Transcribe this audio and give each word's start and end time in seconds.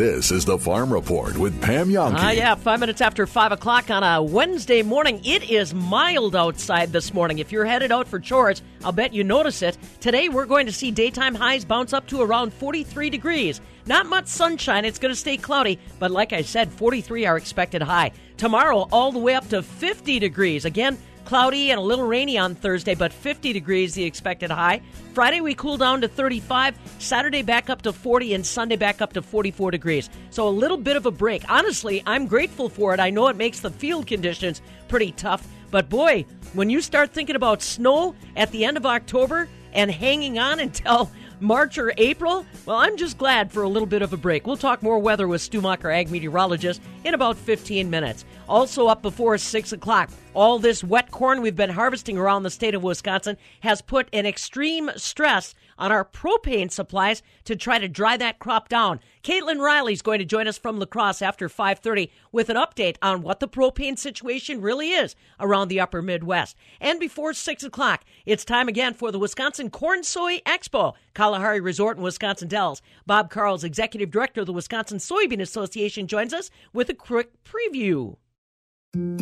This 0.00 0.32
is 0.32 0.46
the 0.46 0.56
Farm 0.56 0.90
Report 0.90 1.36
with 1.36 1.60
Pam 1.60 1.90
Jahnke. 1.90 2.14
Ah, 2.16 2.28
uh, 2.28 2.30
yeah, 2.30 2.54
five 2.54 2.80
minutes 2.80 3.02
after 3.02 3.26
five 3.26 3.52
o'clock 3.52 3.90
on 3.90 4.02
a 4.02 4.22
Wednesday 4.22 4.80
morning. 4.80 5.20
It 5.26 5.50
is 5.50 5.74
mild 5.74 6.34
outside 6.34 6.90
this 6.90 7.12
morning. 7.12 7.38
If 7.38 7.52
you're 7.52 7.66
headed 7.66 7.92
out 7.92 8.08
for 8.08 8.18
chores, 8.18 8.62
I'll 8.82 8.92
bet 8.92 9.12
you 9.12 9.24
notice 9.24 9.60
it. 9.60 9.76
Today, 10.00 10.30
we're 10.30 10.46
going 10.46 10.64
to 10.64 10.72
see 10.72 10.90
daytime 10.90 11.34
highs 11.34 11.66
bounce 11.66 11.92
up 11.92 12.06
to 12.06 12.22
around 12.22 12.54
43 12.54 13.10
degrees. 13.10 13.60
Not 13.84 14.06
much 14.06 14.26
sunshine. 14.26 14.86
It's 14.86 14.98
going 14.98 15.12
to 15.12 15.20
stay 15.20 15.36
cloudy, 15.36 15.78
but 15.98 16.10
like 16.10 16.32
I 16.32 16.40
said, 16.40 16.72
43 16.72 17.26
are 17.26 17.36
expected 17.36 17.82
high. 17.82 18.12
Tomorrow, 18.38 18.88
all 18.92 19.12
the 19.12 19.18
way 19.18 19.34
up 19.34 19.50
to 19.50 19.62
50 19.62 20.18
degrees. 20.18 20.64
Again, 20.64 20.96
Cloudy 21.30 21.70
and 21.70 21.78
a 21.78 21.82
little 21.84 22.08
rainy 22.08 22.36
on 22.38 22.56
Thursday, 22.56 22.96
but 22.96 23.12
50 23.12 23.52
degrees 23.52 23.94
the 23.94 24.02
expected 24.02 24.50
high. 24.50 24.82
Friday 25.14 25.40
we 25.40 25.54
cool 25.54 25.76
down 25.76 26.00
to 26.00 26.08
35. 26.08 26.76
Saturday 26.98 27.42
back 27.42 27.70
up 27.70 27.82
to 27.82 27.92
40, 27.92 28.34
and 28.34 28.44
Sunday 28.44 28.74
back 28.74 29.00
up 29.00 29.12
to 29.12 29.22
44 29.22 29.70
degrees. 29.70 30.10
So 30.30 30.48
a 30.48 30.50
little 30.50 30.76
bit 30.76 30.96
of 30.96 31.06
a 31.06 31.12
break. 31.12 31.48
Honestly, 31.48 32.02
I'm 32.04 32.26
grateful 32.26 32.68
for 32.68 32.94
it. 32.94 32.98
I 32.98 33.10
know 33.10 33.28
it 33.28 33.36
makes 33.36 33.60
the 33.60 33.70
field 33.70 34.08
conditions 34.08 34.60
pretty 34.88 35.12
tough, 35.12 35.46
but 35.70 35.88
boy, 35.88 36.26
when 36.54 36.68
you 36.68 36.80
start 36.80 37.12
thinking 37.12 37.36
about 37.36 37.62
snow 37.62 38.16
at 38.34 38.50
the 38.50 38.64
end 38.64 38.76
of 38.76 38.84
October 38.84 39.48
and 39.72 39.88
hanging 39.88 40.40
on 40.40 40.58
until 40.66 41.12
March 41.40 41.78
or 41.78 41.92
April? 41.96 42.44
Well, 42.66 42.76
I'm 42.76 42.96
just 42.96 43.16
glad 43.16 43.50
for 43.50 43.62
a 43.62 43.68
little 43.68 43.86
bit 43.86 44.02
of 44.02 44.12
a 44.12 44.16
break. 44.16 44.46
We'll 44.46 44.56
talk 44.56 44.82
more 44.82 44.98
weather 44.98 45.26
with 45.26 45.40
Stu 45.40 45.60
Muck, 45.60 45.84
ag 45.84 46.10
meteorologist, 46.10 46.82
in 47.04 47.14
about 47.14 47.36
15 47.36 47.88
minutes. 47.88 48.24
Also 48.48 48.86
up 48.86 49.00
before 49.00 49.38
6 49.38 49.72
o'clock, 49.72 50.10
all 50.34 50.58
this 50.58 50.84
wet 50.84 51.10
corn 51.10 51.40
we've 51.40 51.56
been 51.56 51.70
harvesting 51.70 52.18
around 52.18 52.42
the 52.42 52.50
state 52.50 52.74
of 52.74 52.82
Wisconsin 52.82 53.36
has 53.60 53.80
put 53.80 54.08
an 54.12 54.26
extreme 54.26 54.90
stress 54.96 55.54
on 55.78 55.90
our 55.90 56.04
propane 56.04 56.70
supplies 56.70 57.22
to 57.44 57.56
try 57.56 57.78
to 57.78 57.88
dry 57.88 58.16
that 58.16 58.38
crop 58.38 58.68
down. 58.68 59.00
Caitlin 59.22 59.58
Riley 59.58 59.92
is 59.92 60.00
going 60.00 60.18
to 60.18 60.24
join 60.24 60.48
us 60.48 60.56
from 60.56 60.78
Lacrosse 60.78 61.20
after 61.20 61.48
5:30 61.48 62.10
with 62.32 62.48
an 62.48 62.56
update 62.56 62.96
on 63.02 63.22
what 63.22 63.40
the 63.40 63.48
propane 63.48 63.98
situation 63.98 64.62
really 64.62 64.90
is 64.90 65.14
around 65.38 65.68
the 65.68 65.80
upper 65.80 66.00
Midwest. 66.00 66.56
And 66.80 66.98
before 66.98 67.34
6 67.34 67.62
o'clock, 67.62 68.04
it's 68.24 68.44
time 68.44 68.66
again 68.66 68.94
for 68.94 69.12
the 69.12 69.18
Wisconsin 69.18 69.68
Corn 69.68 70.04
Soy 70.04 70.38
Expo, 70.46 70.94
Kalahari 71.14 71.60
Resort 71.60 71.98
in 71.98 72.02
Wisconsin 72.02 72.48
Dells. 72.48 72.80
Bob 73.06 73.30
Karls, 73.30 73.62
Executive 73.62 74.10
Director 74.10 74.40
of 74.40 74.46
the 74.46 74.54
Wisconsin 74.54 74.98
Soybean 74.98 75.40
Association, 75.40 76.06
joins 76.06 76.32
us 76.32 76.50
with 76.72 76.88
a 76.88 76.94
quick 76.94 77.32
preview. 77.44 78.16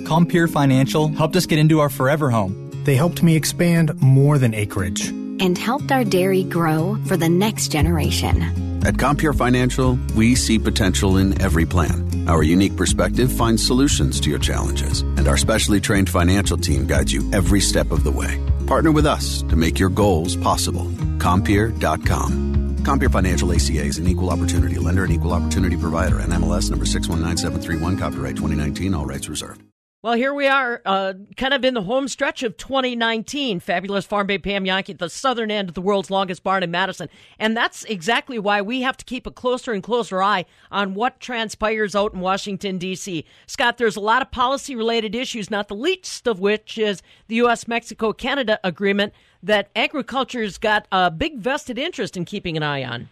Compeer 0.05 0.49
Financial 0.49 1.09
helped 1.09 1.35
us 1.37 1.47
get 1.47 1.59
into 1.59 1.81
our 1.81 1.91
forever 1.91 2.31
home. 2.31 2.71
They 2.85 2.95
helped 2.95 3.23
me 3.23 3.35
expand 3.35 4.01
more 4.01 4.39
than 4.39 4.55
acreage 4.55 5.13
and 5.41 5.57
helped 5.57 5.93
our 5.93 6.05
dairy 6.05 6.45
grow 6.45 6.97
for 7.07 7.17
the 7.17 7.29
next 7.29 7.69
generation. 7.69 8.43
At 8.85 8.97
Compeer 8.97 9.35
Financial, 9.35 9.99
we 10.15 10.35
see 10.35 10.59
potential 10.59 11.17
in 11.17 11.41
every 11.41 11.67
plan. 11.67 12.29
Our 12.29 12.43
unique 12.43 12.77
perspective 12.77 13.33
finds 13.33 13.67
solutions 13.67 14.21
to 14.21 14.31
your 14.31 14.39
challenges, 14.39 15.01
and 15.01 15.27
our 15.27 15.37
specially 15.37 15.81
trained 15.81 16.09
financial 16.09 16.57
team 16.57 16.87
guides 16.87 17.13
you 17.13 17.29
every 17.33 17.61
step 17.61 17.91
of 17.91 18.05
the 18.05 18.13
way. 18.13 18.39
Partner 18.67 18.93
with 18.93 19.07
us 19.07 19.43
to 19.43 19.57
make 19.57 19.79
your 19.79 19.89
goals 19.89 20.37
possible. 20.37 20.85
Compeer.com. 21.19 22.77
Compeer 22.85 23.11
Financial 23.11 23.53
ACA 23.53 23.83
is 23.85 23.99
an 23.99 24.07
equal 24.07 24.31
opportunity 24.31 24.79
lender 24.79 25.05
and 25.05 25.13
equal 25.13 25.33
opportunity 25.33 25.77
provider. 25.77 26.17
NMLS 26.17 26.71
number 26.71 26.87
619731, 26.87 27.99
copyright 27.99 28.37
2019, 28.37 28.95
all 28.95 29.07
rights 29.07 29.29
reserved. 29.29 29.63
Well, 30.09 30.17
here 30.17 30.33
we 30.33 30.47
are, 30.47 30.81
uh, 30.87 31.13
kind 31.37 31.53
of 31.53 31.67
in 31.67 31.75
the 31.75 31.83
home 31.83 32.09
stretch 32.09 32.43
of 32.43 32.57
2019. 32.57 33.61
Fabulous 33.61 34.07
Farm 34.07 34.27
Babe 34.27 34.43
Pam 34.43 34.65
Jahnke 34.65 34.89
at 34.89 34.99
the 34.99 35.11
southern 35.11 35.51
end 35.51 35.69
of 35.69 35.75
the 35.75 35.83
world's 35.83 36.11
longest 36.11 36.43
barn 36.43 36.63
in 36.63 36.71
Madison. 36.71 37.11
And 37.39 37.55
that's 37.55 37.85
exactly 37.85 38.39
why 38.39 38.63
we 38.63 38.81
have 38.81 38.97
to 38.97 39.05
keep 39.05 39.27
a 39.27 39.31
closer 39.31 39.75
and 39.75 39.83
closer 39.83 40.23
eye 40.23 40.47
on 40.73 40.95
what 40.95 41.21
transpires 41.21 41.95
out 41.95 42.15
in 42.15 42.21
Washington, 42.21 42.79
D.C. 42.79 43.27
Scott, 43.47 43.77
there's 43.77 43.97
a 43.97 44.01
lot 44.01 44.23
of 44.23 44.31
policy 44.31 44.75
related 44.75 45.15
issues, 45.15 45.51
not 45.51 45.69
the 45.69 45.75
least 45.75 46.27
of 46.27 46.41
which 46.41 46.79
is 46.79 47.03
the 47.27 47.35
U.S. 47.35 47.69
Mexico 47.69 48.15
Canada 48.15 48.59
agreement 48.65 49.13
that 49.43 49.69
agriculture's 49.77 50.57
got 50.57 50.89
a 50.91 51.11
big 51.11 51.37
vested 51.37 51.77
interest 51.77 52.17
in 52.17 52.25
keeping 52.25 52.57
an 52.57 52.63
eye 52.63 52.83
on. 52.83 53.11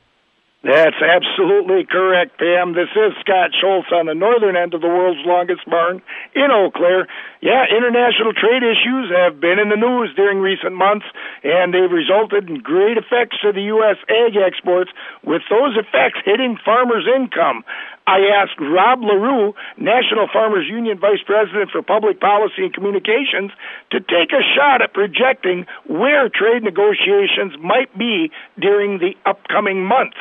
That's 0.66 0.99
absolutely 0.99 1.87
correct, 1.87 2.43
Pam. 2.43 2.75
This 2.75 2.91
is 2.91 3.15
Scott 3.22 3.54
Schultz 3.54 3.87
on 3.94 4.10
the 4.10 4.19
northern 4.19 4.59
end 4.59 4.75
of 4.75 4.82
the 4.82 4.91
world's 4.91 5.22
longest 5.22 5.62
barn 5.71 6.03
in 6.34 6.50
Eau 6.50 6.75
Claire. 6.75 7.06
Yeah, 7.38 7.71
international 7.71 8.34
trade 8.34 8.66
issues 8.66 9.15
have 9.15 9.38
been 9.38 9.62
in 9.62 9.71
the 9.71 9.78
news 9.78 10.10
during 10.19 10.43
recent 10.43 10.75
months, 10.75 11.06
and 11.47 11.71
they've 11.71 11.87
resulted 11.87 12.50
in 12.50 12.66
great 12.66 12.99
effects 12.99 13.38
to 13.47 13.55
the 13.55 13.71
U.S. 13.78 13.94
ag 14.10 14.34
exports, 14.34 14.91
with 15.22 15.47
those 15.47 15.78
effects 15.78 16.19
hitting 16.26 16.59
farmers' 16.59 17.06
income. 17.06 17.62
I 18.10 18.26
asked 18.34 18.59
Rob 18.59 19.06
Larew, 19.06 19.55
National 19.78 20.26
Farmers 20.26 20.66
Union 20.66 20.99
Vice 20.99 21.22
President 21.22 21.71
for 21.71 21.82
Public 21.82 22.19
Policy 22.19 22.66
and 22.66 22.75
Communications, 22.75 23.55
to 23.94 24.03
take 24.03 24.34
a 24.34 24.43
shot 24.43 24.82
at 24.82 24.91
projecting 24.91 25.71
where 25.87 26.26
trade 26.26 26.66
negotiations 26.66 27.55
might 27.62 27.94
be 27.97 28.34
during 28.59 28.99
the 28.99 29.15
upcoming 29.22 29.87
months. 29.87 30.19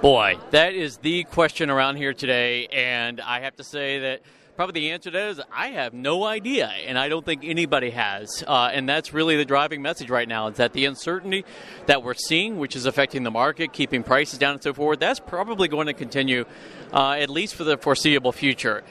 Boy, 0.00 0.38
that 0.52 0.74
is 0.74 0.98
the 0.98 1.24
question 1.24 1.70
around 1.70 1.96
here 1.96 2.14
today, 2.14 2.68
and 2.68 3.20
I 3.20 3.40
have 3.40 3.56
to 3.56 3.64
say 3.64 3.98
that 3.98 4.20
probably 4.54 4.82
the 4.82 4.90
answer 4.92 5.10
to 5.10 5.18
that 5.18 5.28
is 5.30 5.40
I 5.52 5.70
have 5.70 5.92
no 5.92 6.22
idea, 6.22 6.68
and 6.68 6.96
I 6.96 7.08
don't 7.08 7.24
think 7.24 7.42
anybody 7.44 7.90
has. 7.90 8.44
Uh, 8.46 8.70
and 8.72 8.88
that's 8.88 9.12
really 9.12 9.36
the 9.36 9.44
driving 9.44 9.82
message 9.82 10.08
right 10.08 10.28
now 10.28 10.46
is 10.46 10.58
that 10.58 10.72
the 10.72 10.84
uncertainty 10.84 11.44
that 11.86 12.04
we're 12.04 12.14
seeing, 12.14 12.58
which 12.58 12.76
is 12.76 12.86
affecting 12.86 13.24
the 13.24 13.32
market, 13.32 13.72
keeping 13.72 14.04
prices 14.04 14.38
down 14.38 14.52
and 14.52 14.62
so 14.62 14.72
forth, 14.72 15.00
that's 15.00 15.18
probably 15.18 15.66
going 15.66 15.88
to 15.88 15.94
continue 15.94 16.44
uh, 16.92 17.16
at 17.18 17.28
least 17.28 17.56
for 17.56 17.64
the 17.64 17.76
foreseeable 17.76 18.30
future. 18.30 18.84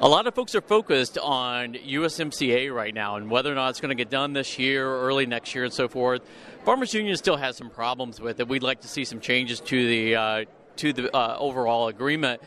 A 0.00 0.08
lot 0.08 0.26
of 0.26 0.34
folks 0.34 0.54
are 0.54 0.62
focused 0.62 1.16
on 1.18 1.74
USMCA 1.74 2.74
right 2.74 2.94
now 2.94 3.16
and 3.16 3.30
whether 3.30 3.52
or 3.52 3.54
not 3.54 3.68
it's 3.68 3.80
going 3.80 3.90
to 3.90 3.94
get 3.94 4.10
done 4.10 4.32
this 4.32 4.58
year 4.58 4.84
early 4.84 5.26
next 5.26 5.54
year 5.54 5.62
and 5.62 5.72
so 5.72 5.86
forth. 5.86 6.22
Farmers 6.64 6.92
Union 6.92 7.16
still 7.16 7.36
has 7.36 7.56
some 7.56 7.70
problems 7.70 8.20
with 8.20 8.38
it. 8.38 8.48
We'd 8.48 8.62
like 8.62 8.82
to 8.82 8.88
see 8.88 9.04
some 9.04 9.20
changes 9.20 9.60
to 9.60 9.88
the 9.88 10.16
uh, 10.16 10.44
to 10.76 10.92
the 10.92 11.14
uh, 11.14 11.36
overall 11.38 11.88
agreement, 11.88 12.42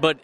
but 0.00 0.18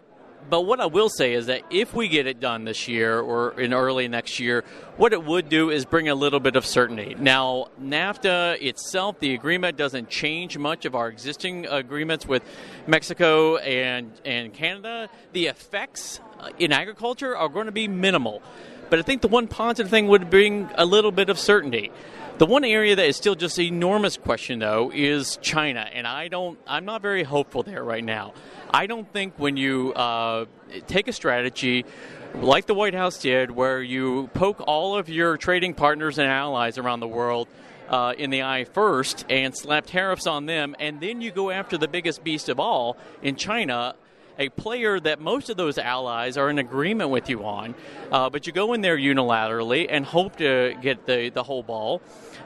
but 0.49 0.63
what 0.63 0.81
I 0.81 0.87
will 0.87 1.09
say 1.09 1.35
is 1.35 1.47
that 1.47 1.63
if 1.71 1.95
we 1.95 2.09
get 2.09 2.27
it 2.27 2.41
done 2.41 2.65
this 2.65 2.89
year 2.89 3.21
or 3.21 3.59
in 3.61 3.75
early 3.75 4.09
next 4.09 4.41
year, 4.41 4.65
what 4.97 5.13
it 5.13 5.23
would 5.25 5.49
do 5.49 5.71
is 5.71 5.85
bring 5.85 6.09
a 6.09 6.15
little 6.15 6.41
bit 6.41 6.57
of 6.57 6.65
certainty. 6.65 7.15
Now, 7.19 7.67
NAFTA 7.81 8.63
itself, 8.63 9.21
the 9.21 9.35
agreement 9.35 9.77
doesn't 9.77 10.09
change 10.09 10.57
much 10.57 10.85
of 10.85 10.95
our 10.95 11.09
existing 11.09 11.67
agreements 11.67 12.27
with 12.27 12.43
Mexico 12.87 13.57
and 13.57 14.13
and 14.25 14.53
Canada. 14.53 15.09
The 15.33 15.47
effects 15.47 16.21
uh, 16.39 16.51
in 16.59 16.73
agriculture 16.73 17.37
are 17.37 17.49
going 17.49 17.67
to 17.67 17.73
be 17.73 17.89
minimal. 17.89 18.43
But 18.91 18.99
I 18.99 19.03
think 19.03 19.23
the 19.23 19.29
one 19.29 19.47
positive 19.47 19.89
thing 19.89 20.09
would 20.09 20.31
bring 20.31 20.69
a 20.75 20.85
little 20.85 21.13
bit 21.13 21.31
of 21.31 21.39
certainty. 21.39 21.93
The 22.41 22.47
one 22.47 22.65
area 22.65 22.97
that 22.97 23.05
is 23.05 23.19
still 23.19 23.35
just 23.35 23.59
an 23.59 23.67
enormous 23.67 24.17
question, 24.17 24.61
though, 24.61 24.91
is 24.95 25.39
China, 25.43 25.87
and 25.93 26.07
I 26.07 26.29
don't. 26.29 26.59
I'm 26.67 26.87
not 26.87 27.03
very 27.03 27.23
hopeful 27.23 27.63
there 27.63 27.85
right 27.85 28.03
now. 28.03 28.33
I 28.71 28.87
don't 28.87 29.07
think 29.13 29.35
when 29.37 29.59
you 29.59 29.93
uh, 29.93 30.47
take 30.87 31.07
a 31.09 31.13
strategy 31.13 31.85
like 32.33 32.65
the 32.65 32.73
White 32.73 32.95
House 32.95 33.21
did, 33.21 33.51
where 33.51 33.83
you 33.83 34.31
poke 34.33 34.63
all 34.67 34.97
of 34.97 35.11
your 35.11 35.37
trading 35.37 35.75
partners 35.75 36.19
and 36.19 36.29
allies 36.29 36.79
around 36.79 37.01
the 37.01 37.09
world 37.09 37.47
uh, 37.91 38.15
in 38.17 38.31
the 38.31 38.43
eye 38.43 38.65
first 38.65 39.27
and 39.29 39.55
slap 39.55 39.85
tariffs 39.85 40.27
on 40.27 40.47
them, 40.47 40.75
and 40.79 40.99
then 40.99 41.21
you 41.21 41.33
go 41.33 41.51
after 41.51 41.77
the 41.77 41.89
biggest 41.89 42.25
beast 42.25 42.49
of 42.49 42.59
all 42.59 42.97
in 43.21 43.37
China 43.37 43.95
a 44.41 44.49
player 44.49 44.99
that 44.99 45.21
most 45.21 45.51
of 45.51 45.57
those 45.59 45.77
allies 45.77 46.39
are 46.39 46.49
in 46.49 46.59
agreement 46.59 47.11
with 47.11 47.29
you 47.29 47.45
on, 47.45 47.75
uh, 48.11 48.31
but 48.31 48.47
you 48.47 48.53
go 48.55 48.73
in 48.73 48.81
there 48.81 48.97
unilaterally 48.97 49.87
and 49.89 50.05
hope 50.05 50.37
to 50.37 50.75
get 50.81 51.05
the, 51.07 51.29
the 51.29 51.43
whole 51.43 51.63
ball. 51.63 52.01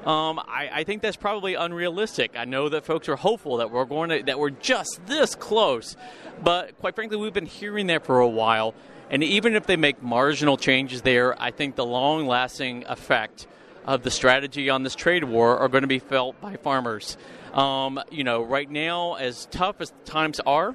Um, 0.07 0.39
I, 0.39 0.69
I, 0.71 0.85
think 0.85 1.01
that's 1.01 1.17
probably 1.17 1.55
unrealistic. 1.55 2.33
I 2.37 2.45
know 2.45 2.69
that 2.69 2.85
folks 2.85 3.09
are 3.09 3.17
hopeful 3.17 3.57
that 3.57 3.71
we're 3.71 3.87
going 3.87 4.11
to 4.11 4.23
that 4.25 4.39
we're 4.39 4.51
just 4.51 5.01
this 5.07 5.35
close, 5.35 5.97
but 6.43 6.79
quite 6.79 6.95
frankly, 6.95 7.17
we've 7.17 7.33
been 7.33 7.47
hearing 7.47 7.87
that 7.87 8.05
for 8.05 8.21
a 8.21 8.29
while. 8.29 8.75
And 9.09 9.25
even 9.25 9.55
if 9.55 9.67
they 9.67 9.77
make 9.77 10.03
marginal 10.03 10.59
changes 10.59 11.03
there, 11.03 11.41
I 11.41 11.53
think 11.53 11.77
the 11.77 11.87
long-lasting 11.87 12.85
effect 12.87 13.47
of 13.87 14.03
the 14.03 14.11
strategy 14.11 14.69
on 14.71 14.83
this 14.83 14.95
trade 14.95 15.25
war 15.25 15.59
are 15.59 15.69
going 15.69 15.83
to 15.83 15.89
be 15.89 15.99
felt 15.99 16.39
by 16.41 16.57
farmers. 16.57 17.17
Um, 17.53 18.01
you 18.11 18.25
know, 18.25 18.43
right 18.43 18.71
now, 18.71 19.15
as 19.15 19.47
tough 19.51 19.81
as 19.81 19.93
times 20.05 20.41
are, 20.41 20.75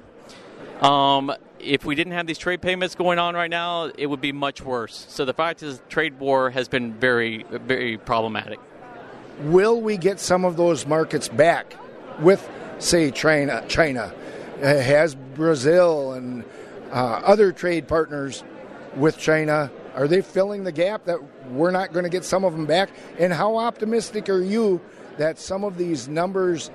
um, 0.80 1.32
if 1.58 1.84
we 1.84 1.94
didn't 1.94 2.14
have 2.14 2.26
these 2.26 2.38
trade 2.38 2.62
payments 2.62 2.94
going 2.94 3.18
on 3.18 3.34
right 3.34 3.50
now, 3.50 3.90
it 3.96 4.06
would 4.06 4.20
be 4.20 4.32
much 4.32 4.62
worse. 4.62 5.06
So 5.08 5.24
the 5.24 5.34
fact 5.34 5.62
is, 5.62 5.80
trade 5.88 6.18
war 6.18 6.50
has 6.50 6.68
been 6.68 6.94
very, 6.94 7.44
very 7.48 7.98
problematic. 7.98 8.58
Will 9.42 9.80
we 9.80 9.96
get 9.96 10.20
some 10.20 10.44
of 10.44 10.56
those 10.56 10.86
markets 10.86 11.28
back 11.28 11.74
with, 12.20 12.48
say, 12.78 13.10
China? 13.10 13.64
China 13.68 14.12
uh, 14.62 14.64
has 14.64 15.14
Brazil 15.14 16.12
and 16.12 16.44
uh, 16.90 17.22
other 17.24 17.52
trade 17.52 17.88
partners 17.88 18.44
with 18.96 19.18
China. 19.18 19.70
Are 19.94 20.06
they 20.06 20.22
filling 20.22 20.64
the 20.64 20.72
gap 20.72 21.04
that 21.06 21.18
we're 21.50 21.70
not 21.70 21.92
going 21.92 22.04
to 22.04 22.10
get 22.10 22.24
some 22.24 22.44
of 22.44 22.52
them 22.52 22.66
back? 22.66 22.90
And 23.18 23.32
how 23.32 23.56
optimistic 23.56 24.28
are 24.28 24.42
you 24.42 24.80
that 25.18 25.38
some 25.38 25.64
of 25.64 25.76
these 25.76 26.08
numbers 26.08 26.70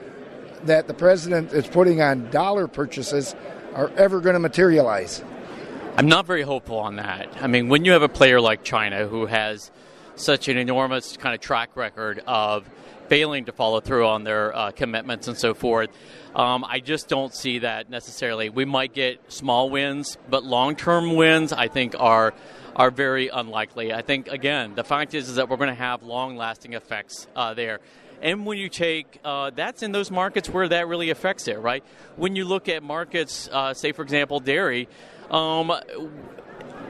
that 0.64 0.88
the 0.88 0.94
president 0.94 1.54
is 1.54 1.68
putting 1.68 2.02
on 2.02 2.30
dollar 2.32 2.68
purchases 2.68 3.36
are 3.74 3.90
ever 3.98 4.20
going 4.20 4.34
to 4.34 4.40
materialize? 4.40 5.24
I'm 5.98 6.08
not 6.08 6.26
very 6.26 6.42
hopeful 6.42 6.78
on 6.78 6.98
that. 6.98 7.30
I 7.40 7.48
mean, 7.48 7.70
when 7.70 7.86
you 7.86 7.94
have 7.94 8.02
a 8.02 8.10
player 8.10 8.42
like 8.42 8.64
China 8.64 9.08
who 9.08 9.28
has 9.28 9.72
such 10.16 10.48
an 10.48 10.58
enormous 10.58 11.18
kind 11.18 11.36
of 11.36 11.42
track 11.42 11.76
record 11.76 12.24
of 12.26 12.70
failing 13.08 13.46
to 13.46 13.52
follow 13.52 13.80
through 13.80 14.08
on 14.08 14.24
their 14.24 14.56
uh, 14.56 14.72
commitments 14.72 15.28
and 15.28 15.38
so 15.38 15.54
forth, 15.54 15.90
um, 16.34 16.66
I 16.68 16.80
just 16.80 17.08
don't 17.08 17.34
see 17.34 17.60
that 17.60 17.90
necessarily. 17.90 18.50
We 18.50 18.66
might 18.66 18.94
get 18.94 19.32
small 19.32 19.70
wins, 19.70 20.18
but 20.30 20.44
long 20.44 20.76
term 20.76 21.16
wins, 21.16 21.54
I 21.54 21.68
think, 21.68 21.96
are 21.98 22.34
are 22.76 22.92
very 22.92 23.30
unlikely. 23.30 23.94
I 23.94 24.02
think 24.02 24.28
again, 24.28 24.76
the 24.76 24.84
fact 24.84 25.14
is, 25.14 25.30
is 25.30 25.36
that 25.36 25.50
we're 25.50 25.58
going 25.58 25.70
to 25.70 25.76
have 25.76 26.04
long 26.04 26.36
lasting 26.36 26.74
effects 26.74 27.28
uh, 27.36 27.54
there. 27.54 27.80
And 28.22 28.46
when 28.46 28.58
you 28.58 28.70
take 28.70 29.20
uh, 29.24 29.52
that's 29.56 29.84
in 29.84 29.92
those 29.92 30.12
markets 30.12 30.50
where 30.50 30.68
that 30.68 30.88
really 30.88 31.10
affects 31.10 31.48
it, 31.48 31.60
right? 31.60 31.84
When 32.16 32.36
you 32.36 32.46
look 32.46 32.68
at 32.68 32.84
markets, 32.84 33.48
uh, 33.52 33.74
say 33.74 33.92
for 33.92 34.02
example, 34.02 34.40
dairy, 34.40 34.90
um, 35.30 35.72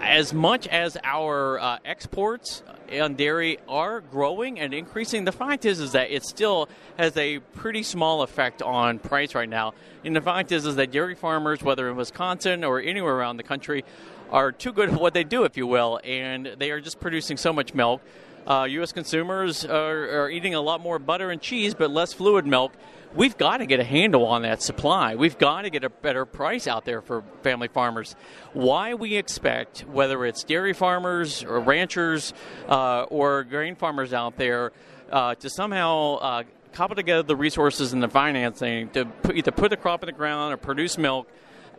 as 0.01 0.33
much 0.33 0.67
as 0.67 0.97
our 1.03 1.59
uh, 1.59 1.77
exports 1.85 2.63
on 2.91 3.15
dairy 3.15 3.57
are 3.67 4.01
growing 4.01 4.59
and 4.59 4.73
increasing, 4.73 5.25
the 5.25 5.31
fact 5.31 5.65
is 5.65 5.79
is 5.79 5.93
that 5.93 6.11
it 6.11 6.23
still 6.23 6.69
has 6.97 7.15
a 7.17 7.39
pretty 7.39 7.83
small 7.83 8.21
effect 8.21 8.61
on 8.61 8.99
price 8.99 9.35
right 9.35 9.49
now. 9.49 9.73
And 10.03 10.15
the 10.15 10.21
fact 10.21 10.51
is 10.51 10.65
is 10.65 10.75
that 10.75 10.91
dairy 10.91 11.15
farmers, 11.15 11.61
whether 11.61 11.89
in 11.89 11.95
Wisconsin 11.95 12.63
or 12.63 12.79
anywhere 12.79 13.15
around 13.15 13.37
the 13.37 13.43
country, 13.43 13.83
are 14.31 14.51
too 14.51 14.73
good 14.73 14.89
at 14.89 14.99
what 14.99 15.13
they 15.13 15.23
do, 15.23 15.43
if 15.43 15.57
you 15.57 15.67
will, 15.67 15.99
and 16.03 16.55
they 16.57 16.71
are 16.71 16.79
just 16.79 16.99
producing 16.99 17.37
so 17.37 17.53
much 17.53 17.73
milk. 17.73 18.01
Uh, 18.47 18.67
U.S. 18.69 18.91
consumers 18.91 19.65
are, 19.65 20.23
are 20.23 20.29
eating 20.29 20.53
a 20.53 20.61
lot 20.61 20.79
more 20.79 20.99
butter 20.99 21.31
and 21.31 21.41
cheese, 21.41 21.73
but 21.73 21.89
less 21.89 22.13
fluid 22.13 22.45
milk 22.45 22.73
we've 23.15 23.37
got 23.37 23.57
to 23.57 23.65
get 23.65 23.79
a 23.79 23.83
handle 23.83 24.25
on 24.25 24.43
that 24.43 24.61
supply. 24.61 25.15
We've 25.15 25.37
got 25.37 25.63
to 25.63 25.69
get 25.69 25.83
a 25.83 25.89
better 25.89 26.25
price 26.25 26.67
out 26.67 26.85
there 26.85 27.01
for 27.01 27.23
family 27.41 27.67
farmers. 27.67 28.15
Why 28.53 28.93
we 28.93 29.15
expect, 29.15 29.81
whether 29.81 30.25
it's 30.25 30.43
dairy 30.43 30.73
farmers 30.73 31.43
or 31.43 31.59
ranchers 31.59 32.33
uh, 32.67 33.03
or 33.03 33.43
grain 33.43 33.75
farmers 33.75 34.13
out 34.13 34.37
there, 34.37 34.71
uh, 35.11 35.35
to 35.35 35.49
somehow 35.49 36.15
uh, 36.15 36.43
cobble 36.73 36.95
together 36.95 37.23
the 37.23 37.35
resources 37.35 37.93
and 37.93 38.03
the 38.03 38.09
financing 38.09 38.89
to 38.89 39.05
put, 39.05 39.37
either 39.37 39.51
put 39.51 39.69
the 39.69 39.77
crop 39.77 40.03
in 40.03 40.07
the 40.07 40.13
ground 40.13 40.53
or 40.53 40.57
produce 40.57 40.97
milk 40.97 41.27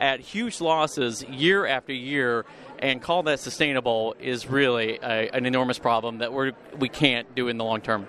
at 0.00 0.20
huge 0.20 0.60
losses 0.60 1.22
year 1.24 1.66
after 1.66 1.92
year 1.92 2.44
and 2.78 3.00
call 3.00 3.22
that 3.22 3.40
sustainable 3.40 4.14
is 4.20 4.46
really 4.46 4.98
a, 5.02 5.30
an 5.34 5.46
enormous 5.46 5.78
problem 5.78 6.18
that 6.18 6.32
we're, 6.32 6.52
we 6.78 6.88
can't 6.88 7.34
do 7.34 7.48
in 7.48 7.56
the 7.56 7.64
long 7.64 7.80
term 7.80 8.06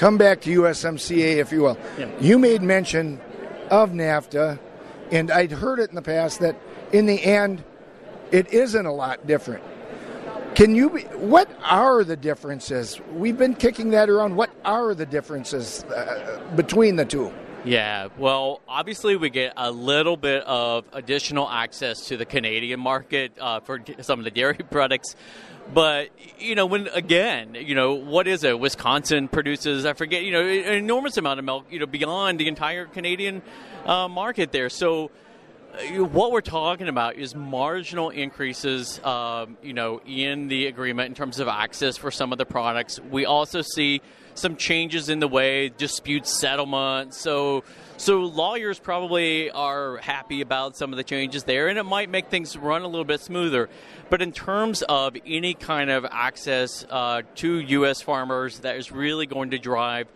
come 0.00 0.16
back 0.16 0.40
to 0.40 0.62
USMCA, 0.62 1.36
if 1.36 1.52
you 1.52 1.60
will. 1.60 1.78
Yeah. 1.98 2.10
You 2.20 2.38
made 2.38 2.62
mention 2.62 3.20
of 3.68 3.90
NAFTA, 3.90 4.58
and 5.12 5.30
I'd 5.30 5.52
heard 5.52 5.78
it 5.78 5.90
in 5.90 5.94
the 5.94 6.00
past 6.00 6.40
that 6.40 6.56
in 6.90 7.04
the 7.04 7.22
end, 7.22 7.62
it 8.32 8.50
isn't 8.50 8.86
a 8.86 8.92
lot 8.92 9.26
different. 9.26 9.62
Can 10.54 10.74
you 10.74 10.88
be, 10.88 11.02
what 11.02 11.50
are 11.62 12.02
the 12.02 12.16
differences? 12.16 12.98
We've 13.12 13.36
been 13.36 13.54
kicking 13.54 13.90
that 13.90 14.08
around. 14.08 14.36
What 14.36 14.50
are 14.64 14.94
the 14.94 15.04
differences 15.04 15.84
uh, 15.84 16.40
between 16.56 16.96
the 16.96 17.04
two? 17.04 17.30
Yeah, 17.62 18.08
well, 18.16 18.62
obviously, 18.66 19.16
we 19.16 19.28
get 19.28 19.52
a 19.58 19.70
little 19.70 20.16
bit 20.16 20.42
of 20.44 20.86
additional 20.94 21.46
access 21.46 22.06
to 22.06 22.16
the 22.16 22.24
Canadian 22.24 22.80
market 22.80 23.32
uh, 23.38 23.60
for 23.60 23.80
some 24.00 24.18
of 24.18 24.24
the 24.24 24.30
dairy 24.30 24.54
products. 24.70 25.14
But 25.72 26.10
you 26.38 26.54
know, 26.54 26.66
when 26.66 26.88
again, 26.88 27.54
you 27.54 27.74
know, 27.74 27.94
what 27.94 28.26
is 28.26 28.42
it? 28.44 28.58
Wisconsin 28.58 29.28
produces, 29.28 29.86
I 29.86 29.92
forget, 29.92 30.24
you 30.24 30.32
know, 30.32 30.40
an 30.40 30.74
enormous 30.74 31.16
amount 31.16 31.38
of 31.38 31.44
milk, 31.44 31.66
you 31.70 31.78
know, 31.78 31.86
beyond 31.86 32.40
the 32.40 32.48
entire 32.48 32.86
Canadian 32.86 33.42
uh, 33.84 34.08
market 34.08 34.50
there. 34.52 34.68
So, 34.68 35.10
uh, 35.74 36.04
what 36.04 36.32
we're 36.32 36.40
talking 36.40 36.88
about 36.88 37.16
is 37.16 37.34
marginal 37.34 38.10
increases, 38.10 39.02
um, 39.04 39.56
you 39.62 39.72
know, 39.72 40.00
in 40.04 40.48
the 40.48 40.66
agreement 40.66 41.08
in 41.08 41.14
terms 41.14 41.38
of 41.38 41.46
access 41.46 41.96
for 41.96 42.10
some 42.10 42.32
of 42.32 42.38
the 42.38 42.46
products. 42.46 42.98
We 42.98 43.24
also 43.24 43.62
see 43.62 44.02
some 44.34 44.56
changes 44.56 45.08
in 45.08 45.20
the 45.20 45.28
way 45.28 45.68
dispute 45.68 46.26
settlement. 46.26 47.14
So, 47.14 47.64
so 47.96 48.20
lawyers 48.20 48.78
probably 48.78 49.50
are 49.50 49.98
happy 49.98 50.40
about 50.40 50.76
some 50.76 50.92
of 50.92 50.96
the 50.96 51.04
changes 51.04 51.44
there, 51.44 51.68
and 51.68 51.78
it 51.78 51.84
might 51.84 52.10
make 52.10 52.28
things 52.28 52.56
run 52.56 52.82
a 52.82 52.86
little 52.86 53.04
bit 53.04 53.20
smoother. 53.20 53.68
But 54.08 54.22
in 54.22 54.32
terms 54.32 54.82
of 54.82 55.16
any 55.26 55.54
kind 55.54 55.90
of 55.90 56.04
access 56.10 56.84
uh, 56.88 57.22
to 57.36 57.60
U.S. 57.60 58.00
farmers 58.02 58.60
that 58.60 58.76
is 58.76 58.90
really 58.90 59.26
going 59.26 59.50
to 59.50 59.58
drive 59.58 60.08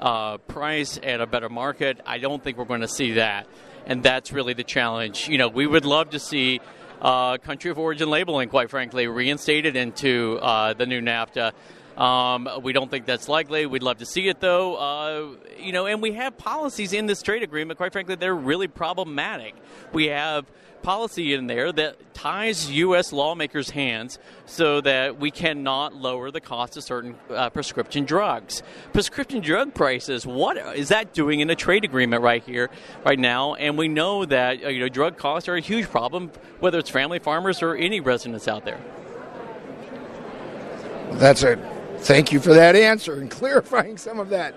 uh, 0.00 0.38
price 0.38 0.98
and 0.98 1.22
a 1.22 1.26
better 1.26 1.48
market, 1.48 2.00
I 2.06 2.18
don't 2.18 2.42
think 2.42 2.58
we're 2.58 2.64
going 2.64 2.80
to 2.80 2.88
see 2.88 3.12
that. 3.12 3.46
And 3.86 4.02
that's 4.02 4.32
really 4.32 4.52
the 4.52 4.64
challenge. 4.64 5.28
You 5.28 5.38
know, 5.38 5.48
we 5.48 5.66
would 5.66 5.84
love 5.84 6.10
to 6.10 6.18
see 6.18 6.60
uh, 7.00 7.38
country 7.38 7.70
of 7.70 7.78
origin 7.78 8.10
labeling, 8.10 8.48
quite 8.48 8.70
frankly, 8.70 9.06
reinstated 9.06 9.76
into 9.76 10.38
uh, 10.42 10.74
the 10.74 10.86
new 10.86 11.00
NAFTA. 11.00 11.52
Um, 12.00 12.48
we 12.62 12.72
don't 12.72 12.90
think 12.90 13.04
that's 13.04 13.28
likely. 13.28 13.66
We'd 13.66 13.82
love 13.82 13.98
to 13.98 14.06
see 14.06 14.28
it, 14.28 14.40
though. 14.40 14.76
Uh, 14.76 15.28
you 15.58 15.72
know, 15.72 15.84
and 15.84 16.00
we 16.00 16.12
have 16.14 16.38
policies 16.38 16.94
in 16.94 17.04
this 17.04 17.20
trade 17.20 17.42
agreement. 17.42 17.76
Quite 17.76 17.92
frankly, 17.92 18.14
they're 18.14 18.34
really 18.34 18.68
problematic. 18.68 19.54
We 19.92 20.06
have 20.06 20.46
policy 20.82 21.34
in 21.34 21.46
there 21.46 21.70
that 21.72 22.14
ties 22.14 22.70
U.S. 22.70 23.12
lawmakers' 23.12 23.68
hands 23.68 24.18
so 24.46 24.80
that 24.80 25.20
we 25.20 25.30
cannot 25.30 25.94
lower 25.94 26.30
the 26.30 26.40
cost 26.40 26.78
of 26.78 26.84
certain 26.84 27.16
uh, 27.28 27.50
prescription 27.50 28.06
drugs. 28.06 28.62
Prescription 28.94 29.42
drug 29.42 29.74
prices, 29.74 30.26
what 30.26 30.56
is 30.74 30.88
that 30.88 31.12
doing 31.12 31.40
in 31.40 31.50
a 31.50 31.54
trade 31.54 31.84
agreement 31.84 32.22
right 32.22 32.42
here, 32.42 32.70
right 33.04 33.18
now? 33.18 33.56
And 33.56 33.76
we 33.76 33.88
know 33.88 34.24
that 34.24 34.64
uh, 34.64 34.68
you 34.68 34.80
know 34.80 34.88
drug 34.88 35.18
costs 35.18 35.50
are 35.50 35.54
a 35.54 35.60
huge 35.60 35.90
problem, 35.90 36.30
whether 36.60 36.78
it's 36.78 36.88
family 36.88 37.18
farmers 37.18 37.62
or 37.62 37.74
any 37.74 38.00
residents 38.00 38.48
out 38.48 38.64
there. 38.64 38.80
That's 41.12 41.42
it. 41.42 41.58
Thank 42.02 42.32
you 42.32 42.40
for 42.40 42.54
that 42.54 42.74
answer 42.76 43.20
and 43.20 43.30
clarifying 43.30 43.98
some 43.98 44.18
of 44.18 44.30
that. 44.30 44.54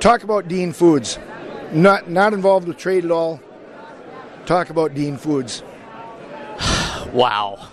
Talk 0.00 0.24
about 0.24 0.48
Dean 0.48 0.72
Foods. 0.72 1.18
Not 1.72 2.10
not 2.10 2.34
involved 2.34 2.68
with 2.68 2.76
trade 2.76 3.04
at 3.04 3.10
all. 3.10 3.40
Talk 4.44 4.70
about 4.70 4.92
Dean 4.92 5.16
Foods. 5.16 5.62
wow. 7.12 7.68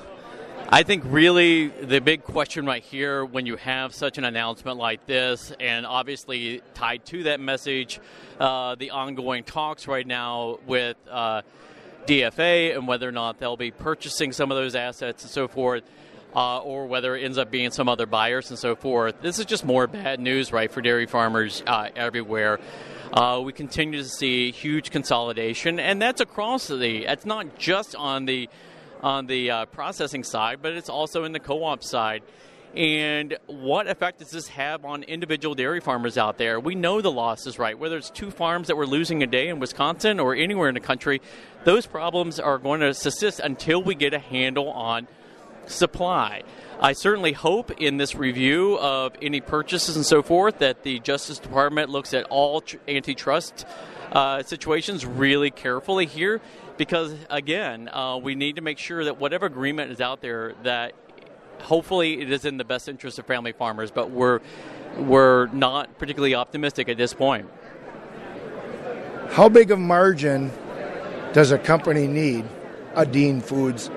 I 0.69 0.83
think 0.83 1.03
really 1.05 1.67
the 1.67 1.99
big 1.99 2.23
question 2.23 2.65
right 2.65 2.81
here 2.81 3.25
when 3.25 3.45
you 3.45 3.57
have 3.57 3.93
such 3.93 4.17
an 4.17 4.23
announcement 4.23 4.77
like 4.77 5.05
this, 5.05 5.51
and 5.59 5.85
obviously 5.85 6.61
tied 6.73 7.05
to 7.07 7.23
that 7.23 7.41
message, 7.41 7.99
uh, 8.39 8.75
the 8.75 8.91
ongoing 8.91 9.43
talks 9.43 9.85
right 9.85 10.07
now 10.07 10.59
with 10.65 10.95
uh, 11.09 11.41
DFA 12.05 12.77
and 12.77 12.87
whether 12.87 13.09
or 13.09 13.11
not 13.11 13.39
they'll 13.39 13.57
be 13.57 13.71
purchasing 13.71 14.31
some 14.31 14.51
of 14.51 14.57
those 14.57 14.75
assets 14.75 15.23
and 15.23 15.31
so 15.31 15.49
forth 15.49 15.83
uh, 16.35 16.59
or 16.59 16.87
whether 16.87 17.15
it 17.15 17.23
ends 17.23 17.37
up 17.37 17.51
being 17.51 17.71
some 17.71 17.89
other 17.89 18.05
buyers 18.05 18.49
and 18.49 18.59
so 18.59 18.75
forth. 18.75 19.21
This 19.21 19.39
is 19.39 19.45
just 19.45 19.65
more 19.65 19.87
bad 19.87 20.19
news, 20.19 20.51
right, 20.51 20.71
for 20.71 20.81
dairy 20.81 21.05
farmers 21.05 21.63
uh, 21.67 21.89
everywhere. 21.95 22.59
Uh, 23.11 23.41
we 23.43 23.51
continue 23.51 24.01
to 24.01 24.07
see 24.07 24.51
huge 24.51 24.89
consolidation, 24.89 25.79
and 25.79 26.01
that's 26.01 26.21
across 26.21 26.67
the. 26.67 27.05
It's 27.05 27.25
not 27.25 27.57
just 27.57 27.95
on 27.95 28.25
the 28.25 28.49
on 29.01 29.25
the 29.25 29.51
uh, 29.51 29.65
processing 29.65 30.23
side, 30.23 30.59
but 30.61 30.73
it's 30.73 30.89
also 30.89 31.23
in 31.23 31.33
the 31.33 31.39
co-op 31.39 31.83
side. 31.83 32.23
And 32.75 33.37
what 33.47 33.87
effect 33.87 34.19
does 34.19 34.29
this 34.29 34.47
have 34.47 34.85
on 34.85 35.03
individual 35.03 35.55
dairy 35.55 35.81
farmers 35.81 36.17
out 36.17 36.37
there? 36.37 36.57
We 36.57 36.73
know 36.75 37.01
the 37.01 37.11
losses, 37.11 37.59
right? 37.59 37.77
Whether 37.77 37.97
it's 37.97 38.09
two 38.09 38.31
farms 38.31 38.67
that 38.67 38.77
we're 38.77 38.85
losing 38.85 39.23
a 39.23 39.27
day 39.27 39.49
in 39.49 39.59
Wisconsin 39.59 40.21
or 40.21 40.35
anywhere 40.35 40.69
in 40.69 40.75
the 40.75 40.79
country, 40.79 41.21
those 41.65 41.85
problems 41.85 42.39
are 42.39 42.57
going 42.57 42.79
to 42.79 42.93
persist 42.93 43.41
until 43.41 43.83
we 43.83 43.93
get 43.93 44.13
a 44.13 44.19
handle 44.19 44.69
on 44.69 45.07
supply. 45.67 46.43
I 46.79 46.93
certainly 46.93 47.33
hope 47.33 47.79
in 47.79 47.97
this 47.97 48.15
review 48.15 48.77
of 48.79 49.13
any 49.21 49.39
purchases 49.39 49.95
and 49.95 50.05
so 50.05 50.23
forth 50.23 50.59
that 50.59 50.83
the 50.83 50.99
Justice 50.99 51.37
Department 51.37 51.89
looks 51.89 52.13
at 52.13 52.25
all 52.25 52.61
tr- 52.61 52.77
antitrust 52.87 53.65
uh, 54.11 54.41
situations 54.43 55.05
really 55.05 55.51
carefully 55.51 56.05
here 56.05 56.41
because, 56.77 57.13
again, 57.29 57.87
uh, 57.87 58.17
we 58.17 58.33
need 58.33 58.55
to 58.55 58.61
make 58.61 58.79
sure 58.79 59.05
that 59.05 59.19
whatever 59.19 59.45
agreement 59.45 59.91
is 59.91 60.01
out 60.01 60.21
there 60.21 60.55
that 60.63 60.93
hopefully 61.59 62.19
it 62.19 62.31
is 62.31 62.45
in 62.45 62.57
the 62.57 62.63
best 62.63 62.89
interest 62.89 63.19
of 63.19 63.27
family 63.27 63.51
farmers, 63.51 63.91
but 63.91 64.09
we're, 64.09 64.39
we're 64.97 65.45
not 65.47 65.97
particularly 65.99 66.33
optimistic 66.33 66.89
at 66.89 66.97
this 66.97 67.13
point. 67.13 67.47
How 69.29 69.47
big 69.47 69.71
of 69.71 69.79
margin 69.79 70.51
does 71.31 71.51
a 71.51 71.57
company 71.57 72.07
need, 72.07 72.45
a 72.95 73.05
Dean 73.05 73.39
Foods, 73.39 73.89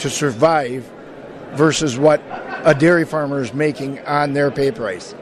to 0.00 0.10
survive 0.10 0.90
versus 1.52 1.98
what 1.98 2.22
a 2.64 2.74
dairy 2.74 3.04
farmer 3.04 3.40
is 3.40 3.52
making 3.52 3.98
on 4.00 4.32
their 4.32 4.50
pay 4.50 4.70
price. 4.70 5.14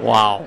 Wow. 0.00 0.46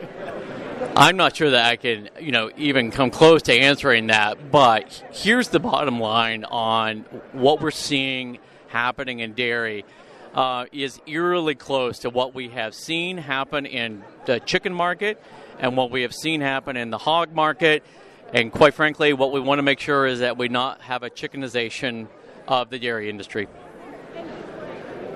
I'm 0.95 1.17
not 1.17 1.35
sure 1.35 1.51
that 1.51 1.65
I 1.65 1.75
can, 1.75 2.09
you 2.19 2.31
know, 2.31 2.51
even 2.57 2.91
come 2.91 3.11
close 3.11 3.43
to 3.43 3.53
answering 3.53 4.07
that, 4.07 4.51
but 4.51 5.03
here's 5.11 5.49
the 5.49 5.59
bottom 5.59 5.99
line 5.99 6.43
on 6.45 7.05
what 7.31 7.61
we're 7.61 7.71
seeing 7.71 8.39
happening 8.67 9.19
in 9.19 9.33
dairy. 9.33 9.85
Uh, 10.33 10.65
is 10.71 11.01
eerily 11.07 11.55
close 11.55 11.99
to 11.99 12.09
what 12.09 12.35
we 12.35 12.49
have 12.49 12.75
seen 12.75 13.17
happen 13.17 13.65
in 13.65 14.03
the 14.25 14.39
chicken 14.39 14.71
market 14.71 15.19
and 15.59 15.75
what 15.75 15.89
we 15.89 16.03
have 16.03 16.13
seen 16.13 16.39
happen 16.39 16.77
in 16.77 16.91
the 16.91 16.99
hog 16.99 17.33
market. 17.33 17.83
And 18.31 18.51
quite 18.51 18.75
frankly, 18.75 19.11
what 19.13 19.31
we 19.31 19.39
want 19.39 19.57
to 19.57 19.63
make 19.63 19.79
sure 19.79 20.05
is 20.05 20.19
that 20.19 20.37
we 20.37 20.47
not 20.47 20.81
have 20.81 21.01
a 21.01 21.09
chickenization 21.09 22.07
of 22.49 22.69
the 22.69 22.79
dairy 22.79 23.09
industry. 23.09 23.47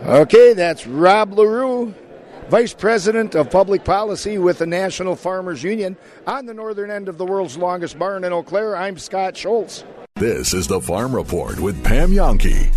Okay, 0.04 0.54
that's 0.54 0.86
Rob 0.86 1.34
Larew, 1.34 1.94
Vice 2.50 2.74
President 2.74 3.36
of 3.36 3.50
Public 3.50 3.84
Policy 3.84 4.38
with 4.38 4.60
the 4.60 4.66
National 4.66 5.16
Farmers 5.16 5.64
Union 5.64 5.98
on 6.28 6.46
the 6.46 6.54
northern 6.54 6.92
end 6.92 7.10
of 7.10 7.18
the 7.18 7.26
world's 7.26 7.58
longest 7.58 7.98
barn 7.98 8.24
in 8.24 8.32
Eau 8.32 8.44
Claire. 8.44 8.76
I'm 8.76 8.98
Scott 8.98 9.36
Schultz. 9.36 9.84
This 10.16 10.54
is 10.54 10.68
the 10.68 10.80
Farm 10.80 11.16
Report 11.16 11.60
with 11.60 11.84
Pam 11.84 12.12
Jahnke. 12.12 12.72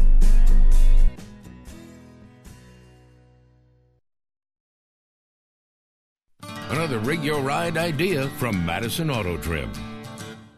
Another 6.71 6.99
rig 7.01 7.23
your 7.23 7.43
ride 7.43 7.77
idea 7.77 8.29
from 8.31 8.65
Madison 8.65 9.11
Auto 9.11 9.37
Trim. 9.39 9.71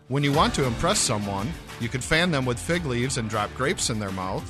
When 0.09 0.23
you 0.23 0.33
want 0.33 0.55
to 0.55 0.65
impress 0.65 0.99
someone, 0.99 1.53
you 1.81 1.89
could 1.89 2.05
fan 2.05 2.31
them 2.31 2.45
with 2.45 2.59
fig 2.59 2.85
leaves 2.87 3.19
and 3.19 3.29
drop 3.29 3.53
grapes 3.55 3.91
in 3.91 3.99
their 3.99 4.13
mouth, 4.13 4.45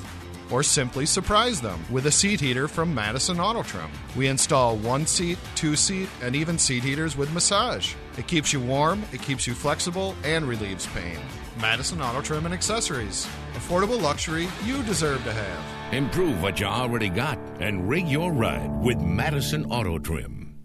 or 0.51 0.63
simply 0.63 1.05
surprise 1.05 1.61
them 1.61 1.79
with 1.91 2.07
a 2.07 2.11
seat 2.11 2.39
heater 2.39 2.67
from 2.67 2.93
Madison 2.93 3.39
Auto 3.39 3.63
Trim. 3.63 3.89
We 4.15 4.27
install 4.27 4.77
one 4.77 5.05
seat, 5.05 5.37
two 5.55 5.75
seat, 5.75 6.09
and 6.21 6.35
even 6.35 6.57
seat 6.57 6.83
heaters 6.83 7.15
with 7.15 7.31
massage. 7.33 7.93
It 8.17 8.27
keeps 8.27 8.51
you 8.51 8.59
warm, 8.59 9.03
it 9.13 9.21
keeps 9.21 9.45
you 9.45 9.53
flexible, 9.53 10.15
and 10.23 10.45
relieves 10.45 10.87
pain. 10.87 11.19
Madison 11.61 12.01
Auto 12.01 12.21
Trim 12.21 12.45
and 12.45 12.53
Accessories. 12.53 13.27
Affordable 13.53 14.01
luxury 14.01 14.47
you 14.65 14.81
deserve 14.83 15.23
to 15.23 15.33
have. 15.33 15.93
Improve 15.93 16.41
what 16.41 16.59
you 16.59 16.65
already 16.65 17.09
got 17.09 17.37
and 17.59 17.89
rig 17.89 18.07
your 18.07 18.31
ride 18.31 18.71
with 18.81 18.99
Madison 18.99 19.65
Auto 19.65 19.99
Trim. 19.99 20.55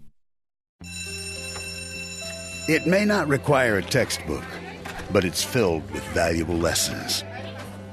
It 2.67 2.87
may 2.87 3.05
not 3.05 3.27
require 3.27 3.77
a 3.77 3.83
textbook, 3.83 4.43
but 5.11 5.25
it's 5.25 5.43
filled 5.43 5.89
with 5.91 6.03
valuable 6.13 6.55
lessons. 6.55 7.23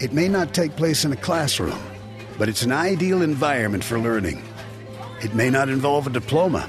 It 0.00 0.12
may 0.12 0.28
not 0.28 0.54
take 0.54 0.76
place 0.76 1.04
in 1.04 1.12
a 1.12 1.16
classroom, 1.16 1.78
but 2.38 2.49
it's 2.49 2.62
an 2.62 2.73
ideal 2.73 3.23
environment 3.23 3.85
for 3.85 3.99
learning. 3.99 4.42
It 5.23 5.35
may 5.35 5.50
not 5.50 5.69
involve 5.69 6.07
a 6.07 6.11
diploma, 6.11 6.69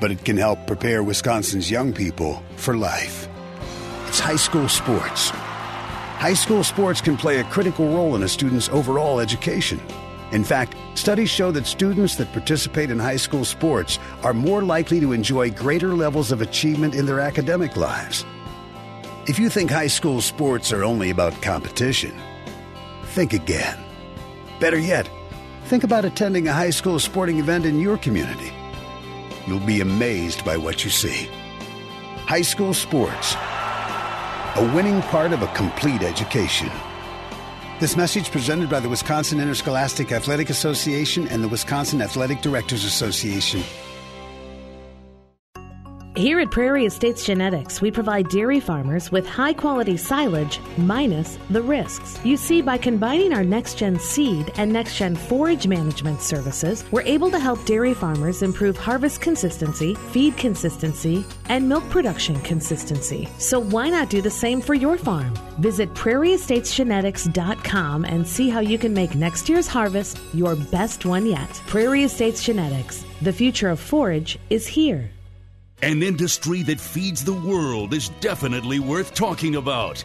but 0.00 0.10
it 0.10 0.24
can 0.24 0.36
help 0.36 0.66
prepare 0.66 1.02
Wisconsin's 1.02 1.70
young 1.70 1.92
people 1.92 2.42
for 2.56 2.76
life. 2.76 3.28
It's 4.08 4.18
high 4.18 4.36
school 4.36 4.68
sports. 4.68 5.30
High 5.30 6.34
school 6.34 6.64
sports 6.64 7.00
can 7.00 7.16
play 7.16 7.38
a 7.38 7.44
critical 7.44 7.86
role 7.88 8.16
in 8.16 8.22
a 8.22 8.28
student's 8.28 8.68
overall 8.70 9.20
education. 9.20 9.80
In 10.32 10.44
fact, 10.44 10.74
studies 10.94 11.30
show 11.30 11.50
that 11.52 11.66
students 11.66 12.16
that 12.16 12.32
participate 12.32 12.90
in 12.90 12.98
high 12.98 13.16
school 13.16 13.44
sports 13.44 13.98
are 14.22 14.34
more 14.34 14.62
likely 14.62 15.00
to 15.00 15.12
enjoy 15.12 15.50
greater 15.50 15.94
levels 15.94 16.30
of 16.30 16.40
achievement 16.40 16.94
in 16.94 17.06
their 17.06 17.20
academic 17.20 17.76
lives. 17.76 18.24
If 19.26 19.38
you 19.38 19.50
think 19.50 19.70
high 19.70 19.88
school 19.88 20.22
sports 20.22 20.72
are 20.72 20.82
only 20.82 21.10
about 21.10 21.42
competition, 21.42 22.18
think 23.04 23.34
again. 23.34 23.78
Better 24.60 24.78
yet, 24.78 25.10
think 25.66 25.84
about 25.84 26.06
attending 26.06 26.48
a 26.48 26.54
high 26.54 26.70
school 26.70 26.98
sporting 26.98 27.38
event 27.38 27.66
in 27.66 27.78
your 27.78 27.98
community. 27.98 28.50
You'll 29.46 29.60
be 29.60 29.82
amazed 29.82 30.42
by 30.42 30.56
what 30.56 30.84
you 30.84 30.90
see. 30.90 31.28
High 32.26 32.40
school 32.40 32.72
sports, 32.72 33.34
a 33.34 34.72
winning 34.74 35.02
part 35.02 35.34
of 35.34 35.42
a 35.42 35.48
complete 35.48 36.02
education. 36.02 36.70
This 37.78 37.98
message 37.98 38.30
presented 38.30 38.70
by 38.70 38.80
the 38.80 38.88
Wisconsin 38.88 39.38
Interscholastic 39.38 40.12
Athletic 40.12 40.48
Association 40.48 41.28
and 41.28 41.44
the 41.44 41.48
Wisconsin 41.48 42.00
Athletic 42.00 42.40
Directors 42.40 42.84
Association. 42.84 43.62
Here 46.20 46.38
at 46.38 46.50
Prairie 46.50 46.84
Estates 46.84 47.24
Genetics, 47.24 47.80
we 47.80 47.90
provide 47.90 48.28
dairy 48.28 48.60
farmers 48.60 49.10
with 49.10 49.26
high 49.26 49.54
quality 49.54 49.96
silage 49.96 50.60
minus 50.76 51.38
the 51.48 51.62
risks. 51.62 52.18
You 52.22 52.36
see, 52.36 52.60
by 52.60 52.76
combining 52.76 53.32
our 53.32 53.42
next 53.42 53.78
gen 53.78 53.98
seed 53.98 54.52
and 54.56 54.70
next 54.70 54.98
gen 54.98 55.16
forage 55.16 55.66
management 55.66 56.20
services, 56.20 56.84
we're 56.90 57.00
able 57.00 57.30
to 57.30 57.38
help 57.38 57.64
dairy 57.64 57.94
farmers 57.94 58.42
improve 58.42 58.76
harvest 58.76 59.22
consistency, 59.22 59.94
feed 59.94 60.36
consistency, 60.36 61.24
and 61.48 61.66
milk 61.66 61.88
production 61.88 62.38
consistency. 62.42 63.26
So 63.38 63.58
why 63.58 63.88
not 63.88 64.10
do 64.10 64.20
the 64.20 64.28
same 64.28 64.60
for 64.60 64.74
your 64.74 64.98
farm? 64.98 65.32
Visit 65.58 65.88
prairieestatesgenetics.com 65.94 68.04
and 68.04 68.28
see 68.28 68.50
how 68.50 68.60
you 68.60 68.76
can 68.76 68.92
make 68.92 69.14
next 69.14 69.48
year's 69.48 69.68
harvest 69.68 70.20
your 70.34 70.54
best 70.54 71.06
one 71.06 71.24
yet. 71.24 71.48
Prairie 71.66 72.04
Estates 72.04 72.44
Genetics. 72.44 73.06
The 73.22 73.32
future 73.32 73.70
of 73.70 73.80
forage 73.80 74.38
is 74.50 74.66
here. 74.66 75.10
An 75.82 76.02
industry 76.02 76.62
that 76.64 76.78
feeds 76.78 77.24
the 77.24 77.32
world 77.32 77.94
is 77.94 78.10
definitely 78.20 78.80
worth 78.80 79.14
talking 79.14 79.56
about. 79.56 80.04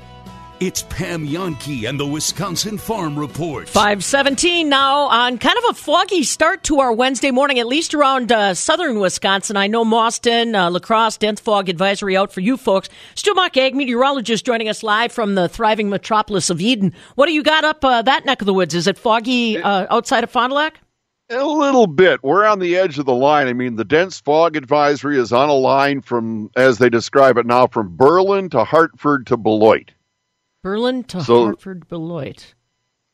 It's 0.61 0.83
Pam 0.83 1.27
Jahnke 1.27 1.89
and 1.89 1.99
the 1.99 2.07
Wisconsin 2.07 2.77
Farm 2.77 3.19
Report. 3.19 3.67
517 3.67 4.69
now 4.69 4.99
on 5.07 5.37
kind 5.37 5.57
of 5.57 5.65
a 5.71 5.73
foggy 5.73 6.23
start 6.23 6.63
to 6.63 6.79
our 6.79 6.93
Wednesday 6.93 7.31
morning, 7.31 7.59
at 7.59 7.67
least 7.67 7.93
around 7.93 8.31
uh, 8.31 8.53
southern 8.53 9.01
Wisconsin. 9.01 9.57
I 9.57 9.67
know 9.67 9.83
Mauston, 9.83 10.55
uh, 10.55 10.71
La 10.71 10.79
Crosse, 10.79 11.17
dense 11.17 11.41
fog 11.41 11.67
advisory 11.67 12.15
out 12.15 12.31
for 12.31 12.39
you 12.39 12.55
folks. 12.55 12.87
Stu 13.15 13.33
Muck, 13.33 13.57
ag 13.57 13.75
meteorologist, 13.75 14.45
joining 14.45 14.69
us 14.69 14.81
live 14.81 15.11
from 15.11 15.35
the 15.35 15.49
thriving 15.49 15.89
metropolis 15.89 16.49
of 16.49 16.61
Eden. 16.61 16.93
What 17.15 17.25
do 17.25 17.33
you 17.33 17.43
got 17.43 17.65
up 17.65 17.83
uh, 17.83 18.01
that 18.03 18.23
neck 18.23 18.41
of 18.41 18.45
the 18.45 18.53
woods? 18.53 18.73
Is 18.73 18.87
it 18.87 18.97
foggy 18.97 19.57
uh, 19.57 19.87
outside 19.93 20.23
of 20.23 20.31
Fond 20.31 20.51
du 20.51 20.55
Lac? 20.55 20.79
A 21.29 21.43
little 21.43 21.87
bit. 21.87 22.23
We're 22.23 22.45
on 22.45 22.59
the 22.59 22.75
edge 22.77 22.99
of 22.99 23.05
the 23.05 23.15
line. 23.15 23.47
I 23.47 23.53
mean, 23.53 23.77
the 23.77 23.83
dense 23.83 24.19
fog 24.19 24.55
advisory 24.55 25.17
is 25.17 25.33
on 25.33 25.49
a 25.49 25.53
line 25.53 26.01
from, 26.01 26.51
as 26.55 26.77
they 26.77 26.89
describe 26.89 27.37
it 27.37 27.47
now, 27.47 27.65
from 27.65 27.95
Berlin 27.97 28.49
to 28.51 28.63
Hartford 28.63 29.25
to 29.27 29.37
Beloit. 29.37 29.91
Berlin 30.61 31.03
to 31.05 31.23
so, 31.23 31.45
Hartford, 31.45 31.87
Beloit. 31.87 32.53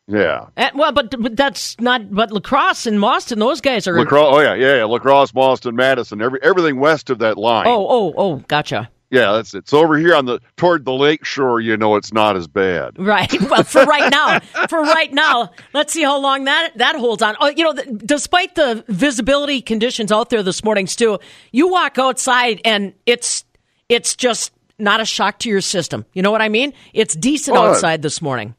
Yeah. 0.07 0.47
And, 0.57 0.77
well, 0.77 0.91
but, 0.91 1.15
but 1.21 1.37
that's 1.37 1.79
not. 1.79 2.11
But 2.11 2.31
La 2.31 2.41
Crosse 2.41 2.85
and 2.85 2.99
Mauston, 2.99 3.39
those 3.39 3.61
guys 3.61 3.87
are. 3.87 3.97
La 3.97 4.03
Crosse, 4.03 4.35
oh 4.35 4.39
yeah, 4.41 4.55
yeah, 4.55 4.75
yeah. 4.77 4.83
La 4.83 4.99
Crosse, 4.99 5.31
Mauston, 5.31 5.73
Madison, 5.73 6.21
every 6.21 6.39
everything 6.43 6.79
west 6.79 7.09
of 7.09 7.19
that 7.19 7.37
line. 7.37 7.67
Oh, 7.67 7.87
oh, 7.87 8.13
oh, 8.17 8.35
gotcha. 8.47 8.89
Yeah, 9.11 9.33
that's 9.33 9.53
it. 9.53 9.67
So 9.67 9.79
over 9.79 9.97
here 9.97 10.15
on 10.15 10.25
the 10.25 10.39
toward 10.55 10.85
the 10.85 10.93
lake 10.93 11.25
shore, 11.25 11.59
you 11.59 11.75
know 11.75 11.97
it's 11.97 12.13
not 12.13 12.37
as 12.37 12.47
bad. 12.47 12.97
Right. 12.97 13.29
Well, 13.51 13.63
for 13.63 13.83
right 13.83 14.09
now, 14.09 14.39
for 14.69 14.81
right 14.81 15.11
now, 15.11 15.51
let's 15.73 15.91
see 15.91 16.03
how 16.03 16.21
long 16.21 16.45
that 16.45 16.71
that 16.77 16.95
holds 16.95 17.21
on. 17.21 17.35
Oh, 17.41 17.49
you 17.49 17.65
know, 17.65 17.73
despite 17.73 18.55
the 18.55 18.85
visibility 18.87 19.61
conditions 19.61 20.09
out 20.09 20.29
there 20.29 20.41
this 20.41 20.63
morning, 20.63 20.87
Stu, 20.87 21.19
you 21.51 21.67
walk 21.67 21.97
outside 21.97 22.61
and 22.63 22.93
it's 23.05 23.43
it's 23.89 24.15
just 24.15 24.53
not 24.79 25.01
a 25.01 25.05
shock 25.05 25.39
to 25.39 25.49
your 25.49 25.59
system. 25.59 26.05
You 26.13 26.21
know 26.21 26.31
what 26.31 26.41
I 26.41 26.47
mean? 26.47 26.71
It's 26.93 27.13
decent 27.13 27.57
oh, 27.57 27.63
outside 27.63 28.01
this 28.01 28.21
morning. 28.21 28.55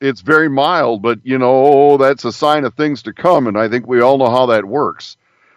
It's 0.00 0.20
very 0.20 0.48
mild, 0.48 1.02
but 1.02 1.18
you 1.24 1.38
know 1.38 1.96
that's 1.96 2.24
a 2.24 2.32
sign 2.32 2.64
of 2.64 2.74
things 2.74 3.02
to 3.04 3.12
come, 3.12 3.48
and 3.48 3.58
I 3.58 3.68
think 3.68 3.88
we 3.88 4.00
all 4.00 4.18
know 4.18 4.30
how 4.30 4.46
that 4.46 4.64
works. 4.64 5.16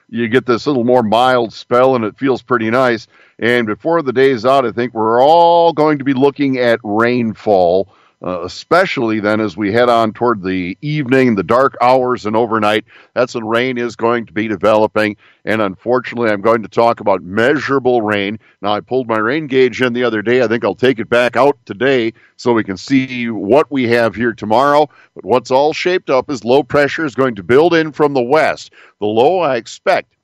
You 0.09 0.27
get 0.29 0.47
this 0.47 0.65
little 0.65 0.85
more 0.85 1.03
mild 1.03 1.53
spell, 1.53 1.95
and 1.95 2.03
it 2.05 2.17
feels 2.17 2.41
pretty 2.41 2.71
nice 2.71 3.07
and 3.39 3.67
before 3.67 4.01
the 4.01 4.13
day's 4.13 4.45
out, 4.45 4.65
I 4.65 4.71
think 4.71 4.93
we're 4.93 5.21
all 5.21 5.71
going 5.73 5.99
to 5.99 6.03
be 6.03 6.13
looking 6.13 6.57
at 6.57 6.79
rainfall, 6.83 7.87
uh, 8.25 8.41
especially 8.43 9.19
then 9.19 9.39
as 9.39 9.55
we 9.55 9.71
head 9.71 9.89
on 9.89 10.11
toward 10.11 10.41
the 10.41 10.75
evening, 10.81 11.35
the 11.35 11.43
dark 11.43 11.77
hours, 11.79 12.25
and 12.25 12.35
overnight. 12.35 12.85
That's 13.13 13.35
when 13.35 13.45
rain 13.45 13.77
is 13.77 13.95
going 13.95 14.25
to 14.25 14.33
be 14.33 14.47
developing. 14.47 15.17
And 15.45 15.61
unfortunately, 15.61 16.31
I'm 16.31 16.41
going 16.41 16.63
to 16.63 16.67
talk 16.67 16.99
about 16.99 17.21
measurable 17.21 18.01
rain. 18.01 18.39
Now, 18.63 18.73
I 18.73 18.79
pulled 18.79 19.07
my 19.07 19.19
rain 19.19 19.45
gauge 19.45 19.83
in 19.83 19.93
the 19.93 20.03
other 20.03 20.23
day. 20.23 20.41
I 20.41 20.47
think 20.47 20.65
I'll 20.65 20.73
take 20.73 20.97
it 20.97 21.07
back 21.07 21.35
out 21.35 21.59
today 21.67 22.13
so 22.37 22.53
we 22.53 22.63
can 22.63 22.77
see 22.77 23.29
what 23.29 23.71
we 23.71 23.87
have 23.89 24.15
here 24.15 24.33
tomorrow. 24.33 24.89
But 25.13 25.25
what's 25.25 25.51
all 25.51 25.73
shaped 25.73 26.09
up 26.09 26.31
is 26.31 26.43
low 26.43 26.63
pressure 26.63 27.05
is 27.05 27.13
going 27.13 27.35
to 27.35 27.43
build 27.43 27.75
in 27.75 27.91
from 27.91 28.15
the 28.15 28.21
west. 28.21 28.73
The 28.99 29.05
low 29.05 29.41
I 29.41 29.57
expect 29.57 30.16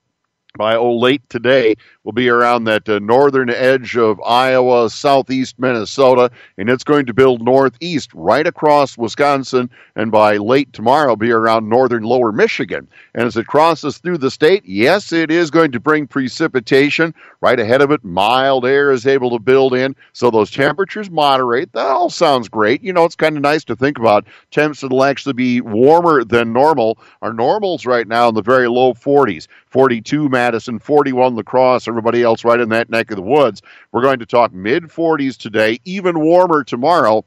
by 0.55 0.75
oh 0.75 0.95
late 0.95 1.27
today 1.29 1.75
will 2.03 2.11
be 2.11 2.29
around 2.29 2.65
that 2.65 2.87
uh, 2.87 2.99
northern 2.99 3.49
edge 3.49 3.97
of 3.97 4.21
Iowa, 4.21 4.87
southeast 4.89 5.57
Minnesota, 5.57 6.29
and 6.59 6.69
it's 6.69 6.83
going 6.83 7.07
to 7.07 7.13
build 7.13 7.41
northeast 7.41 8.11
right 8.13 8.45
across 8.45 8.95
Wisconsin, 8.95 9.69
and 9.95 10.11
by 10.11 10.37
late 10.37 10.71
tomorrow 10.71 11.15
be 11.15 11.31
around 11.31 11.69
northern 11.69 12.03
lower 12.03 12.31
Michigan. 12.31 12.87
And 13.15 13.25
as 13.25 13.35
it 13.35 13.47
crosses 13.47 13.97
through 13.97 14.19
the 14.19 14.29
state, 14.29 14.63
yes, 14.65 15.11
it 15.11 15.31
is 15.31 15.49
going 15.49 15.71
to 15.71 15.79
bring 15.79 16.05
precipitation. 16.05 17.15
Right 17.41 17.59
ahead 17.59 17.81
of 17.81 17.91
it, 17.91 18.03
mild 18.03 18.65
air 18.65 18.91
is 18.91 19.07
able 19.07 19.31
to 19.31 19.39
build 19.39 19.73
in, 19.73 19.95
so 20.11 20.29
those 20.29 20.51
temperatures 20.51 21.09
moderate. 21.09 21.73
That 21.73 21.87
all 21.87 22.11
sounds 22.11 22.47
great. 22.47 22.83
You 22.83 22.93
know, 22.93 23.05
it's 23.05 23.15
kind 23.15 23.35
of 23.37 23.41
nice 23.41 23.63
to 23.65 23.75
think 23.75 23.97
about 23.97 24.27
temps 24.51 24.81
that'll 24.81 25.03
actually 25.03 25.33
be 25.33 25.61
warmer 25.61 26.23
than 26.23 26.53
normal. 26.53 26.99
Our 27.23 27.33
normals 27.33 27.87
right 27.87 28.07
now 28.07 28.29
in 28.29 28.35
the 28.35 28.43
very 28.43 28.67
low 28.67 28.93
40s, 28.93 29.47
42 29.67 30.29
Madison, 30.43 30.77
41 30.77 31.37
Lacrosse, 31.37 31.87
everybody 31.87 32.21
else 32.21 32.43
right 32.43 32.59
in 32.59 32.67
that 32.67 32.89
neck 32.89 33.09
of 33.11 33.15
the 33.15 33.21
woods. 33.21 33.61
We're 33.93 34.01
going 34.01 34.19
to 34.19 34.25
talk 34.25 34.51
mid 34.51 34.83
40s 34.83 35.37
today, 35.37 35.79
even 35.85 36.19
warmer 36.19 36.65
tomorrow. 36.65 37.23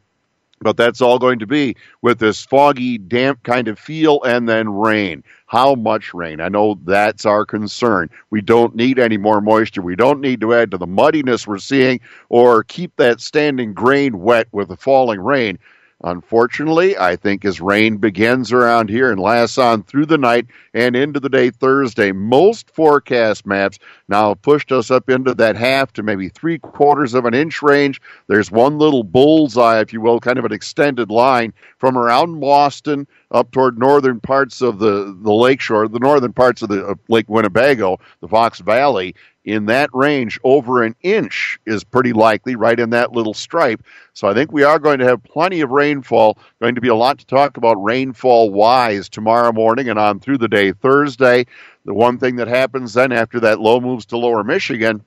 But 0.60 0.76
that's 0.76 1.00
all 1.00 1.18
going 1.18 1.38
to 1.38 1.46
be 1.46 1.76
with 2.02 2.18
this 2.18 2.44
foggy, 2.44 2.98
damp 2.98 3.42
kind 3.42 3.68
of 3.68 3.78
feel 3.78 4.22
and 4.22 4.46
then 4.46 4.68
rain. 4.68 5.24
How 5.46 5.74
much 5.74 6.12
rain? 6.12 6.42
I 6.42 6.50
know 6.50 6.78
that's 6.84 7.24
our 7.24 7.46
concern. 7.46 8.10
We 8.28 8.42
don't 8.42 8.74
need 8.74 8.98
any 8.98 9.16
more 9.16 9.40
moisture. 9.40 9.80
We 9.82 9.96
don't 9.96 10.20
need 10.20 10.42
to 10.42 10.54
add 10.54 10.70
to 10.72 10.78
the 10.78 10.86
muddiness 10.86 11.46
we're 11.46 11.58
seeing 11.58 12.00
or 12.28 12.64
keep 12.64 12.96
that 12.96 13.22
standing 13.22 13.72
grain 13.72 14.20
wet 14.20 14.48
with 14.52 14.68
the 14.68 14.76
falling 14.76 15.20
rain. 15.20 15.58
Unfortunately, 16.06 16.96
I 16.96 17.16
think 17.16 17.44
as 17.44 17.60
rain 17.60 17.96
begins 17.96 18.52
around 18.52 18.88
here 18.88 19.10
and 19.10 19.18
lasts 19.18 19.58
on 19.58 19.82
through 19.82 20.06
the 20.06 20.16
night 20.16 20.46
and 20.72 20.94
into 20.94 21.18
the 21.18 21.28
day 21.28 21.50
Thursday, 21.50 22.12
most 22.12 22.70
forecast 22.70 23.44
maps 23.44 23.80
now 24.08 24.28
have 24.28 24.42
pushed 24.42 24.70
us 24.70 24.88
up 24.88 25.10
into 25.10 25.34
that 25.34 25.56
half 25.56 25.92
to 25.94 26.04
maybe 26.04 26.28
three 26.28 26.60
quarters 26.60 27.12
of 27.12 27.24
an 27.24 27.34
inch 27.34 27.60
range. 27.60 28.00
There's 28.28 28.52
one 28.52 28.78
little 28.78 29.02
bullseye, 29.02 29.80
if 29.80 29.92
you 29.92 30.00
will, 30.00 30.20
kind 30.20 30.38
of 30.38 30.44
an 30.44 30.52
extended 30.52 31.10
line 31.10 31.52
from 31.76 31.98
around 31.98 32.40
Mauston 32.40 33.08
up 33.32 33.50
toward 33.50 33.76
northern 33.76 34.20
parts 34.20 34.62
of 34.62 34.78
the, 34.78 35.12
the 35.22 35.32
lakeshore, 35.32 35.88
the 35.88 35.98
northern 35.98 36.32
parts 36.32 36.62
of 36.62 36.68
the 36.68 36.86
uh, 36.86 36.94
Lake 37.08 37.28
Winnebago, 37.28 37.98
the 38.20 38.28
Fox 38.28 38.60
Valley, 38.60 39.12
in 39.46 39.66
that 39.66 39.88
range, 39.92 40.38
over 40.44 40.82
an 40.82 40.94
inch 41.02 41.58
is 41.64 41.84
pretty 41.84 42.12
likely 42.12 42.56
right 42.56 42.78
in 42.78 42.90
that 42.90 43.12
little 43.12 43.32
stripe. 43.32 43.82
So 44.12 44.28
I 44.28 44.34
think 44.34 44.52
we 44.52 44.64
are 44.64 44.80
going 44.80 44.98
to 44.98 45.06
have 45.06 45.22
plenty 45.22 45.60
of 45.60 45.70
rainfall. 45.70 46.36
Going 46.60 46.74
to 46.74 46.80
be 46.80 46.88
a 46.88 46.94
lot 46.94 47.18
to 47.20 47.26
talk 47.26 47.56
about 47.56 47.82
rainfall 47.82 48.50
wise 48.50 49.08
tomorrow 49.08 49.52
morning 49.52 49.88
and 49.88 49.98
on 49.98 50.18
through 50.18 50.38
the 50.38 50.48
day 50.48 50.72
Thursday. 50.72 51.46
The 51.84 51.94
one 51.94 52.18
thing 52.18 52.36
that 52.36 52.48
happens 52.48 52.94
then 52.94 53.12
after 53.12 53.38
that 53.40 53.60
low 53.60 53.80
moves 53.80 54.04
to 54.06 54.18
lower 54.18 54.42
Michigan 54.42 55.02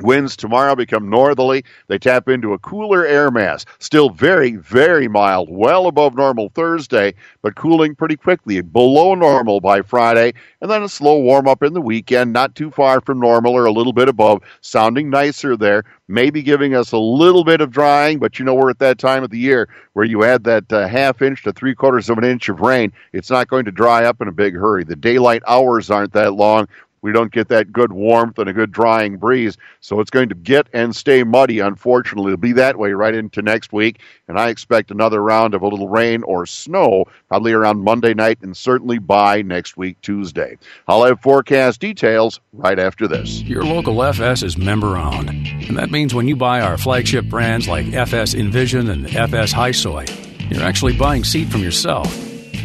Winds 0.00 0.36
tomorrow 0.36 0.74
become 0.74 1.08
northerly. 1.08 1.64
They 1.86 1.98
tap 1.98 2.28
into 2.28 2.52
a 2.52 2.58
cooler 2.58 3.06
air 3.06 3.30
mass. 3.30 3.64
Still 3.78 4.10
very, 4.10 4.56
very 4.56 5.06
mild, 5.06 5.48
well 5.50 5.86
above 5.86 6.16
normal 6.16 6.48
Thursday, 6.54 7.14
but 7.42 7.54
cooling 7.54 7.94
pretty 7.94 8.16
quickly, 8.16 8.60
below 8.62 9.14
normal 9.14 9.60
by 9.60 9.82
Friday. 9.82 10.32
And 10.60 10.70
then 10.70 10.82
a 10.82 10.88
slow 10.88 11.20
warm 11.20 11.46
up 11.46 11.62
in 11.62 11.74
the 11.74 11.80
weekend, 11.80 12.32
not 12.32 12.54
too 12.54 12.70
far 12.70 13.00
from 13.00 13.20
normal 13.20 13.54
or 13.54 13.66
a 13.66 13.72
little 13.72 13.92
bit 13.92 14.08
above, 14.08 14.42
sounding 14.60 15.10
nicer 15.10 15.56
there. 15.56 15.84
Maybe 16.08 16.42
giving 16.42 16.74
us 16.74 16.92
a 16.92 16.98
little 16.98 17.44
bit 17.44 17.60
of 17.60 17.70
drying, 17.70 18.18
but 18.18 18.38
you 18.38 18.44
know 18.44 18.54
we're 18.54 18.70
at 18.70 18.78
that 18.80 18.98
time 18.98 19.22
of 19.22 19.30
the 19.30 19.38
year 19.38 19.68
where 19.92 20.04
you 20.04 20.24
add 20.24 20.44
that 20.44 20.72
uh, 20.72 20.88
half 20.88 21.22
inch 21.22 21.42
to 21.44 21.52
three 21.52 21.74
quarters 21.74 22.10
of 22.10 22.18
an 22.18 22.24
inch 22.24 22.48
of 22.48 22.60
rain. 22.60 22.92
It's 23.12 23.30
not 23.30 23.48
going 23.48 23.64
to 23.66 23.72
dry 23.72 24.04
up 24.04 24.20
in 24.20 24.28
a 24.28 24.32
big 24.32 24.54
hurry. 24.54 24.84
The 24.84 24.96
daylight 24.96 25.42
hours 25.46 25.90
aren't 25.90 26.12
that 26.14 26.34
long 26.34 26.66
we 27.02 27.12
don't 27.12 27.32
get 27.32 27.48
that 27.48 27.72
good 27.72 27.92
warmth 27.92 28.38
and 28.38 28.48
a 28.48 28.52
good 28.52 28.70
drying 28.70 29.16
breeze. 29.16 29.58
So 29.80 30.00
it's 30.00 30.10
going 30.10 30.28
to 30.28 30.34
get 30.34 30.68
and 30.72 30.94
stay 30.94 31.24
muddy, 31.24 31.58
unfortunately. 31.58 32.32
It'll 32.32 32.40
be 32.40 32.52
that 32.52 32.78
way 32.78 32.92
right 32.92 33.14
into 33.14 33.42
next 33.42 33.72
week. 33.72 34.00
And 34.28 34.38
I 34.38 34.48
expect 34.48 34.90
another 34.90 35.20
round 35.20 35.54
of 35.54 35.62
a 35.62 35.68
little 35.68 35.88
rain 35.88 36.22
or 36.22 36.46
snow 36.46 37.06
probably 37.28 37.52
around 37.52 37.82
Monday 37.82 38.14
night 38.14 38.38
and 38.42 38.56
certainly 38.56 38.98
by 38.98 39.42
next 39.42 39.76
week, 39.76 40.00
Tuesday. 40.00 40.56
I'll 40.86 41.04
have 41.04 41.20
forecast 41.20 41.80
details 41.80 42.40
right 42.52 42.78
after 42.78 43.08
this. 43.08 43.42
Your 43.42 43.64
local 43.64 44.02
FS 44.02 44.42
is 44.44 44.56
member 44.56 44.96
owned. 44.96 45.28
And 45.28 45.76
that 45.76 45.90
means 45.90 46.14
when 46.14 46.28
you 46.28 46.36
buy 46.36 46.60
our 46.60 46.78
flagship 46.78 47.26
brands 47.26 47.66
like 47.66 47.92
FS 47.92 48.34
Envision 48.34 48.88
and 48.88 49.14
FS 49.14 49.50
High 49.50 49.72
Soy, 49.72 50.06
you're 50.50 50.62
actually 50.62 50.96
buying 50.96 51.24
seed 51.24 51.50
from 51.50 51.62
yourself. 51.62 52.16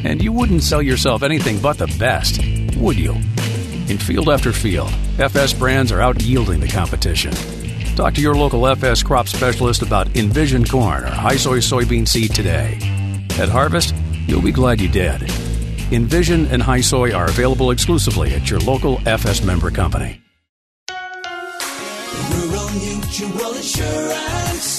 And 0.06 0.22
you 0.22 0.32
wouldn't 0.32 0.62
sell 0.62 0.82
yourself 0.82 1.24
anything 1.24 1.60
but 1.60 1.78
the 1.80 1.88
best, 1.98 2.40
would 2.78 3.00
you? 3.00 3.16
In 3.90 3.98
field 3.98 4.28
after 4.30 4.52
field, 4.52 4.92
FS 5.18 5.54
brands 5.54 5.94
are 5.94 6.02
out 6.02 6.22
yielding 6.22 6.60
the 6.60 6.68
competition. 6.68 7.32
Talk 7.96 8.14
to 8.16 8.22
your 8.22 8.36
local 8.36 8.68
FS 8.68 9.02
crop 9.02 9.28
specialist 9.30 9.82
about 9.82 10.14
Envision 10.16 10.66
corn 10.66 11.04
or 11.06 11.10
high 11.10 11.38
soy 11.38 11.60
soybean 11.60 12.06
seed 12.06 12.36
today. 12.36 12.78
At 13.40 13.48
Harvest, 13.48 13.96
you'll 14.28 14.42
be 14.42 14.52
glad 14.52 14.82
you 14.82 14.90
did. 14.90 15.22
Envision 15.92 16.48
and 16.48 16.62
High 16.62 16.82
Soy 16.82 17.14
are 17.14 17.30
available 17.30 17.72
exclusively 17.72 18.34
at 18.34 18.50
your 18.50 18.60
local 18.60 19.00
FS 19.08 19.42
member 19.42 19.72
company. 19.72 20.22
Rural 20.90 22.70
Mutual 22.72 23.56
Insurance. 23.56 24.27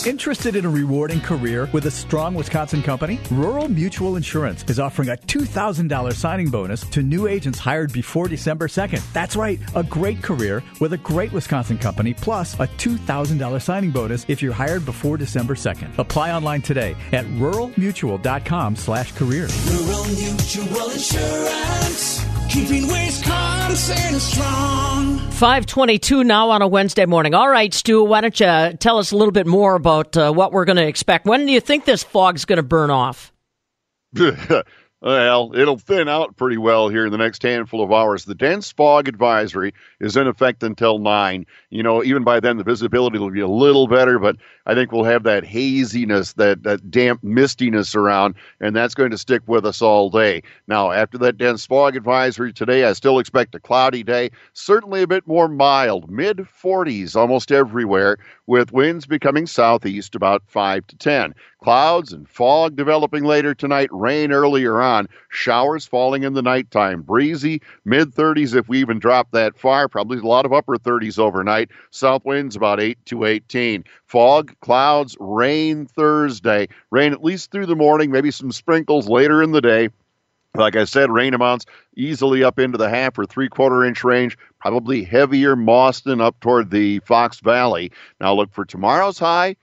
Interested 0.09 0.57
in 0.57 0.65
a 0.65 0.71
rewarding 0.71 1.21
career 1.21 1.69
with 1.75 1.85
a 1.85 1.91
strong 1.91 2.35
Wisconsin 2.35 2.83
company? 2.83 3.21
Rural 3.31 3.69
Mutual 3.69 4.17
Insurance 4.17 4.65
is 4.67 4.81
offering 4.81 5.11
a 5.11 5.17
$2,000 5.27 6.15
signing 6.15 6.49
bonus 6.49 6.81
to 6.93 7.03
new 7.03 7.27
agents 7.27 7.59
hired 7.59 7.93
before 7.93 8.27
December 8.27 8.69
2nd. 8.69 9.03
That's 9.13 9.37
right, 9.37 9.61
a 9.75 9.83
great 9.83 10.23
career 10.23 10.63
with 10.81 10.95
a 10.95 10.97
great 10.97 11.31
Wisconsin 11.35 11.77
company 11.77 12.15
plus 12.15 12.55
a 12.55 12.67
$2,000 12.67 13.61
signing 13.61 13.91
bonus 13.91 14.25
if 14.29 14.41
you're 14.41 14.51
hired 14.51 14.87
before 14.87 15.19
December 15.19 15.55
2nd. 15.55 15.99
Apply 15.99 16.33
online 16.33 16.63
today 16.63 16.97
at 17.13 17.27
ruralmutual.com 17.27 18.77
slash 18.77 19.13
careers. 19.13 19.55
Rural 19.71 20.05
Mutual 20.07 20.91
Insurance. 20.91 22.28
Keeping 22.51 22.87
Wisconsin 22.89 24.21
strong. 24.21 25.19
522 25.33 26.25
now 26.25 26.51
on 26.51 26.63
a 26.63 26.69
Wednesday 26.69 27.07
morning. 27.07 27.35
All 27.35 27.49
right, 27.49 27.73
Stu, 27.73 28.03
why 28.03 28.21
don't 28.23 28.39
you 28.41 28.77
tell 28.79 28.99
us 28.99 29.13
a 29.13 29.17
little 29.17 29.33
bit 29.33 29.47
more 29.47 29.75
about 29.75 30.17
uh, 30.17 30.33
what 30.33 30.53
we're 30.53 30.65
going 30.65 30.77
to 30.77 30.87
expect? 30.87 31.27
When 31.27 31.47
do 31.47 31.53
you 31.53 31.61
think 31.61 31.85
this 31.85 32.03
fog's 32.03 32.45
going 32.45 32.57
to 32.57 32.63
burn 32.63 32.91
off? 32.91 33.33
Well, 35.01 35.53
it'll 35.55 35.79
thin 35.79 36.09
out 36.09 36.37
pretty 36.37 36.57
well 36.57 36.89
here 36.89 37.07
in 37.07 37.13
the 37.13 37.19
next 37.19 37.41
handful 37.45 37.85
of 37.85 37.93
hours. 37.93 38.25
The 38.25 38.35
dense 38.35 38.73
fog 38.73 39.07
advisory 39.07 39.73
is 40.01 40.17
in 40.17 40.27
effect 40.27 40.65
until 40.65 40.99
9. 40.99 41.47
You 41.71 41.83
know, 41.85 42.03
even 42.03 42.25
by 42.25 42.41
then, 42.41 42.57
the 42.57 42.65
visibility 42.65 43.17
will 43.19 43.31
be 43.31 43.41
a 43.41 43.47
little 43.47 43.87
better, 43.87 44.19
but 44.19 44.37
I 44.67 44.75
think 44.75 44.91
we'll 44.91 45.05
have 45.05 45.23
that 45.23 45.45
haziness, 45.45 46.33
that, 46.33 46.65
that 46.65 46.91
damp 46.91 47.23
mistiness 47.23 47.95
around, 47.95 48.35
and 48.61 48.75
that's 48.75 48.95
going 48.95 49.13
to 49.13 49.19
stick 49.19 49.43
with 49.47 49.65
us 49.65 49.81
all 49.83 50.11
day. 50.11 50.43
Now, 50.67 50.91
after 50.91 51.17
that 51.19 51.39
dense 51.39 51.65
fog 51.65 51.95
advisory 51.95 52.53
today, 52.53 52.83
I 52.85 52.93
still 52.93 53.21
expect 53.21 53.55
a 53.55 53.61
cloudy 53.61 54.03
day, 54.03 54.31
certainly 54.53 55.03
a 55.03 55.07
bit 55.07 55.29
more 55.29 55.47
mild, 55.47 56.11
mid 56.11 56.39
40s 56.39 57.15
almost 57.15 57.53
everywhere, 57.53 58.19
with 58.49 58.73
winds 58.73 59.07
becoming 59.07 59.47
southeast 59.47 60.17
about 60.17 60.43
5 60.47 60.87
to 60.89 60.97
10. 60.97 61.35
Clouds 61.63 62.13
and 62.13 62.29
fog 62.29 62.77
developing 62.77 63.25
later 63.25 63.55
tonight, 63.55 63.89
rain 63.93 64.33
earlier 64.33 64.81
on, 64.81 64.88
showers 65.29 65.87
falling 65.87 66.23
in 66.23 66.35
the 66.35 66.43
nighttime, 66.43 67.03
breezy, 67.03 67.61
mid 67.85 68.15
30s 68.15 68.55
if 68.55 68.69
we 68.69 68.79
even 68.81 68.99
drop 68.99 69.31
that 69.33 69.59
far, 69.59 69.89
probably 69.89 70.19
a 70.19 70.23
lot 70.23 70.47
of 70.47 70.53
upper 70.53 70.77
30s 70.77 71.19
overnight. 71.19 71.71
South 71.91 72.25
winds 72.25 72.57
about 72.57 72.81
8 72.81 72.99
to 73.07 73.25
18. 73.25 73.85
Fog, 74.05 74.55
clouds, 74.61 75.17
rain 75.21 75.87
Thursday, 75.87 76.69
rain 76.91 77.13
at 77.13 77.25
least 77.25 77.51
through 77.51 77.67
the 77.67 77.77
morning, 77.77 78.11
maybe 78.11 78.31
some 78.31 78.53
sprinkles 78.53 79.09
later 79.09 79.43
in 79.43 79.53
the 79.53 79.61
day. 79.61 79.89
Like 80.55 80.77
I 80.77 80.85
said, 80.85 81.11
rain 81.11 81.35
amounts 81.35 81.67
easily 81.97 82.43
up 82.43 82.59
into 82.59 82.79
the 82.79 82.89
half 82.89 83.19
or 83.19 83.27
three 83.27 83.49
quarter 83.49 83.85
inch 83.85 84.03
range, 84.03 84.37
probably 84.59 85.05
heavier 85.05 85.55
Mauston 85.55 86.21
up 86.21 86.41
toward 86.41 86.71
the 86.71 87.01
Fox 87.01 87.41
Valley. 87.41 87.93
Now 88.21 88.35
look 88.35 88.53
for 88.53 88.65
tomorrow's 88.65 89.19
high 89.19 89.57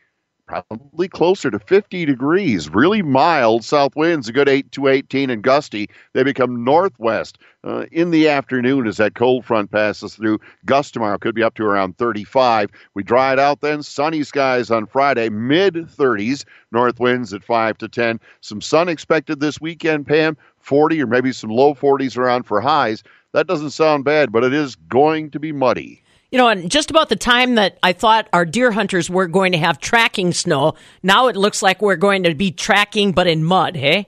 probably 0.45 1.07
closer 1.07 1.49
to 1.49 1.59
50 1.59 2.05
degrees. 2.05 2.69
Really 2.69 3.01
mild 3.01 3.63
south 3.63 3.95
winds, 3.95 4.29
a 4.29 4.33
good 4.33 4.47
8 4.47 4.71
to 4.73 4.87
18 4.87 5.29
and 5.29 5.41
gusty. 5.41 5.89
They 6.13 6.23
become 6.23 6.63
northwest 6.63 7.37
uh, 7.63 7.85
in 7.91 8.11
the 8.11 8.29
afternoon 8.29 8.87
as 8.87 8.97
that 8.97 9.15
cold 9.15 9.45
front 9.45 9.71
passes 9.71 10.15
through. 10.15 10.39
Gust 10.65 10.93
tomorrow 10.93 11.17
could 11.17 11.35
be 11.35 11.43
up 11.43 11.55
to 11.55 11.65
around 11.65 11.97
35. 11.97 12.69
We 12.93 13.03
dry 13.03 13.33
it 13.33 13.39
out 13.39 13.61
then. 13.61 13.83
Sunny 13.83 14.23
skies 14.23 14.69
on 14.69 14.85
Friday, 14.85 15.29
mid 15.29 15.73
30s. 15.73 16.45
North 16.71 16.99
winds 16.99 17.33
at 17.33 17.43
5 17.43 17.77
to 17.79 17.87
10. 17.87 18.19
Some 18.41 18.61
sun 18.61 18.89
expected 18.89 19.39
this 19.39 19.59
weekend, 19.59 20.07
Pam. 20.07 20.37
40 20.59 21.01
or 21.03 21.07
maybe 21.07 21.31
some 21.31 21.51
low 21.51 21.75
40s 21.75 22.17
around 22.17 22.43
for 22.43 22.59
highs. 22.59 23.03
That 23.33 23.47
doesn't 23.47 23.71
sound 23.71 24.03
bad, 24.03 24.31
but 24.31 24.43
it 24.43 24.53
is 24.53 24.75
going 24.75 25.29
to 25.31 25.39
be 25.39 25.51
muddy. 25.51 26.01
You 26.31 26.37
know, 26.39 26.47
and 26.47 26.69
just 26.69 26.89
about 26.89 27.09
the 27.09 27.15
time 27.15 27.55
that 27.55 27.77
I 27.83 27.93
thought 27.93 28.27
our 28.33 28.45
deer 28.45 28.71
hunters 28.71 29.09
were 29.09 29.27
going 29.27 29.51
to 29.53 29.57
have 29.57 29.79
tracking 29.79 30.33
snow, 30.33 30.73
now 31.03 31.27
it 31.27 31.35
looks 31.35 31.61
like 31.61 31.81
we're 31.81 31.95
going 31.95 32.23
to 32.23 32.35
be 32.35 32.51
tracking, 32.51 33.11
but 33.11 33.27
in 33.27 33.43
mud, 33.43 33.75
hey? 33.75 34.07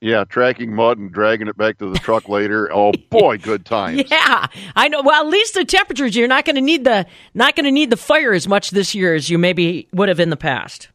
Yeah, 0.00 0.24
tracking 0.24 0.74
mud 0.74 0.98
and 0.98 1.10
dragging 1.10 1.48
it 1.48 1.56
back 1.56 1.78
to 1.78 1.90
the 1.90 1.98
truck 1.98 2.28
later. 2.28 2.70
Oh 2.72 2.92
boy, 3.10 3.38
good 3.42 3.64
times. 3.64 4.04
Yeah, 4.10 4.46
I 4.76 4.88
know. 4.88 5.02
Well, 5.02 5.24
at 5.24 5.28
least 5.28 5.54
the 5.54 5.64
temperatures 5.64 6.14
you're 6.14 6.28
not 6.28 6.44
going 6.44 6.56
to 6.56 6.62
need 6.62 6.84
the 6.84 7.06
not 7.34 7.56
going 7.56 7.64
to 7.64 7.70
need 7.70 7.90
the 7.90 7.96
fire 7.96 8.34
as 8.34 8.46
much 8.46 8.70
this 8.70 8.94
year 8.94 9.14
as 9.14 9.30
you 9.30 9.38
maybe 9.38 9.88
would 9.92 10.08
have 10.10 10.20
in 10.20 10.28
the 10.30 10.36
past. 10.36 10.90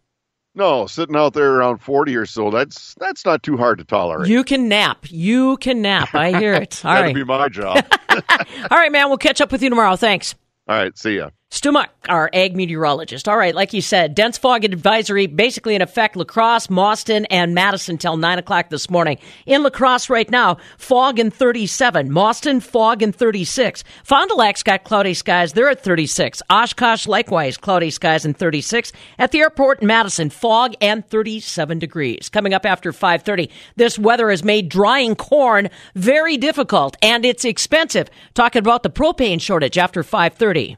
No, 0.53 0.85
sitting 0.85 1.15
out 1.15 1.33
there 1.33 1.55
around 1.55 1.79
forty 1.79 2.15
or 2.15 2.27
so, 2.27 2.51
that's 2.51 2.93
that's 2.99 3.25
not 3.25 3.41
too 3.41 3.57
hard 3.57 3.79
to 3.79 3.85
tolerate. 3.85 4.29
You 4.29 4.43
can 4.43 4.69
nap. 4.69 5.05
You 5.09 5.57
can 5.57 5.81
nap. 5.81 6.13
I 6.13 6.37
hear 6.37 6.53
it. 6.53 6.81
All 6.85 6.93
That'd 6.93 7.07
right. 7.07 7.15
be 7.15 7.23
my 7.23 7.49
job. 7.49 7.83
All 8.09 8.77
right, 8.77 8.91
man. 8.91 9.09
We'll 9.09 9.17
catch 9.17 9.41
up 9.41 9.51
with 9.51 9.63
you 9.63 9.69
tomorrow. 9.69 9.95
Thanks. 9.95 10.35
All 10.71 10.77
right, 10.77 10.97
see 10.97 11.17
ya. 11.17 11.31
Stu 11.53 11.73
Muck, 11.73 11.89
our 12.07 12.29
ag 12.31 12.55
meteorologist. 12.55 13.27
All 13.27 13.35
right, 13.35 13.53
like 13.53 13.73
you 13.73 13.81
said, 13.81 14.15
dense 14.15 14.37
fog 14.37 14.63
advisory 14.63 15.27
basically 15.27 15.75
in 15.75 15.81
effect 15.81 16.15
Lacrosse, 16.15 16.67
Mauston, 16.67 17.25
and 17.29 17.53
Madison 17.53 17.97
till 17.97 18.15
9 18.15 18.39
o'clock 18.39 18.69
this 18.69 18.89
morning. 18.89 19.17
In 19.45 19.61
Lacrosse 19.61 20.09
right 20.09 20.31
now, 20.31 20.59
fog 20.77 21.19
in 21.19 21.29
37. 21.29 22.09
Mauston, 22.09 22.63
fog 22.63 23.03
in 23.03 23.11
36. 23.11 23.83
Fond 24.05 24.29
du 24.29 24.35
Lac's 24.35 24.63
got 24.63 24.85
cloudy 24.85 25.13
skies. 25.13 25.51
They're 25.51 25.69
at 25.69 25.83
36. 25.83 26.41
Oshkosh, 26.49 27.05
likewise, 27.05 27.57
cloudy 27.57 27.91
skies 27.91 28.23
in 28.23 28.33
36. 28.33 28.93
At 29.19 29.33
the 29.33 29.39
airport 29.39 29.81
in 29.81 29.87
Madison, 29.87 30.29
fog 30.29 30.73
and 30.79 31.05
37 31.05 31.79
degrees. 31.79 32.29
Coming 32.29 32.53
up 32.53 32.65
after 32.65 32.93
5.30, 32.93 33.49
this 33.75 33.99
weather 33.99 34.29
has 34.29 34.45
made 34.45 34.69
drying 34.69 35.15
corn 35.15 35.69
very 35.95 36.37
difficult, 36.37 36.95
and 37.01 37.25
it's 37.25 37.43
expensive. 37.43 38.09
Talking 38.35 38.61
about 38.61 38.83
the 38.83 38.89
propane 38.89 39.41
shortage 39.41 39.77
after 39.77 40.01
5.30. 40.01 40.77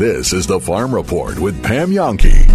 This 0.00 0.32
is 0.32 0.46
the 0.46 0.58
Farm 0.58 0.94
Report 0.94 1.38
with 1.38 1.62
Pam 1.62 1.90
Jahnke. 1.90 2.50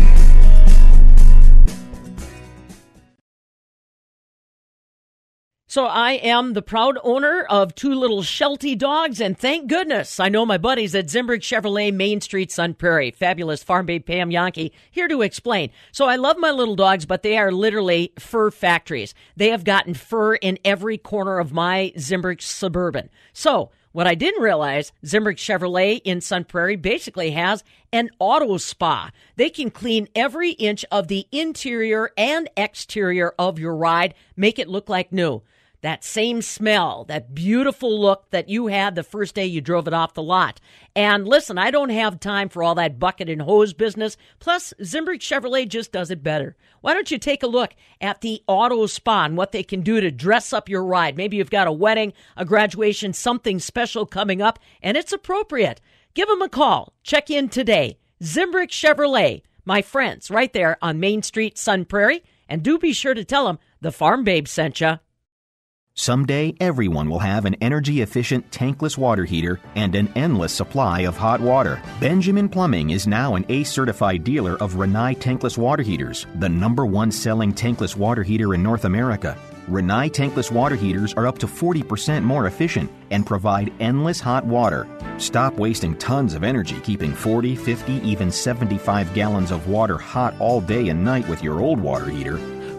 So 5.67 5.86
I 5.86 6.13
am 6.13 6.53
the 6.53 6.63
proud 6.63 6.97
owner 7.03 7.45
of 7.47 7.75
two 7.75 7.93
little 7.93 8.23
Sheltie 8.23 8.75
dogs, 8.75 9.21
and 9.21 9.38
thank 9.38 9.69
goodness 9.69 10.19
I 10.19 10.27
know 10.27 10.43
my 10.43 10.58
buddies 10.58 10.95
at 10.95 11.05
Zimbrick 11.05 11.41
Chevrolet 11.41 11.93
Main 11.93 12.19
Street, 12.19 12.51
Sun 12.51 12.73
Prairie. 12.73 13.12
Fabulous 13.12 13.62
farm 13.62 13.86
babe 13.86 14.08
Pam 14.08 14.31
Jahnke 14.31 14.71
here 14.89 15.08
to 15.08 15.21
explain. 15.21 15.69
So 15.91 16.08
I 16.08 16.15
love 16.15 16.39
my 16.39 16.49
little 16.49 16.75
dogs, 16.75 17.05
but 17.05 17.21
they 17.21 17.38
are 17.38 17.51
literally 17.51 18.12
fur 18.17 18.49
factories. 18.49 19.13
They 19.36 19.49
have 19.49 19.63
gotten 19.63 19.93
fur 19.93 20.34
in 20.34 20.58
every 20.65 20.97
corner 20.97 21.38
of 21.38 21.53
my 21.53 21.93
Zimbrick 21.95 22.41
Suburban. 22.41 23.12
So 23.34 23.69
what 23.95 24.08
I 24.08 24.13
didn't 24.13 24.43
realize, 24.43 24.91
Zimbrick 25.05 25.38
Chevrolet 25.38 26.01
in 26.03 26.19
Sun 26.19 26.43
Prairie 26.43 26.75
basically 26.75 27.31
has 27.31 27.63
an 27.93 28.10
auto 28.19 28.58
spa. 28.58 29.10
They 29.38 29.49
can 29.49 29.71
clean 29.71 30.10
every 30.13 30.51
inch 30.51 30.84
of 30.91 31.08
the 31.08 31.25
interior 31.31 32.12
and 32.17 32.49
exterior 32.58 33.34
of 33.39 33.58
your 33.58 33.73
ride, 33.73 34.13
make 34.36 34.60
it 34.60 34.67
look 34.67 34.89
like 34.89 35.13
new. 35.13 35.43
That 35.86 36.04
same 36.04 36.41
smell, 36.41 37.06
that 37.10 37.36
beautiful 37.36 38.02
look 38.02 38.32
that 38.32 38.50
you 38.50 38.65
had 38.65 38.95
the 38.95 39.04
first 39.04 39.36
day 39.36 39.45
you 39.45 39.62
drove 39.62 39.88
it 39.88 39.93
off 39.93 40.15
the 40.15 40.24
lot. 40.24 40.60
And 40.95 41.28
listen, 41.28 41.60
I 41.60 41.69
don't 41.69 41.91
have 41.91 42.19
time 42.19 42.50
for 42.50 42.63
all 42.63 42.74
that 42.74 42.98
bucket 42.98 43.30
and 43.30 43.39
hose 43.39 43.71
business. 43.71 44.17
Plus, 44.39 44.74
Zimbrick 44.82 45.19
Chevrolet 45.19 45.69
just 45.69 45.91
does 45.91 46.10
it 46.10 46.24
better. 46.24 46.56
Why 46.82 46.95
don't 46.95 47.12
you 47.12 47.19
take 47.19 47.43
a 47.43 47.48
look 47.48 47.76
at 48.02 48.21
the 48.21 48.41
auto 48.48 48.88
spa 48.88 49.26
and 49.26 49.38
what 49.38 49.52
they 49.52 49.62
can 49.62 49.82
do 49.82 50.02
to 50.02 50.10
dress 50.10 50.54
up 50.54 50.69
your 50.69 50.84
ride? 50.84 51.17
Maybe 51.17 51.38
you've 51.38 51.52
got 51.52 51.67
a 51.67 51.71
wedding, 51.71 52.13
a 52.36 52.45
graduation, 52.45 53.13
something 53.13 53.60
special 53.60 54.08
coming 54.08 54.41
up, 54.41 54.58
and 54.82 54.98
it's 54.98 55.13
appropriate. 55.13 55.82
Give 56.15 56.28
them 56.28 56.41
a 56.41 56.50
call. 56.50 56.93
Check 57.04 57.30
in 57.30 57.48
today. 57.48 58.00
Zimbrick 58.24 58.71
Chevrolet, 58.71 59.43
my 59.65 59.84
friends, 59.84 60.32
right 60.32 60.52
there 60.52 60.80
on 60.82 61.00
Main 61.00 61.21
Street, 61.21 61.60
Sun 61.60 61.86
Prairie. 61.86 62.24
And 62.50 62.63
do 62.63 62.80
be 62.80 62.91
sure 62.91 63.13
to 63.13 63.24
tell 63.24 63.45
them 63.45 63.60
the 63.82 63.91
Farm 63.91 64.24
Babe 64.24 64.48
sent 64.48 64.82
you. 64.82 64.98
Someday, 65.97 66.53
everyone 66.60 67.10
will 67.10 67.19
have 67.19 67.45
an 67.45 67.55
energy 67.62 68.01
efficient 68.01 68.51
tankless 68.51 68.97
water 68.97 69.23
heater 69.23 69.62
and 69.75 69.95
an 69.95 70.12
endless 70.13 70.51
supply 70.51 70.99
of 71.01 71.15
hot 71.15 71.39
water. 71.39 71.81
Benjamin 72.01 72.49
Plumbing 72.49 72.89
is 72.89 73.08
now 73.08 73.36
an 73.36 73.45
ACE 73.47 73.71
certified 73.71 74.25
dealer 74.25 74.58
of 74.62 74.73
Rinnai 74.73 75.17
tankless 75.17 75.58
water 75.58 75.84
heaters, 75.84 76.27
the 76.36 76.49
number 76.49 76.86
one 76.86 77.13
selling 77.13 77.53
tankless 77.53 77.95
water 77.95 78.23
heater 78.23 78.53
in 78.53 78.62
North 78.62 78.84
America. 78.84 79.38
Rinnai 79.69 80.12
tankless 80.12 80.51
water 80.51 80.75
heaters 80.75 81.13
are 81.13 81.27
up 81.27 81.38
to 81.38 81.47
40% 81.47 82.23
more 82.23 82.47
efficient 82.47 82.91
and 83.12 83.25
provide 83.25 83.71
endless 83.79 84.19
hot 84.19 84.45
water. 84.45 84.89
Stop 85.17 85.53
wasting 85.53 85.95
tons 85.95 86.34
of 86.34 86.43
energy 86.43 86.77
keeping 86.81 87.13
40, 87.13 87.55
50, 87.55 87.93
even 87.93 88.34
75 88.34 89.13
gallons 89.13 89.49
of 89.49 89.69
water 89.69 89.97
hot 89.97 90.36
all 90.39 90.60
day 90.60 90.89
and 90.89 91.05
night 91.05 91.25
with 91.29 91.41
your 91.41 91.62
old 91.62 91.79
water 91.79 92.10
heater. 92.10 92.38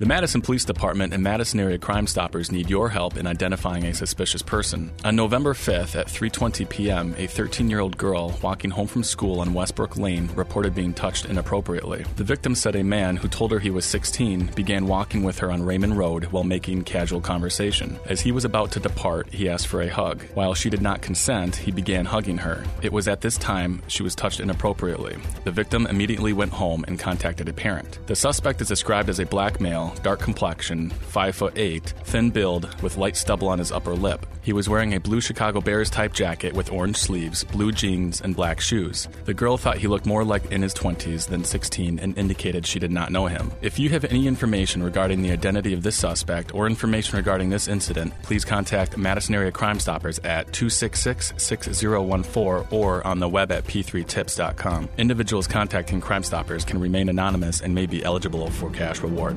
The 0.00 0.06
Madison 0.06 0.40
Police 0.40 0.64
Department 0.64 1.12
and 1.12 1.22
Madison 1.22 1.60
area 1.60 1.76
Crime 1.76 2.06
Stoppers 2.06 2.50
need 2.50 2.70
your 2.70 2.88
help 2.88 3.18
in 3.18 3.26
identifying 3.26 3.84
a 3.84 3.92
suspicious 3.92 4.40
person. 4.40 4.90
On 5.04 5.14
November 5.14 5.52
5th 5.52 5.94
at 5.94 6.06
3:20 6.06 6.66
p.m., 6.70 7.14
a 7.18 7.26
13-year-old 7.26 7.98
girl 7.98 8.34
walking 8.40 8.70
home 8.70 8.86
from 8.86 9.04
school 9.04 9.40
on 9.40 9.52
Westbrook 9.52 9.98
Lane 9.98 10.30
reported 10.34 10.74
being 10.74 10.94
touched 10.94 11.26
inappropriately. 11.26 12.06
The 12.16 12.24
victim 12.24 12.54
said 12.54 12.76
a 12.76 12.82
man 12.82 13.14
who 13.14 13.28
told 13.28 13.52
her 13.52 13.58
he 13.58 13.68
was 13.68 13.84
16 13.84 14.46
began 14.56 14.86
walking 14.86 15.22
with 15.22 15.38
her 15.40 15.52
on 15.52 15.62
Raymond 15.62 15.98
Road 15.98 16.24
while 16.32 16.44
making 16.44 16.84
casual 16.84 17.20
conversation. 17.20 17.98
As 18.06 18.22
he 18.22 18.32
was 18.32 18.46
about 18.46 18.72
to 18.72 18.80
depart, 18.80 19.30
he 19.30 19.50
asked 19.50 19.66
for 19.66 19.82
a 19.82 19.88
hug. 19.88 20.22
While 20.32 20.54
she 20.54 20.70
did 20.70 20.80
not 20.80 21.02
consent, 21.02 21.56
he 21.56 21.70
began 21.70 22.06
hugging 22.06 22.38
her. 22.38 22.64
It 22.80 22.90
was 22.90 23.06
at 23.06 23.20
this 23.20 23.36
time 23.36 23.82
she 23.86 24.02
was 24.02 24.14
touched 24.14 24.40
inappropriately. 24.40 25.18
The 25.44 25.52
victim 25.52 25.86
immediately 25.86 26.32
went 26.32 26.52
home 26.52 26.86
and 26.88 26.98
contacted 26.98 27.50
a 27.50 27.52
parent. 27.52 27.98
The 28.06 28.16
suspect 28.16 28.62
is 28.62 28.68
described 28.68 29.10
as 29.10 29.20
a 29.20 29.26
black 29.26 29.60
male 29.60 29.89
dark 30.02 30.20
complexion, 30.20 30.90
5 30.90 31.34
foot 31.34 31.52
8, 31.56 31.94
thin 32.04 32.30
build, 32.30 32.82
with 32.82 32.96
light 32.96 33.16
stubble 33.16 33.48
on 33.48 33.58
his 33.58 33.72
upper 33.72 33.94
lip. 33.94 34.26
He 34.42 34.52
was 34.54 34.68
wearing 34.68 34.94
a 34.94 35.00
blue 35.00 35.20
Chicago 35.20 35.60
Bears 35.60 35.90
type 35.90 36.14
jacket 36.14 36.54
with 36.54 36.72
orange 36.72 36.96
sleeves, 36.96 37.44
blue 37.44 37.72
jeans, 37.72 38.20
and 38.20 38.34
black 38.34 38.60
shoes. 38.60 39.06
The 39.26 39.34
girl 39.34 39.58
thought 39.58 39.78
he 39.78 39.86
looked 39.86 40.06
more 40.06 40.24
like 40.24 40.50
in 40.50 40.62
his 40.62 40.74
20s 40.74 41.28
than 41.28 41.44
16 41.44 41.98
and 41.98 42.16
indicated 42.16 42.66
she 42.66 42.78
did 42.78 42.90
not 42.90 43.12
know 43.12 43.26
him. 43.26 43.52
If 43.60 43.78
you 43.78 43.90
have 43.90 44.04
any 44.06 44.26
information 44.26 44.82
regarding 44.82 45.22
the 45.22 45.30
identity 45.30 45.74
of 45.74 45.82
this 45.82 45.96
suspect 45.96 46.54
or 46.54 46.66
information 46.66 47.16
regarding 47.18 47.50
this 47.50 47.68
incident, 47.68 48.14
please 48.22 48.44
contact 48.44 48.96
Madison 48.96 49.34
Area 49.34 49.52
Crime 49.52 49.78
Stoppers 49.78 50.18
at 50.20 50.52
266 50.52 51.34
6014 51.36 52.66
or 52.70 53.06
on 53.06 53.18
the 53.18 53.28
web 53.28 53.52
at 53.52 53.64
p3tips.com. 53.64 54.88
Individuals 54.96 55.46
contacting 55.46 56.00
Crime 56.00 56.22
Stoppers 56.22 56.64
can 56.64 56.80
remain 56.80 57.08
anonymous 57.08 57.60
and 57.60 57.74
may 57.74 57.86
be 57.86 58.02
eligible 58.04 58.50
for 58.50 58.70
cash 58.70 59.00
reward. 59.00 59.36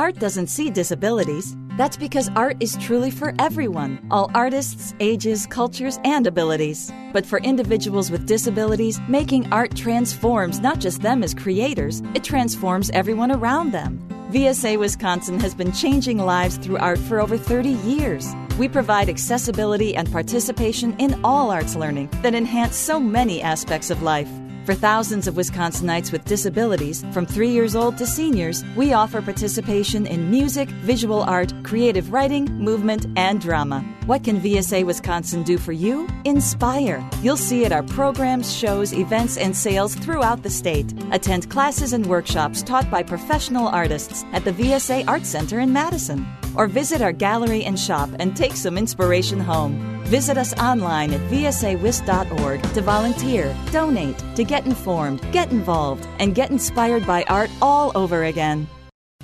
Art 0.00 0.18
doesn't 0.18 0.46
see 0.46 0.70
disabilities. 0.70 1.54
That's 1.76 1.96
because 1.98 2.30
art 2.34 2.56
is 2.58 2.76
truly 2.78 3.10
for 3.10 3.34
everyone, 3.38 4.06
all 4.10 4.30
artists, 4.34 4.94
ages, 4.98 5.46
cultures, 5.46 5.98
and 6.04 6.26
abilities. 6.26 6.90
But 7.12 7.26
for 7.26 7.38
individuals 7.40 8.10
with 8.10 8.26
disabilities, 8.26 8.98
making 9.08 9.52
art 9.52 9.76
transforms 9.76 10.60
not 10.60 10.78
just 10.80 11.02
them 11.02 11.22
as 11.22 11.34
creators, 11.34 12.02
it 12.14 12.24
transforms 12.24 12.90
everyone 12.90 13.30
around 13.30 13.72
them. 13.72 13.98
VSA 14.30 14.78
Wisconsin 14.78 15.38
has 15.40 15.54
been 15.54 15.72
changing 15.72 16.18
lives 16.18 16.56
through 16.56 16.78
art 16.78 16.98
for 16.98 17.20
over 17.20 17.36
30 17.36 17.68
years. 17.68 18.26
We 18.58 18.68
provide 18.68 19.08
accessibility 19.10 19.94
and 19.94 20.10
participation 20.10 20.94
in 20.98 21.20
all 21.24 21.50
arts 21.50 21.74
learning 21.76 22.08
that 22.22 22.34
enhance 22.34 22.76
so 22.76 22.98
many 22.98 23.42
aspects 23.42 23.90
of 23.90 24.02
life. 24.02 24.30
For 24.70 24.76
thousands 24.76 25.26
of 25.26 25.34
Wisconsinites 25.34 26.12
with 26.12 26.24
disabilities, 26.26 27.04
from 27.10 27.26
three 27.26 27.50
years 27.50 27.74
old 27.74 27.98
to 27.98 28.06
seniors, 28.06 28.64
we 28.76 28.92
offer 28.92 29.20
participation 29.20 30.06
in 30.06 30.30
music, 30.30 30.68
visual 30.68 31.22
art, 31.22 31.52
creative 31.64 32.12
writing, 32.12 32.44
movement, 32.44 33.04
and 33.16 33.40
drama. 33.40 33.80
What 34.06 34.22
can 34.22 34.40
VSA 34.40 34.86
Wisconsin 34.86 35.42
do 35.42 35.58
for 35.58 35.72
you? 35.72 36.06
Inspire. 36.24 37.04
You'll 37.20 37.36
see 37.36 37.64
at 37.64 37.72
our 37.72 37.82
programs, 37.82 38.54
shows, 38.54 38.92
events, 38.92 39.36
and 39.36 39.56
sales 39.56 39.96
throughout 39.96 40.44
the 40.44 40.50
state. 40.50 40.94
Attend 41.10 41.50
classes 41.50 41.92
and 41.92 42.06
workshops 42.06 42.62
taught 42.62 42.88
by 42.92 43.02
professional 43.02 43.66
artists 43.66 44.24
at 44.32 44.44
the 44.44 44.52
VSA 44.52 45.04
Art 45.08 45.26
Center 45.26 45.58
in 45.58 45.72
Madison. 45.72 46.24
Or 46.54 46.68
visit 46.68 47.02
our 47.02 47.10
gallery 47.10 47.64
and 47.64 47.76
shop 47.76 48.08
and 48.20 48.36
take 48.36 48.54
some 48.54 48.78
inspiration 48.78 49.40
home. 49.40 49.99
Visit 50.10 50.38
us 50.38 50.52
online 50.54 51.12
at 51.12 51.20
vsawist.org 51.30 52.62
to 52.74 52.82
volunteer, 52.82 53.56
donate, 53.70 54.18
to 54.34 54.42
get 54.42 54.66
informed, 54.66 55.20
get 55.30 55.52
involved, 55.52 56.04
and 56.18 56.34
get 56.34 56.50
inspired 56.50 57.06
by 57.06 57.22
art 57.28 57.48
all 57.62 57.92
over 57.94 58.24
again. 58.24 58.66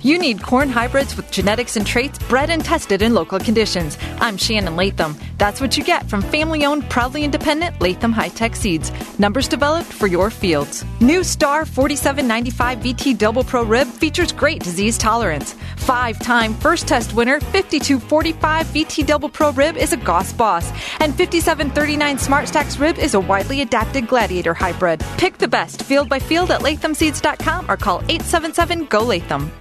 You 0.03 0.19
need 0.19 0.43
corn 0.43 0.69
hybrids 0.69 1.17
with 1.17 1.31
genetics 1.31 1.75
and 1.75 1.85
traits 1.85 2.19
bred 2.19 2.51
and 2.51 2.63
tested 2.63 3.01
in 3.01 3.15
local 3.15 3.39
conditions. 3.39 3.97
I'm 4.19 4.37
Shannon 4.37 4.75
Latham. 4.75 5.17
That's 5.39 5.59
what 5.59 5.75
you 5.75 5.83
get 5.83 6.07
from 6.07 6.21
family 6.21 6.65
owned, 6.65 6.87
proudly 6.87 7.23
independent 7.23 7.81
Latham 7.81 8.11
High 8.11 8.29
Tech 8.29 8.55
Seeds. 8.55 8.91
Numbers 9.17 9.47
developed 9.47 9.91
for 9.91 10.05
your 10.05 10.29
fields. 10.29 10.85
New 11.01 11.23
Star 11.23 11.65
4795 11.65 12.77
VT 12.77 13.17
Double 13.17 13.43
Pro 13.43 13.63
Rib 13.63 13.87
features 13.87 14.31
great 14.31 14.63
disease 14.63 14.99
tolerance. 14.99 15.55
Five 15.77 16.19
time 16.19 16.53
first 16.53 16.87
test 16.87 17.15
winner 17.15 17.39
5245 17.39 18.67
VT 18.67 19.05
Double 19.05 19.29
Pro 19.29 19.51
Rib 19.51 19.77
is 19.77 19.93
a 19.93 19.97
Goss 19.97 20.31
Boss. 20.31 20.69
And 21.01 21.15
5739 21.15 22.17
SmartStax 22.17 22.79
Rib 22.79 22.99
is 22.99 23.15
a 23.15 23.19
widely 23.19 23.61
adapted 23.61 24.07
gladiator 24.07 24.53
hybrid. 24.53 25.03
Pick 25.17 25.39
the 25.39 25.47
best 25.47 25.81
field 25.81 26.07
by 26.07 26.19
field 26.19 26.51
at 26.51 26.61
lathamseeds.com 26.61 27.69
or 27.69 27.77
call 27.77 27.97
877 28.07 28.85
GO 28.85 29.03
Latham. 29.03 29.51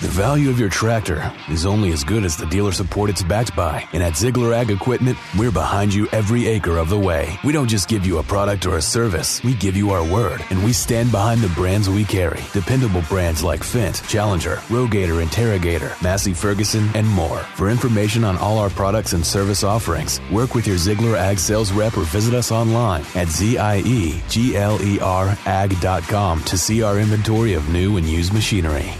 The 0.00 0.08
value 0.08 0.48
of 0.48 0.58
your 0.58 0.70
tractor 0.70 1.30
is 1.50 1.66
only 1.66 1.92
as 1.92 2.04
good 2.04 2.24
as 2.24 2.34
the 2.34 2.46
dealer 2.46 2.72
support 2.72 3.10
it's 3.10 3.22
backed 3.22 3.54
by. 3.54 3.86
And 3.92 4.02
at 4.02 4.16
Ziegler 4.16 4.54
Ag 4.54 4.70
Equipment, 4.70 5.18
we're 5.36 5.50
behind 5.50 5.92
you 5.92 6.06
every 6.10 6.46
acre 6.46 6.78
of 6.78 6.88
the 6.88 6.98
way. 6.98 7.38
We 7.44 7.52
don't 7.52 7.68
just 7.68 7.86
give 7.86 8.06
you 8.06 8.16
a 8.16 8.22
product 8.22 8.64
or 8.64 8.78
a 8.78 8.82
service, 8.82 9.42
we 9.42 9.52
give 9.52 9.76
you 9.76 9.90
our 9.90 10.02
word. 10.02 10.42
And 10.48 10.64
we 10.64 10.72
stand 10.72 11.12
behind 11.12 11.42
the 11.42 11.50
brands 11.50 11.90
we 11.90 12.06
carry. 12.06 12.40
Dependable 12.54 13.02
brands 13.10 13.42
like 13.42 13.60
Fendt, 13.60 14.08
Challenger, 14.08 14.56
Rogator, 14.70 15.20
Interrogator, 15.20 15.94
Massey 16.02 16.32
Ferguson, 16.32 16.88
and 16.94 17.06
more. 17.06 17.40
For 17.56 17.68
information 17.68 18.24
on 18.24 18.38
all 18.38 18.56
our 18.56 18.70
products 18.70 19.12
and 19.12 19.26
service 19.26 19.62
offerings, 19.62 20.18
work 20.32 20.54
with 20.54 20.66
your 20.66 20.78
Ziegler 20.78 21.14
Ag 21.14 21.38
sales 21.38 21.72
rep 21.72 21.98
or 21.98 22.04
visit 22.04 22.32
us 22.32 22.50
online 22.50 23.04
at 23.14 23.28
E 23.28 23.32
Z-I-E-G-L-E-R 23.52 25.36
ag.com 25.44 26.44
to 26.44 26.56
see 26.56 26.82
our 26.82 26.98
inventory 26.98 27.52
of 27.52 27.68
new 27.68 27.98
and 27.98 28.08
used 28.08 28.32
machinery. 28.32 28.94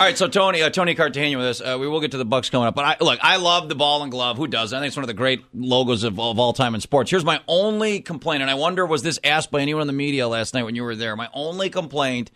All 0.00 0.06
right, 0.06 0.16
so 0.16 0.28
Tony, 0.28 0.62
uh, 0.62 0.70
Tony 0.70 0.94
Cartagena 0.94 1.36
with 1.36 1.46
us. 1.46 1.60
Uh, 1.60 1.76
we 1.78 1.86
will 1.86 2.00
get 2.00 2.12
to 2.12 2.16
the 2.16 2.24
Bucks 2.24 2.48
coming 2.48 2.66
up, 2.66 2.74
but 2.74 2.86
I, 2.86 3.04
look, 3.04 3.18
I 3.22 3.36
love 3.36 3.68
the 3.68 3.74
ball 3.74 4.02
and 4.02 4.10
glove. 4.10 4.38
Who 4.38 4.46
doesn't? 4.46 4.74
I 4.74 4.80
think 4.80 4.88
it's 4.88 4.96
one 4.96 5.04
of 5.04 5.08
the 5.08 5.12
great 5.12 5.44
logos 5.52 6.04
of, 6.04 6.18
of 6.18 6.38
all 6.38 6.54
time 6.54 6.74
in 6.74 6.80
sports. 6.80 7.10
Here's 7.10 7.22
my 7.22 7.42
only 7.46 8.00
complaint, 8.00 8.40
and 8.40 8.50
I 8.50 8.54
wonder 8.54 8.86
was 8.86 9.02
this 9.02 9.20
asked 9.22 9.50
by 9.50 9.60
anyone 9.60 9.82
in 9.82 9.86
the 9.88 9.92
media 9.92 10.26
last 10.26 10.54
night 10.54 10.62
when 10.62 10.74
you 10.74 10.84
were 10.84 10.96
there? 10.96 11.16
My 11.16 11.28
only 11.34 11.68
complaint: 11.68 12.30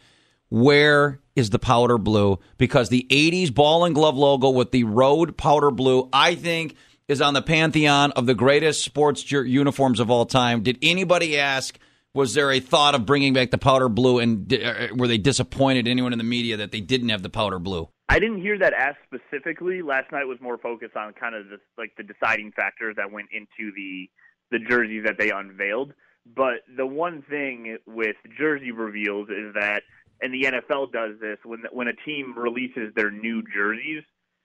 where 0.50 1.20
is 1.36 1.48
the 1.48 1.58
powder 1.58 1.96
blue? 1.96 2.38
Because 2.58 2.90
the 2.90 3.06
'80s 3.08 3.54
ball 3.54 3.86
and 3.86 3.94
glove 3.94 4.18
logo 4.18 4.50
with 4.50 4.70
the 4.70 4.84
road 4.84 5.38
powder 5.38 5.70
blue, 5.70 6.10
I 6.12 6.34
think, 6.34 6.76
is 7.08 7.22
on 7.22 7.32
the 7.32 7.40
pantheon 7.40 8.12
of 8.12 8.26
the 8.26 8.34
greatest 8.34 8.84
sports 8.84 9.32
uniforms 9.32 10.00
of 10.00 10.10
all 10.10 10.26
time. 10.26 10.62
Did 10.62 10.76
anybody 10.82 11.38
ask? 11.38 11.78
Was 12.14 12.34
there 12.34 12.50
a 12.52 12.60
thought 12.60 12.94
of 12.94 13.04
bringing 13.06 13.32
back 13.32 13.50
the 13.50 13.58
powder 13.58 13.88
blue, 13.88 14.20
and 14.20 14.46
di- 14.46 14.62
uh, 14.62 14.94
were 14.94 15.08
they 15.08 15.18
disappointed? 15.18 15.88
Anyone 15.88 16.12
in 16.12 16.18
the 16.18 16.24
media 16.24 16.56
that 16.58 16.70
they 16.70 16.80
didn't 16.80 17.08
have 17.08 17.22
the 17.22 17.30
powder 17.30 17.58
blue? 17.58 17.88
I 18.08 18.18
didn't 18.20 18.40
hear 18.40 18.58
that 18.58 18.72
asked 18.72 18.98
specifically. 19.04 19.82
Last 19.82 20.12
night 20.12 20.24
was 20.24 20.38
more 20.40 20.58
focused 20.58 20.96
on 20.96 21.12
kind 21.14 21.34
of 21.34 21.46
the, 21.48 21.56
like 21.76 21.92
the 21.96 22.04
deciding 22.04 22.52
factors 22.52 22.94
that 22.96 23.10
went 23.10 23.28
into 23.32 23.72
the 23.74 24.08
the 24.50 24.58
jerseys 24.68 25.04
that 25.06 25.16
they 25.18 25.30
unveiled. 25.30 25.92
But 26.36 26.60
the 26.76 26.86
one 26.86 27.22
thing 27.28 27.78
with 27.86 28.16
jersey 28.38 28.70
reveals 28.70 29.28
is 29.30 29.52
that, 29.54 29.82
and 30.22 30.32
the 30.32 30.42
NFL 30.48 30.92
does 30.92 31.18
this 31.20 31.38
when 31.44 31.62
when 31.72 31.88
a 31.88 31.94
team 32.06 32.34
releases 32.36 32.94
their 32.94 33.10
new 33.10 33.42
jerseys, 33.54 34.04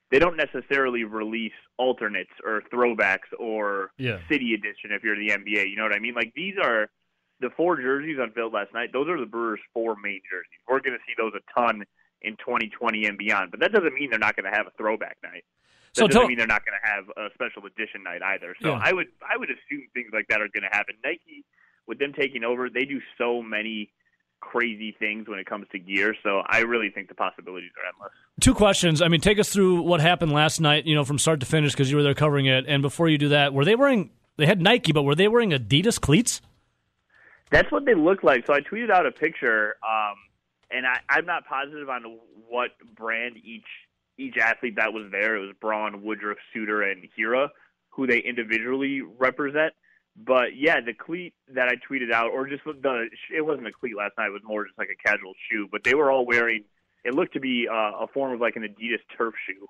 they 0.10 0.18
don't 0.20 0.38
necessarily 0.38 1.04
release 1.04 1.54
alternates 1.78 2.32
or 2.44 2.64
throwbacks 2.74 3.30
or 3.38 3.92
Yeah. 4.00 4.18
city 4.28 4.54
edition 4.56 4.92
if 4.92 5.04
you're 5.04 5.16
the 5.18 5.30
NBA. 5.32 5.70
You 5.70 5.76
know 5.76 5.84
what 5.84 5.96
I 5.96 6.00
mean? 6.00 6.16
Like 6.16 6.34
these 6.36 6.56
are 6.64 6.90
the 7.40 7.50
four 7.56 7.78
jerseys 7.78 8.18
unveiled 8.20 8.54
last 8.54 8.74
night. 8.74 8.90
Those 8.94 9.08
are 9.10 9.20
the 9.20 9.26
Brewers' 9.26 9.60
four 9.74 9.96
main 10.02 10.22
jerseys. 10.30 10.60
We're 10.68 10.80
going 10.82 10.98
to 10.98 11.04
see 11.08 11.14
those 11.18 11.34
a 11.36 11.60
ton 11.60 11.84
in 12.22 12.36
2020 12.38 13.06
and 13.06 13.18
beyond. 13.18 13.52
But 13.52 13.62
that 13.62 13.72
doesn't 13.72 13.94
mean 13.94 14.10
they're 14.10 14.20
not 14.20 14.36
going 14.36 14.50
to 14.50 14.56
have 14.56 14.68
a 14.68 14.72
throwback 14.78 15.18
night. 15.24 15.46
That 15.96 16.02
So 16.02 16.08
doesn't 16.08 16.28
mean 16.28 16.38
they're 16.38 16.48
not 16.48 16.64
going 16.66 16.78
to 16.82 16.88
have 16.90 17.06
a 17.18 17.34
special 17.34 17.66
edition 17.66 18.04
night 18.04 18.22
either. 18.22 18.56
So 18.62 18.70
Yeah. 18.70 18.82
I 18.84 18.94
would 18.94 19.08
I 19.22 19.38
would 19.38 19.50
assume 19.50 19.88
things 19.94 20.10
like 20.14 20.28
that 20.28 20.42
are 20.42 20.50
going 20.50 20.64
to 20.70 20.76
happen. 20.76 20.96
Nike, 21.04 21.46
with 21.88 21.98
them 22.00 22.14
taking 22.14 22.44
over, 22.44 22.70
they 22.70 22.86
do 22.86 23.00
so 23.18 23.42
many 23.42 23.90
crazy 24.42 24.96
things 24.98 25.28
when 25.28 25.40
it 25.40 25.46
comes 25.46 25.68
to 25.72 25.80
gear. 25.80 26.16
So 26.24 26.42
I 26.48 26.60
really 26.60 26.90
think 26.90 27.10
the 27.10 27.16
possibilities 27.16 27.72
are 27.82 27.88
endless. 27.94 28.14
Two 28.40 28.54
questions. 28.54 29.02
I 29.02 29.08
mean, 29.08 29.20
take 29.22 29.40
us 29.40 29.50
through 29.50 29.82
what 29.82 30.00
happened 30.00 30.32
last 30.32 30.62
night, 30.62 30.86
you 30.86 30.96
know, 30.96 31.04
from 31.04 31.20
start 31.20 31.40
to 31.42 31.46
finish 31.46 31.72
because 31.74 31.90
you 31.92 31.98
were 31.98 32.04
there 32.04 32.14
covering 32.14 32.46
it. 32.46 32.66
And 32.68 32.82
before 32.82 33.10
you 33.10 33.18
do 33.18 33.30
that, 33.30 33.54
were 33.54 33.66
they 33.66 33.76
wearing, 33.76 34.12
they 34.38 34.46
had 34.46 34.62
Nike, 34.62 34.92
but 34.94 35.04
were 35.04 35.16
they 35.16 35.28
wearing 35.28 35.50
Adidas 35.52 36.00
cleats? 36.00 36.42
That's 37.52 37.72
what 37.72 37.86
they 37.86 37.96
look 37.96 38.24
like. 38.24 38.46
So 38.46 38.54
I 38.54 38.62
tweeted 38.62 38.92
out 38.92 39.06
a 39.06 39.12
picture, 39.12 39.78
um, 39.84 40.16
and 40.72 40.86
I, 40.86 41.00
I'm 41.10 41.26
not 41.26 41.46
positive 41.48 41.90
on 41.90 42.20
what 42.48 42.72
brand 42.96 43.38
each 43.38 43.66
each 44.18 44.38
athlete 44.38 44.76
that 44.76 44.94
was 44.94 45.06
there. 45.12 45.38
It 45.38 45.40
was 45.40 45.56
Braun, 45.62 46.04
Woodruff, 46.04 46.38
Suter, 46.54 46.82
and 46.84 47.08
Hader, 47.18 47.48
who 47.90 48.06
they 48.06 48.20
individually 48.20 49.02
represent. 49.02 49.74
But 50.16 50.58
yeah, 50.58 50.82
the 50.82 50.94
cleat 50.94 51.34
that 51.54 51.70
I 51.70 51.76
tweeted 51.76 52.12
out, 52.12 52.32
or 52.32 52.48
just 52.48 52.64
the 52.66 53.08
it 53.34 53.42
wasn't 53.42 53.68
a 53.68 53.72
cleat 53.72 53.96
last 53.96 54.14
night. 54.18 54.28
It 54.28 54.34
was 54.34 54.42
more 54.44 54.66
just 54.66 54.78
like 54.78 54.90
a 54.90 55.08
casual 55.08 55.34
shoe. 55.50 55.68
But 55.72 55.84
they 55.84 55.96
were 55.96 56.12
all 56.12 56.26
wearing. 56.26 56.66
It 57.06 57.14
looked 57.14 57.34
to 57.34 57.40
be 57.40 57.68
uh, 57.72 58.04
a 58.04 58.08
form 58.14 58.34
of 58.34 58.42
like 58.42 58.58
an 58.58 58.64
Adidas 58.64 59.00
turf 59.18 59.34
shoe. 59.48 59.68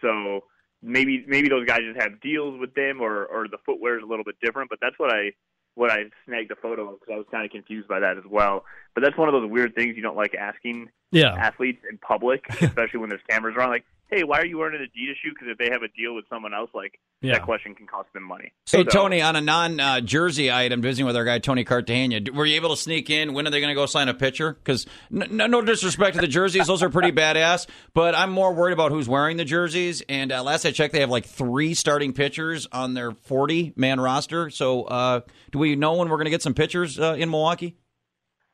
So 0.00 0.44
maybe 0.82 1.24
maybe 1.28 1.48
those 1.48 1.66
guys 1.66 1.80
just 1.80 2.02
have 2.02 2.20
deals 2.20 2.58
with 2.58 2.74
them, 2.74 3.00
or 3.00 3.24
or 3.26 3.46
the 3.48 3.58
footwear 3.64 3.96
is 3.96 4.02
a 4.02 4.06
little 4.06 4.24
bit 4.24 4.34
different. 4.42 4.68
But 4.68 4.80
that's 4.82 4.98
what 4.98 5.12
I 5.12 5.30
what 5.74 5.90
I 5.90 6.04
snagged 6.26 6.50
a 6.50 6.56
photo 6.56 6.90
of 6.90 7.00
because 7.00 7.12
I 7.14 7.16
was 7.16 7.26
kind 7.30 7.44
of 7.44 7.50
confused 7.50 7.88
by 7.88 8.00
that 8.00 8.18
as 8.18 8.24
well. 8.28 8.64
But 8.94 9.02
that's 9.02 9.16
one 9.16 9.28
of 9.28 9.32
those 9.32 9.50
weird 9.50 9.74
things 9.74 9.96
you 9.96 10.02
don't 10.02 10.16
like 10.16 10.34
asking 10.34 10.90
Yeah. 11.10 11.34
athletes 11.34 11.82
in 11.90 11.98
public, 11.98 12.44
especially 12.60 13.00
when 13.00 13.08
there's 13.08 13.22
cameras 13.28 13.56
around. 13.56 13.70
Like, 13.70 13.84
hey, 14.12 14.24
why 14.24 14.38
are 14.38 14.44
you 14.46 14.58
wearing 14.58 14.78
an 14.78 14.86
Adidas 14.86 15.14
shoe? 15.22 15.30
Because 15.30 15.48
if 15.48 15.56
they 15.58 15.70
have 15.70 15.82
a 15.82 15.88
deal 15.88 16.14
with 16.14 16.26
someone 16.28 16.52
else, 16.52 16.70
like 16.74 17.00
Yeah. 17.22 17.32
that 17.32 17.42
question 17.44 17.74
can 17.74 17.86
cost 17.86 18.12
them 18.12 18.22
money. 18.24 18.52
Hey, 18.70 18.84
Tony, 18.84 19.22
on 19.22 19.36
a 19.36 19.40
non 19.40 19.80
uh, 19.80 20.00
jersey 20.02 20.52
item, 20.52 20.82
visiting 20.82 21.06
with 21.06 21.16
our 21.16 21.24
guy 21.24 21.38
Tony 21.38 21.64
Cartagena, 21.64 22.30
were 22.32 22.44
you 22.44 22.56
able 22.56 22.68
to 22.70 22.76
sneak 22.76 23.08
in? 23.08 23.32
When 23.32 23.46
are 23.46 23.50
they 23.50 23.60
going 23.60 23.70
to 23.70 23.74
go 23.74 23.86
sign 23.86 24.08
a 24.08 24.14
pitcher? 24.14 24.52
Because 24.52 24.86
no, 25.10 25.24
no, 25.30 25.46
no 25.46 25.62
disrespect 25.62 26.16
to 26.16 26.20
the 26.20 26.28
jerseys, 26.28 26.66
those 26.66 26.82
are 26.82 26.90
pretty 26.90 27.10
badass. 27.18 27.66
But 27.94 28.14
I'm 28.14 28.30
more 28.30 28.52
worried 28.52 28.74
about 28.74 28.92
who's 28.92 29.08
wearing 29.08 29.38
the 29.38 29.44
jerseys. 29.46 30.02
And 30.08 30.30
uh, 30.30 30.42
last 30.42 30.66
I 30.66 30.72
checked, 30.72 30.92
they 30.92 31.00
have 31.00 31.10
like 31.10 31.24
three 31.24 31.72
starting 31.72 32.12
pitchers 32.12 32.66
on 32.70 32.92
their 32.94 33.12
40 33.12 33.72
man 33.76 33.98
roster. 33.98 34.50
So 34.50 34.82
uh, 34.84 35.20
do 35.52 35.58
we 35.58 35.74
know 35.74 35.94
when 35.94 36.08
we're 36.10 36.16
going 36.18 36.26
to 36.26 36.30
get 36.30 36.42
some 36.42 36.54
pitchers 36.54 36.98
uh, 37.00 37.14
in 37.18 37.30
Milwaukee? 37.30 37.76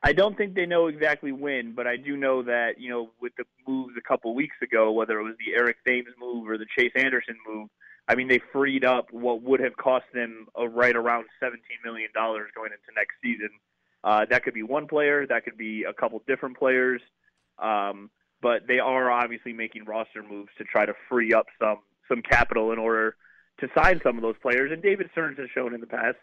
I 0.03 0.13
don't 0.13 0.37
think 0.37 0.55
they 0.55 0.67
know 0.67 0.87
exactly 0.87 1.33
when, 1.33 1.75
but 1.75 1.87
I 1.87 1.97
do 1.97 2.17
know 2.17 2.43
that 2.43 2.79
you 2.79 2.91
know 2.91 3.11
with 3.21 3.33
the 3.37 3.45
moves 3.67 3.95
a 3.99 4.09
couple 4.09 4.35
weeks 4.35 4.57
ago, 4.63 4.93
whether 4.93 5.19
it 5.19 5.25
was 5.25 5.35
the 5.39 5.55
Eric 5.57 5.79
Thames 5.87 6.15
move 6.19 6.49
or 6.49 6.57
the 6.57 6.67
Chase 6.77 6.93
Anderson 6.95 7.37
move, 7.47 7.69
I 8.07 8.15
mean 8.15 8.29
they 8.29 8.41
freed 8.53 8.85
up 8.85 9.07
what 9.11 9.43
would 9.43 9.61
have 9.61 9.77
cost 9.77 10.05
them 10.15 10.47
a 10.55 10.69
right 10.69 10.95
around 10.95 11.27
seventeen 11.41 11.79
million 11.85 12.11
dollars 12.15 12.51
going 12.55 12.71
into 12.73 12.95
next 12.97 13.15
season. 13.23 13.51
Uh, 14.05 14.25
that 14.31 14.45
could 14.45 14.55
be 14.55 14.63
one 14.63 14.87
player, 14.87 15.27
that 15.27 15.45
could 15.45 15.59
be 15.59 15.83
a 15.83 15.93
couple 15.93 16.23
different 16.29 16.57
players, 16.57 17.03
um, 17.59 18.09
but 18.41 18.63
they 18.69 18.79
are 18.79 19.11
obviously 19.11 19.53
making 19.53 19.85
roster 19.85 20.23
moves 20.23 20.51
to 20.59 20.65
try 20.65 20.87
to 20.87 20.95
free 21.09 21.33
up 21.33 21.47
some 21.61 21.79
some 22.09 22.23
capital 22.23 22.71
in 22.73 22.79
order 22.79 23.17
to 23.61 23.69
sign 23.77 24.01
some 24.05 24.17
of 24.17 24.23
those 24.23 24.37
players. 24.41 24.71
And 24.73 24.81
David 24.81 25.09
Stearns 25.13 25.39
has 25.39 25.49
shown 25.53 25.75
in 25.75 25.81
the 25.81 25.87
past 25.87 26.19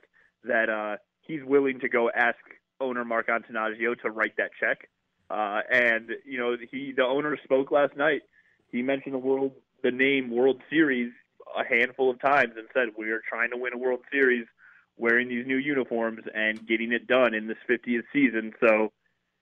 that 0.45 0.69
uh, 0.69 0.95
he's 1.21 1.43
willing 1.43 1.79
to 1.81 1.89
go 1.89 2.09
ask 2.09 2.37
owner 2.79 3.05
Mark 3.05 3.27
Attanasio 3.27 3.99
to 4.01 4.09
write 4.09 4.37
that 4.37 4.51
check. 4.59 4.89
Uh, 5.29 5.61
and 5.71 6.11
you 6.25 6.37
know, 6.37 6.55
he 6.71 6.93
the 6.95 7.03
owner 7.03 7.37
spoke 7.43 7.71
last 7.71 7.95
night. 7.95 8.21
He 8.71 8.81
mentioned 8.81 9.13
the 9.13 9.19
world, 9.19 9.53
the 9.83 9.91
name 9.91 10.29
World 10.31 10.61
Series 10.69 11.11
a 11.57 11.63
handful 11.63 12.11
of 12.11 12.19
times, 12.19 12.53
and 12.57 12.67
said 12.73 12.89
we 12.97 13.09
are 13.11 13.21
trying 13.27 13.51
to 13.51 13.57
win 13.57 13.73
a 13.73 13.77
World 13.77 14.01
Series 14.11 14.45
wearing 14.97 15.27
these 15.27 15.45
new 15.45 15.57
uniforms 15.57 16.21
and 16.33 16.65
getting 16.67 16.91
it 16.91 17.07
done 17.07 17.33
in 17.33 17.47
this 17.47 17.57
50th 17.69 18.03
season. 18.13 18.53
So 18.59 18.91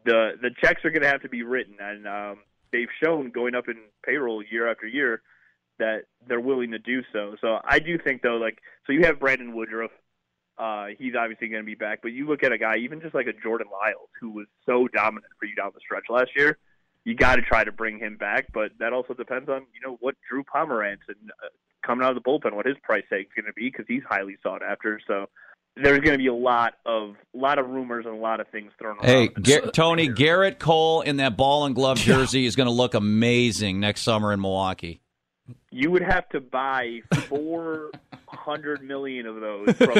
the 0.05 0.31
the 0.41 0.51
checks 0.61 0.83
are 0.85 0.89
going 0.89 1.03
to 1.03 1.07
have 1.07 1.21
to 1.21 1.29
be 1.29 1.43
written, 1.43 1.75
and 1.79 2.07
um, 2.07 2.39
they've 2.71 2.89
shown 3.03 3.31
going 3.31 3.55
up 3.55 3.67
in 3.67 3.77
payroll 4.05 4.43
year 4.43 4.69
after 4.69 4.87
year 4.87 5.21
that 5.79 6.03
they're 6.27 6.39
willing 6.39 6.71
to 6.71 6.79
do 6.79 7.01
so. 7.11 7.35
So 7.41 7.59
I 7.63 7.79
do 7.79 7.97
think 7.97 8.21
though, 8.21 8.37
like 8.37 8.59
so 8.85 8.93
you 8.93 9.01
have 9.03 9.19
Brandon 9.19 9.53
Woodruff. 9.55 9.91
Uh, 10.57 10.87
he's 10.97 11.13
obviously 11.17 11.47
going 11.47 11.61
to 11.61 11.65
be 11.65 11.75
back, 11.75 11.99
but 12.01 12.09
you 12.09 12.27
look 12.27 12.43
at 12.43 12.51
a 12.51 12.57
guy, 12.57 12.77
even 12.77 13.01
just 13.01 13.15
like 13.15 13.27
a 13.27 13.33
Jordan 13.33 13.67
Lyles, 13.71 14.09
who 14.21 14.29
was 14.29 14.45
so 14.65 14.87
dominant 14.87 15.33
for 15.39 15.45
you 15.45 15.55
down 15.55 15.71
the 15.73 15.79
stretch 15.79 16.05
last 16.09 16.29
year. 16.35 16.57
You 17.05 17.15
got 17.15 17.35
to 17.35 17.41
try 17.41 17.63
to 17.63 17.71
bring 17.71 17.99
him 17.99 18.17
back, 18.17 18.45
but 18.53 18.71
that 18.79 18.93
also 18.93 19.13
depends 19.13 19.49
on 19.49 19.65
you 19.73 19.81
know 19.85 19.97
what 19.99 20.15
Drew 20.29 20.43
Pomeranz 20.43 20.99
and 21.07 21.31
uh, 21.43 21.49
coming 21.85 22.05
out 22.05 22.15
of 22.15 22.23
the 22.23 22.29
bullpen, 22.29 22.53
what 22.53 22.65
his 22.65 22.77
price 22.83 23.03
tag 23.09 23.21
is 23.21 23.31
going 23.35 23.45
to 23.45 23.53
be 23.53 23.69
because 23.69 23.85
he's 23.87 24.03
highly 24.07 24.37
sought 24.41 24.61
after. 24.63 25.01
So 25.05 25.27
there's 25.75 25.99
going 25.99 26.13
to 26.13 26.17
be 26.17 26.27
a 26.27 26.33
lot 26.33 26.75
of 26.85 27.15
lot 27.33 27.59
of 27.59 27.69
rumors 27.69 28.05
and 28.05 28.15
a 28.15 28.17
lot 28.19 28.39
of 28.39 28.47
things 28.49 28.71
thrown 28.79 28.97
around. 28.97 29.05
Hey, 29.05 29.27
Gar- 29.27 29.71
Tony, 29.71 30.09
Gerrit 30.09 30.59
Cole 30.59 31.01
in 31.01 31.17
that 31.17 31.35
ball 31.35 31.65
and 31.65 31.75
glove 31.75 31.97
jersey 31.97 32.45
is 32.45 32.55
going 32.55 32.67
to 32.67 32.73
look 32.73 32.93
amazing 32.93 33.79
next 33.79 34.01
summer 34.01 34.31
in 34.31 34.41
Milwaukee. 34.41 35.01
You 35.71 35.91
would 35.91 36.03
have 36.03 36.29
to 36.29 36.39
buy 36.39 37.01
four 37.27 37.91
hundred 38.27 38.81
million 38.83 39.25
of 39.25 39.41
those. 39.41 39.73
From 39.75 39.97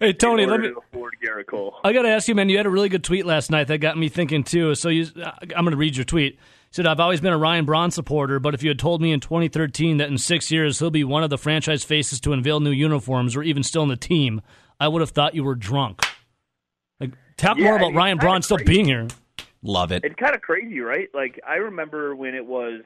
Hey 0.00 0.12
Tony, 0.12 0.46
let 0.46 0.60
me. 0.60 0.68
to 0.68 0.78
afford 0.78 1.14
Gerrit 1.24 1.46
Cole. 1.46 1.76
I 1.84 1.92
got 1.92 2.02
to 2.02 2.08
ask 2.08 2.28
you, 2.28 2.34
man. 2.34 2.48
You 2.48 2.56
had 2.56 2.66
a 2.66 2.70
really 2.70 2.88
good 2.88 3.04
tweet 3.04 3.26
last 3.26 3.50
night 3.50 3.68
that 3.68 3.78
got 3.78 3.96
me 3.96 4.08
thinking 4.08 4.44
too. 4.44 4.74
So 4.74 4.88
you, 4.88 5.06
uh, 5.22 5.30
I'm 5.42 5.64
going 5.64 5.70
to 5.70 5.76
read 5.76 5.96
your 5.96 6.04
tweet. 6.04 6.34
You 6.34 6.38
said 6.72 6.86
I've 6.86 7.00
always 7.00 7.20
been 7.20 7.32
a 7.32 7.38
Ryan 7.38 7.64
Braun 7.64 7.90
supporter, 7.90 8.38
but 8.40 8.52
if 8.54 8.62
you 8.62 8.68
had 8.70 8.78
told 8.78 9.00
me 9.00 9.12
in 9.12 9.20
2013 9.20 9.98
that 9.98 10.08
in 10.08 10.18
six 10.18 10.50
years 10.50 10.78
he'll 10.78 10.90
be 10.90 11.04
one 11.04 11.22
of 11.22 11.30
the 11.30 11.38
franchise 11.38 11.84
faces 11.84 12.20
to 12.20 12.32
unveil 12.32 12.60
new 12.60 12.70
uniforms 12.72 13.36
or 13.36 13.42
even 13.42 13.62
still 13.62 13.82
in 13.84 13.88
the 13.88 13.96
team, 13.96 14.40
I 14.80 14.88
would 14.88 15.00
have 15.00 15.10
thought 15.10 15.34
you 15.34 15.44
were 15.44 15.54
drunk. 15.54 16.04
Like, 17.00 17.12
talk 17.36 17.56
Yeah, 17.58 17.64
more 17.64 17.76
about 17.76 17.88
it's 17.90 17.96
Ryan 17.96 18.18
Braun 18.18 18.42
still 18.42 18.58
being 18.58 18.84
here. 18.86 19.06
Love 19.62 19.92
it. 19.92 20.04
It's 20.04 20.14
kind 20.16 20.34
of 20.34 20.40
crazy, 20.42 20.80
right? 20.80 21.08
Like 21.14 21.40
I 21.46 21.56
remember 21.56 22.14
when 22.14 22.34
it 22.34 22.44
was, 22.44 22.82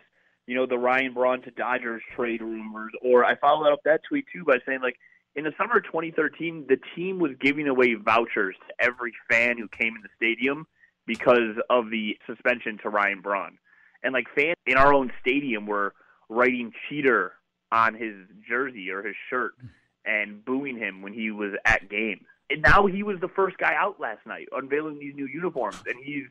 you 0.46 0.54
know, 0.54 0.66
the 0.66 0.78
Ryan 0.78 1.14
Braun 1.14 1.42
to 1.42 1.50
Dodgers 1.50 2.02
trade 2.16 2.40
rumors, 2.40 2.92
or 3.02 3.24
I 3.24 3.36
followed 3.36 3.72
up 3.72 3.80
that 3.84 4.00
tweet 4.08 4.26
too 4.32 4.44
by 4.44 4.58
saying 4.66 4.80
like 4.82 4.96
in 5.34 5.44
the 5.44 5.52
summer 5.56 5.78
of 5.78 5.84
2013, 5.84 6.66
the 6.68 6.78
team 6.94 7.18
was 7.18 7.32
giving 7.40 7.68
away 7.68 7.94
vouchers 7.94 8.54
to 8.68 8.84
every 8.84 9.12
fan 9.30 9.56
who 9.56 9.68
came 9.68 9.96
in 9.96 10.02
the 10.02 10.08
stadium 10.16 10.66
because 11.06 11.56
of 11.70 11.90
the 11.90 12.16
suspension 12.26 12.78
to 12.82 12.88
Ryan 12.88 13.20
Braun, 13.20 13.58
and 14.02 14.12
like 14.12 14.26
fans 14.34 14.56
in 14.66 14.76
our 14.76 14.92
own 14.92 15.12
stadium 15.20 15.66
were 15.66 15.94
writing 16.28 16.72
cheater 16.88 17.32
on 17.70 17.94
his 17.94 18.14
jersey 18.48 18.90
or 18.90 19.02
his 19.02 19.16
shirt 19.30 19.52
and 20.04 20.44
booing 20.44 20.76
him 20.76 21.02
when 21.02 21.12
he 21.12 21.30
was 21.30 21.52
at 21.64 21.88
games. 21.88 22.22
And 22.50 22.62
now 22.62 22.86
he 22.86 23.02
was 23.02 23.18
the 23.20 23.28
first 23.28 23.56
guy 23.56 23.74
out 23.74 23.98
last 23.98 24.26
night 24.26 24.48
unveiling 24.52 24.98
these 24.98 25.14
new 25.14 25.26
uniforms, 25.26 25.82
and 25.86 25.96
he's 26.04 26.24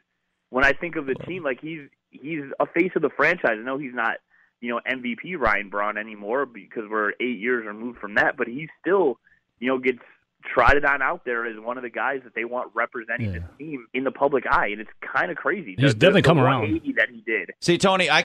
when 0.49 0.65
I 0.65 0.73
think 0.73 0.95
of 0.95 1.05
the 1.05 1.15
team, 1.15 1.43
like 1.43 1.59
he's 1.61 1.87
he's 2.11 2.43
a 2.59 2.65
face 2.65 2.91
of 2.95 3.01
the 3.01 3.09
franchise. 3.09 3.57
I 3.59 3.63
know 3.63 3.77
he's 3.77 3.93
not, 3.93 4.17
you 4.59 4.69
know, 4.69 4.79
MVP 4.87 5.37
Ryan 5.39 5.69
Braun 5.69 5.97
anymore 5.97 6.45
because 6.45 6.83
we're 6.89 7.11
eight 7.19 7.39
years 7.39 7.65
removed 7.65 7.99
from 7.99 8.15
that, 8.15 8.37
but 8.37 8.47
he 8.47 8.67
still, 8.79 9.17
you 9.59 9.67
know, 9.67 9.77
gets 9.79 9.99
trotted 10.43 10.83
on 10.85 11.01
out 11.01 11.23
there 11.23 11.45
as 11.45 11.59
one 11.59 11.77
of 11.77 11.83
the 11.83 11.89
guys 11.89 12.21
that 12.23 12.33
they 12.33 12.45
want 12.45 12.71
representing 12.73 13.31
the 13.33 13.43
team 13.59 13.85
in 13.93 14.03
the 14.03 14.11
public 14.11 14.43
eye, 14.49 14.67
and 14.67 14.81
it's 14.81 14.89
kind 15.01 15.29
of 15.31 15.37
crazy. 15.37 15.75
He's 15.77 15.93
The- 15.93 15.99
definitely 15.99 16.21
the, 16.21 16.27
come 16.27 16.37
the 16.37 16.43
around. 16.43 16.81
that 16.97 17.09
he 17.11 17.21
did. 17.25 17.51
See, 17.61 17.77
Tony, 17.77 18.09
I 18.09 18.23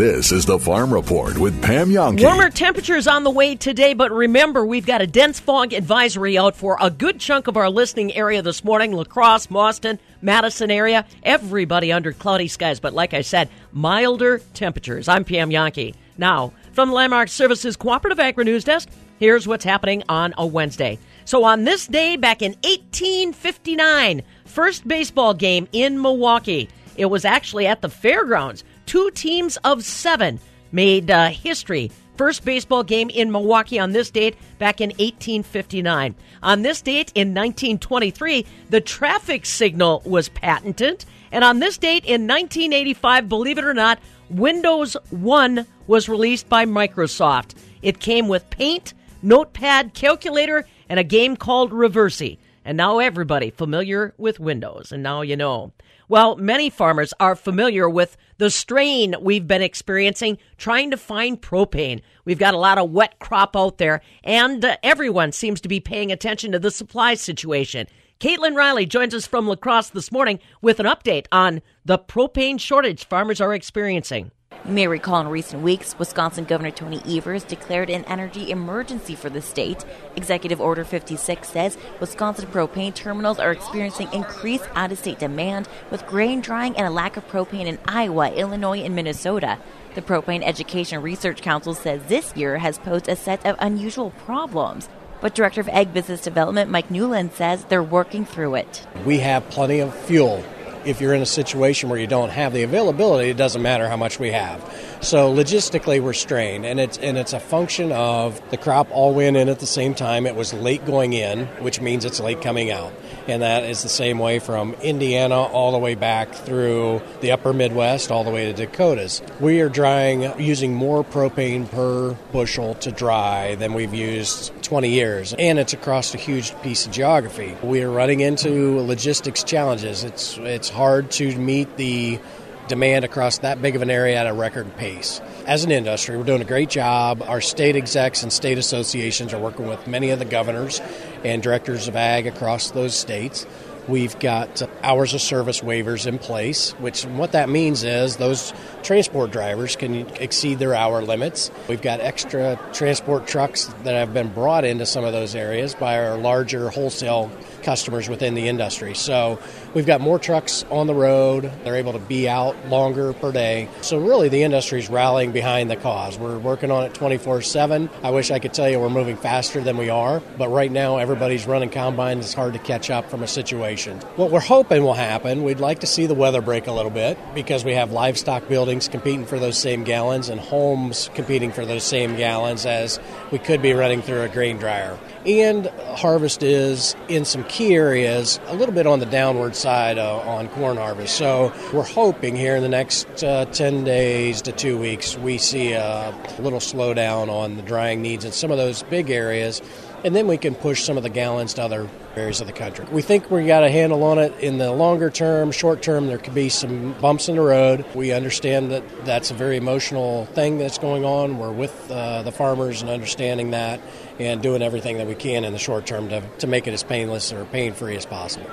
This 0.00 0.32
is 0.32 0.46
the 0.46 0.58
Farm 0.58 0.94
Report 0.94 1.36
with 1.36 1.60
Pam 1.60 1.90
Jahnke. 1.90 2.22
Warmer 2.22 2.48
temperatures 2.48 3.06
on 3.06 3.22
the 3.22 3.30
way 3.30 3.54
today, 3.54 3.92
but 3.92 4.10
remember, 4.10 4.64
we've 4.64 4.86
got 4.86 5.02
a 5.02 5.06
dense 5.06 5.38
fog 5.38 5.74
advisory 5.74 6.38
out 6.38 6.56
for 6.56 6.78
a 6.80 6.88
good 6.88 7.20
chunk 7.20 7.48
of 7.48 7.58
our 7.58 7.68
listening 7.68 8.14
area 8.14 8.40
this 8.40 8.64
morning 8.64 8.96
Lacrosse, 8.96 9.48
Mauston, 9.48 9.98
Madison 10.22 10.70
area, 10.70 11.04
everybody 11.22 11.92
under 11.92 12.14
cloudy 12.14 12.48
skies. 12.48 12.80
But 12.80 12.94
like 12.94 13.12
I 13.12 13.20
said, 13.20 13.50
milder 13.72 14.40
temperatures. 14.54 15.06
I'm 15.06 15.22
Pam 15.22 15.50
Jahnke. 15.50 15.94
Now, 16.16 16.54
from 16.72 16.88
the 16.88 16.94
Landmark 16.94 17.28
Services 17.28 17.76
Cooperative 17.76 18.20
Agri 18.20 18.46
News 18.46 18.64
Desk, 18.64 18.88
here's 19.18 19.46
what's 19.46 19.64
happening 19.64 20.02
on 20.08 20.32
a 20.38 20.46
Wednesday. 20.46 20.98
So, 21.26 21.44
on 21.44 21.64
this 21.64 21.86
day 21.86 22.16
back 22.16 22.40
in 22.40 22.52
1859, 22.64 24.22
first 24.46 24.88
baseball 24.88 25.34
game 25.34 25.68
in 25.72 26.00
Milwaukee. 26.00 26.70
It 26.96 27.06
was 27.06 27.24
actually 27.24 27.66
at 27.66 27.80
the 27.80 27.88
fairgrounds. 27.88 28.64
Two 28.90 29.12
teams 29.12 29.56
of 29.58 29.84
seven 29.84 30.40
made 30.72 31.12
uh, 31.12 31.28
history. 31.28 31.92
First 32.16 32.44
baseball 32.44 32.82
game 32.82 33.08
in 33.08 33.30
Milwaukee 33.30 33.78
on 33.78 33.92
this 33.92 34.10
date 34.10 34.36
back 34.58 34.80
in 34.80 34.88
1859. 34.88 36.16
On 36.42 36.62
this 36.62 36.82
date 36.82 37.12
in 37.14 37.28
1923, 37.28 38.44
the 38.68 38.80
traffic 38.80 39.46
signal 39.46 40.02
was 40.04 40.28
patented. 40.30 41.04
And 41.30 41.44
on 41.44 41.60
this 41.60 41.78
date 41.78 42.04
in 42.04 42.26
1985, 42.26 43.28
believe 43.28 43.58
it 43.58 43.64
or 43.64 43.74
not, 43.74 44.00
Windows 44.28 44.96
1 45.10 45.64
was 45.86 46.08
released 46.08 46.48
by 46.48 46.66
Microsoft. 46.66 47.54
It 47.82 48.00
came 48.00 48.26
with 48.26 48.50
Paint, 48.50 48.94
Notepad, 49.22 49.94
calculator, 49.94 50.66
and 50.88 50.98
a 50.98 51.04
game 51.04 51.36
called 51.36 51.70
Reversi. 51.70 52.38
And 52.64 52.76
now 52.76 52.98
everybody 52.98 53.50
familiar 53.50 54.14
with 54.18 54.40
Windows, 54.40 54.90
and 54.90 55.04
now 55.04 55.20
you 55.20 55.36
know. 55.36 55.72
Well, 56.10 56.34
many 56.34 56.70
farmers 56.70 57.14
are 57.20 57.36
familiar 57.36 57.88
with 57.88 58.16
the 58.38 58.50
strain 58.50 59.14
we've 59.20 59.46
been 59.46 59.62
experiencing 59.62 60.38
trying 60.58 60.90
to 60.90 60.96
find 60.96 61.40
propane. 61.40 62.02
We've 62.24 62.36
got 62.36 62.52
a 62.52 62.58
lot 62.58 62.78
of 62.78 62.90
wet 62.90 63.20
crop 63.20 63.56
out 63.56 63.78
there, 63.78 64.02
and 64.24 64.64
uh, 64.64 64.76
everyone 64.82 65.30
seems 65.30 65.60
to 65.60 65.68
be 65.68 65.78
paying 65.78 66.10
attention 66.10 66.50
to 66.50 66.58
the 66.58 66.72
supply 66.72 67.14
situation. 67.14 67.86
Caitlin 68.18 68.56
Riley 68.56 68.86
joins 68.86 69.14
us 69.14 69.24
from 69.24 69.48
Lacrosse 69.48 69.90
this 69.90 70.10
morning 70.10 70.40
with 70.60 70.80
an 70.80 70.86
update 70.86 71.26
on 71.30 71.62
the 71.84 71.96
propane 71.96 72.58
shortage 72.58 73.06
farmers 73.06 73.40
are 73.40 73.54
experiencing. 73.54 74.32
You 74.66 74.72
may 74.72 74.86
recall 74.86 75.22
in 75.22 75.28
recent 75.28 75.62
weeks, 75.62 75.98
Wisconsin 75.98 76.44
Governor 76.44 76.70
Tony 76.70 77.00
Evers 77.08 77.44
declared 77.44 77.88
an 77.88 78.04
energy 78.04 78.50
emergency 78.50 79.14
for 79.14 79.30
the 79.30 79.40
state. 79.40 79.86
Executive 80.16 80.60
Order 80.60 80.84
56 80.84 81.48
says 81.48 81.78
Wisconsin 81.98 82.46
propane 82.46 82.94
terminals 82.94 83.38
are 83.38 83.52
experiencing 83.52 84.12
increased 84.12 84.68
out 84.74 84.92
of 84.92 84.98
state 84.98 85.18
demand 85.18 85.66
with 85.90 86.06
grain 86.06 86.42
drying 86.42 86.76
and 86.76 86.86
a 86.86 86.90
lack 86.90 87.16
of 87.16 87.26
propane 87.28 87.64
in 87.64 87.78
Iowa, 87.86 88.32
Illinois, 88.32 88.80
and 88.80 88.94
Minnesota. 88.94 89.58
The 89.94 90.02
Propane 90.02 90.42
Education 90.44 91.00
Research 91.00 91.40
Council 91.40 91.72
says 91.72 92.02
this 92.04 92.36
year 92.36 92.58
has 92.58 92.78
posed 92.78 93.08
a 93.08 93.16
set 93.16 93.44
of 93.46 93.56
unusual 93.60 94.10
problems. 94.10 94.90
But 95.22 95.34
Director 95.34 95.62
of 95.62 95.70
Ag 95.70 95.94
Business 95.94 96.20
Development 96.20 96.70
Mike 96.70 96.90
Newland 96.90 97.32
says 97.32 97.64
they're 97.64 97.82
working 97.82 98.26
through 98.26 98.56
it. 98.56 98.86
We 99.06 99.20
have 99.20 99.48
plenty 99.48 99.80
of 99.80 99.94
fuel. 99.94 100.44
If 100.84 101.00
you're 101.00 101.14
in 101.14 101.22
a 101.22 101.26
situation 101.26 101.88
where 101.90 101.98
you 101.98 102.06
don't 102.06 102.30
have 102.30 102.52
the 102.52 102.62
availability, 102.62 103.30
it 103.30 103.36
doesn't 103.36 103.62
matter 103.62 103.88
how 103.88 103.96
much 103.96 104.18
we 104.18 104.30
have. 104.32 104.62
So 105.02 105.32
logistically, 105.32 106.00
we're 106.02 106.12
strained, 106.12 106.66
and 106.66 106.78
it's 106.78 106.98
and 106.98 107.16
it's 107.16 107.32
a 107.32 107.40
function 107.40 107.90
of 107.90 108.40
the 108.50 108.56
crop 108.56 108.88
all 108.90 109.14
went 109.14 109.36
in 109.36 109.48
at 109.48 109.58
the 109.58 109.66
same 109.66 109.94
time. 109.94 110.26
It 110.26 110.36
was 110.36 110.52
late 110.52 110.84
going 110.84 111.12
in, 111.12 111.46
which 111.62 111.80
means 111.80 112.04
it's 112.04 112.20
late 112.20 112.42
coming 112.42 112.70
out, 112.70 112.92
and 113.26 113.42
that 113.42 113.64
is 113.64 113.82
the 113.82 113.88
same 113.88 114.18
way 114.18 114.38
from 114.38 114.74
Indiana 114.74 115.40
all 115.40 115.72
the 115.72 115.78
way 115.78 115.94
back 115.94 116.32
through 116.32 117.00
the 117.20 117.32
Upper 117.32 117.52
Midwest, 117.52 118.10
all 118.10 118.24
the 118.24 118.30
way 118.30 118.52
to 118.52 118.52
Dakotas. 118.52 119.22
We 119.40 119.60
are 119.60 119.70
drying 119.70 120.38
using 120.38 120.74
more 120.74 121.02
propane 121.02 121.70
per 121.70 122.12
bushel 122.32 122.74
to 122.74 122.92
dry 122.92 123.54
than 123.54 123.72
we've 123.72 123.94
used 123.94 124.52
20 124.70 124.88
years, 124.88 125.34
and 125.36 125.58
it's 125.58 125.72
across 125.72 126.14
a 126.14 126.16
huge 126.16 126.54
piece 126.62 126.86
of 126.86 126.92
geography. 126.92 127.56
We 127.60 127.82
are 127.82 127.90
running 127.90 128.20
into 128.20 128.78
logistics 128.78 129.42
challenges. 129.42 130.04
It's 130.04 130.38
it's 130.38 130.68
hard 130.68 131.10
to 131.12 131.36
meet 131.36 131.76
the 131.76 132.20
demand 132.68 133.04
across 133.04 133.38
that 133.38 133.60
big 133.60 133.74
of 133.74 133.82
an 133.82 133.90
area 133.90 134.16
at 134.16 134.28
a 134.28 134.32
record 134.32 134.76
pace. 134.76 135.20
As 135.44 135.64
an 135.64 135.72
industry, 135.72 136.16
we're 136.16 136.22
doing 136.22 136.40
a 136.40 136.44
great 136.44 136.70
job. 136.70 137.20
Our 137.20 137.40
state 137.40 137.74
execs 137.74 138.22
and 138.22 138.32
state 138.32 138.58
associations 138.58 139.34
are 139.34 139.40
working 139.40 139.66
with 139.66 139.88
many 139.88 140.10
of 140.10 140.20
the 140.20 140.24
governors 140.24 140.80
and 141.24 141.42
directors 141.42 141.88
of 141.88 141.96
ag 141.96 142.28
across 142.28 142.70
those 142.70 142.94
states. 142.94 143.46
We've 143.88 144.18
got 144.18 144.62
hours 144.82 145.14
of 145.14 145.20
service 145.20 145.60
waivers 145.60 146.06
in 146.06 146.18
place, 146.18 146.72
which 146.72 147.04
what 147.04 147.32
that 147.32 147.48
means 147.48 147.82
is 147.82 148.16
those 148.16 148.52
transport 148.82 149.30
drivers 149.30 149.74
can 149.74 150.06
exceed 150.16 150.58
their 150.58 150.74
hour 150.74 151.02
limits. 151.02 151.50
We've 151.68 151.82
got 151.82 152.00
extra 152.00 152.58
transport 152.72 153.26
trucks 153.26 153.66
that 153.84 153.94
have 153.94 154.14
been 154.14 154.28
brought 154.28 154.64
into 154.64 154.86
some 154.86 155.04
of 155.04 155.12
those 155.12 155.34
areas 155.34 155.74
by 155.74 155.98
our 155.98 156.16
larger 156.16 156.70
wholesale 156.70 157.30
customers 157.62 158.08
within 158.08 158.34
the 158.34 158.48
industry. 158.48 158.94
So 158.94 159.38
we've 159.74 159.86
got 159.86 160.00
more 160.00 160.18
trucks 160.18 160.64
on 160.70 160.86
the 160.86 160.94
road. 160.94 161.50
They're 161.64 161.76
able 161.76 161.92
to 161.92 161.98
be 161.98 162.28
out 162.28 162.54
longer 162.68 163.12
per 163.12 163.32
day. 163.32 163.68
So 163.82 163.98
really 163.98 164.28
the 164.28 164.42
industry 164.44 164.78
is 164.78 164.88
rallying 164.88 165.32
behind 165.32 165.70
the 165.70 165.76
cause. 165.76 166.18
We're 166.18 166.38
working 166.38 166.70
on 166.70 166.84
it 166.84 166.94
24/7. 166.94 167.90
I 168.02 168.10
wish 168.10 168.30
I 168.30 168.38
could 168.38 168.54
tell 168.54 168.68
you 168.68 168.78
we're 168.78 168.88
moving 168.88 169.16
faster 169.16 169.60
than 169.60 169.76
we 169.76 169.90
are, 169.90 170.22
but 170.38 170.48
right 170.48 170.70
now 170.70 170.98
everybody's 170.98 171.46
running 171.46 171.70
combines. 171.70 172.24
It's 172.24 172.34
hard 172.34 172.52
to 172.52 172.58
catch 172.58 172.90
up 172.90 173.10
from 173.10 173.22
a 173.22 173.26
situation. 173.26 173.79
What 173.86 174.30
we're 174.30 174.40
hoping 174.40 174.82
will 174.82 174.94
happen, 174.94 175.42
we'd 175.42 175.60
like 175.60 175.80
to 175.80 175.86
see 175.86 176.06
the 176.06 176.14
weather 176.14 176.42
break 176.42 176.66
a 176.66 176.72
little 176.72 176.90
bit 176.90 177.18
because 177.34 177.64
we 177.64 177.72
have 177.74 177.92
livestock 177.92 178.46
buildings 178.48 178.88
competing 178.88 179.24
for 179.24 179.38
those 179.38 179.58
same 179.58 179.84
gallons 179.84 180.28
and 180.28 180.40
homes 180.40 181.10
competing 181.14 181.50
for 181.50 181.64
those 181.64 181.82
same 181.82 182.16
gallons 182.16 182.66
as 182.66 183.00
we 183.30 183.38
could 183.38 183.62
be 183.62 183.72
running 183.72 184.02
through 184.02 184.22
a 184.22 184.28
grain 184.28 184.58
dryer. 184.58 184.98
And 185.24 185.66
harvest 185.96 186.42
is 186.42 186.94
in 187.08 187.24
some 187.24 187.44
key 187.44 187.74
areas 187.74 188.38
a 188.46 188.54
little 188.54 188.74
bit 188.74 188.86
on 188.86 188.98
the 188.98 189.06
downward 189.06 189.56
side 189.56 189.98
uh, 189.98 190.18
on 190.20 190.48
corn 190.48 190.76
harvest. 190.76 191.16
So 191.16 191.52
we're 191.72 191.82
hoping 191.82 192.36
here 192.36 192.56
in 192.56 192.62
the 192.62 192.68
next 192.68 193.24
uh, 193.24 193.46
10 193.46 193.84
days 193.84 194.42
to 194.42 194.52
two 194.52 194.78
weeks 194.78 195.16
we 195.16 195.38
see 195.38 195.72
a 195.72 196.14
little 196.38 196.60
slowdown 196.60 197.28
on 197.28 197.56
the 197.56 197.62
drying 197.62 198.02
needs 198.02 198.24
in 198.24 198.32
some 198.32 198.50
of 198.50 198.58
those 198.58 198.82
big 198.84 199.10
areas. 199.10 199.62
And 200.02 200.16
then 200.16 200.26
we 200.26 200.38
can 200.38 200.54
push 200.54 200.82
some 200.82 200.96
of 200.96 201.02
the 201.02 201.10
gallons 201.10 201.54
to 201.54 201.62
other 201.62 201.88
areas 202.16 202.40
of 202.40 202.46
the 202.46 202.52
country. 202.52 202.86
We 202.90 203.02
think 203.02 203.30
we 203.30 203.46
got 203.46 203.64
a 203.64 203.70
handle 203.70 204.02
on 204.02 204.18
it 204.18 204.32
in 204.40 204.58
the 204.58 204.72
longer 204.72 205.10
term. 205.10 205.52
Short 205.52 205.82
term, 205.82 206.06
there 206.06 206.18
could 206.18 206.34
be 206.34 206.48
some 206.48 206.94
bumps 207.00 207.28
in 207.28 207.36
the 207.36 207.42
road. 207.42 207.84
We 207.94 208.12
understand 208.12 208.70
that 208.72 209.04
that's 209.04 209.30
a 209.30 209.34
very 209.34 209.58
emotional 209.58 210.24
thing 210.26 210.58
that's 210.58 210.78
going 210.78 211.04
on. 211.04 211.38
We're 211.38 211.52
with 211.52 211.90
uh, 211.90 212.22
the 212.22 212.32
farmers 212.32 212.80
and 212.80 212.90
understanding 212.90 213.50
that 213.50 213.80
and 214.18 214.42
doing 214.42 214.62
everything 214.62 214.98
that 214.98 215.06
we 215.06 215.14
can 215.14 215.44
in 215.44 215.52
the 215.52 215.58
short 215.58 215.86
term 215.86 216.08
to, 216.08 216.22
to 216.38 216.46
make 216.46 216.66
it 216.66 216.72
as 216.72 216.82
painless 216.82 217.32
or 217.32 217.44
pain 217.44 217.74
free 217.74 217.96
as 217.96 218.06
possible. 218.06 218.50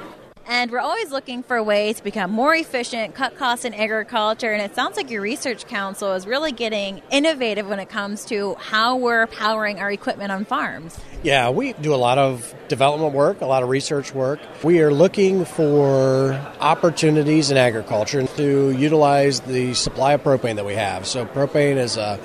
And 0.50 0.72
we're 0.72 0.80
always 0.80 1.12
looking 1.12 1.44
for 1.44 1.62
ways 1.62 1.98
to 1.98 2.04
become 2.04 2.32
more 2.32 2.56
efficient, 2.56 3.16
cut 3.16 3.36
costs 3.36 3.65
in 3.65 3.74
agriculture. 3.74 4.54
And 4.54 4.62
it 4.62 4.74
sounds 4.76 4.96
like 4.96 5.12
your 5.12 5.21
research 5.21 5.67
council 5.67 6.13
is 6.13 6.26
really 6.26 6.54
getting 6.54 7.02
innovative 7.12 7.67
when 7.67 7.80
it 7.80 7.90
comes 7.90 8.24
to 8.26 8.56
how 8.56 8.96
we're 8.96 9.28
powering 9.28 9.80
our 9.80 9.92
equipment 9.92 10.32
on 10.32 10.46
farms. 10.46 10.98
Yeah, 11.21 11.50
we 11.50 11.74
do 11.74 11.94
a 11.94 11.98
lot 11.98 12.17
of 12.17 12.56
development 12.69 13.13
work, 13.13 13.42
a 13.42 13.46
lot 13.46 13.62
of 13.62 13.67
research 13.67 14.13
work. 14.13 14.40
We 14.63 14.80
are 14.80 14.94
looking 14.94 15.44
for 15.44 16.34
opportunities 16.62 17.52
in 17.52 17.58
agriculture 17.58 18.26
to 18.26 18.71
utilize 18.71 19.42
the 19.42 19.74
supply 19.74 20.13
of 20.13 20.24
propane 20.24 20.56
that 20.56 20.65
we 20.65 20.76
have. 20.76 21.08
So, 21.08 21.26
propane 21.26 21.76
is 21.76 21.98
a 21.98 22.19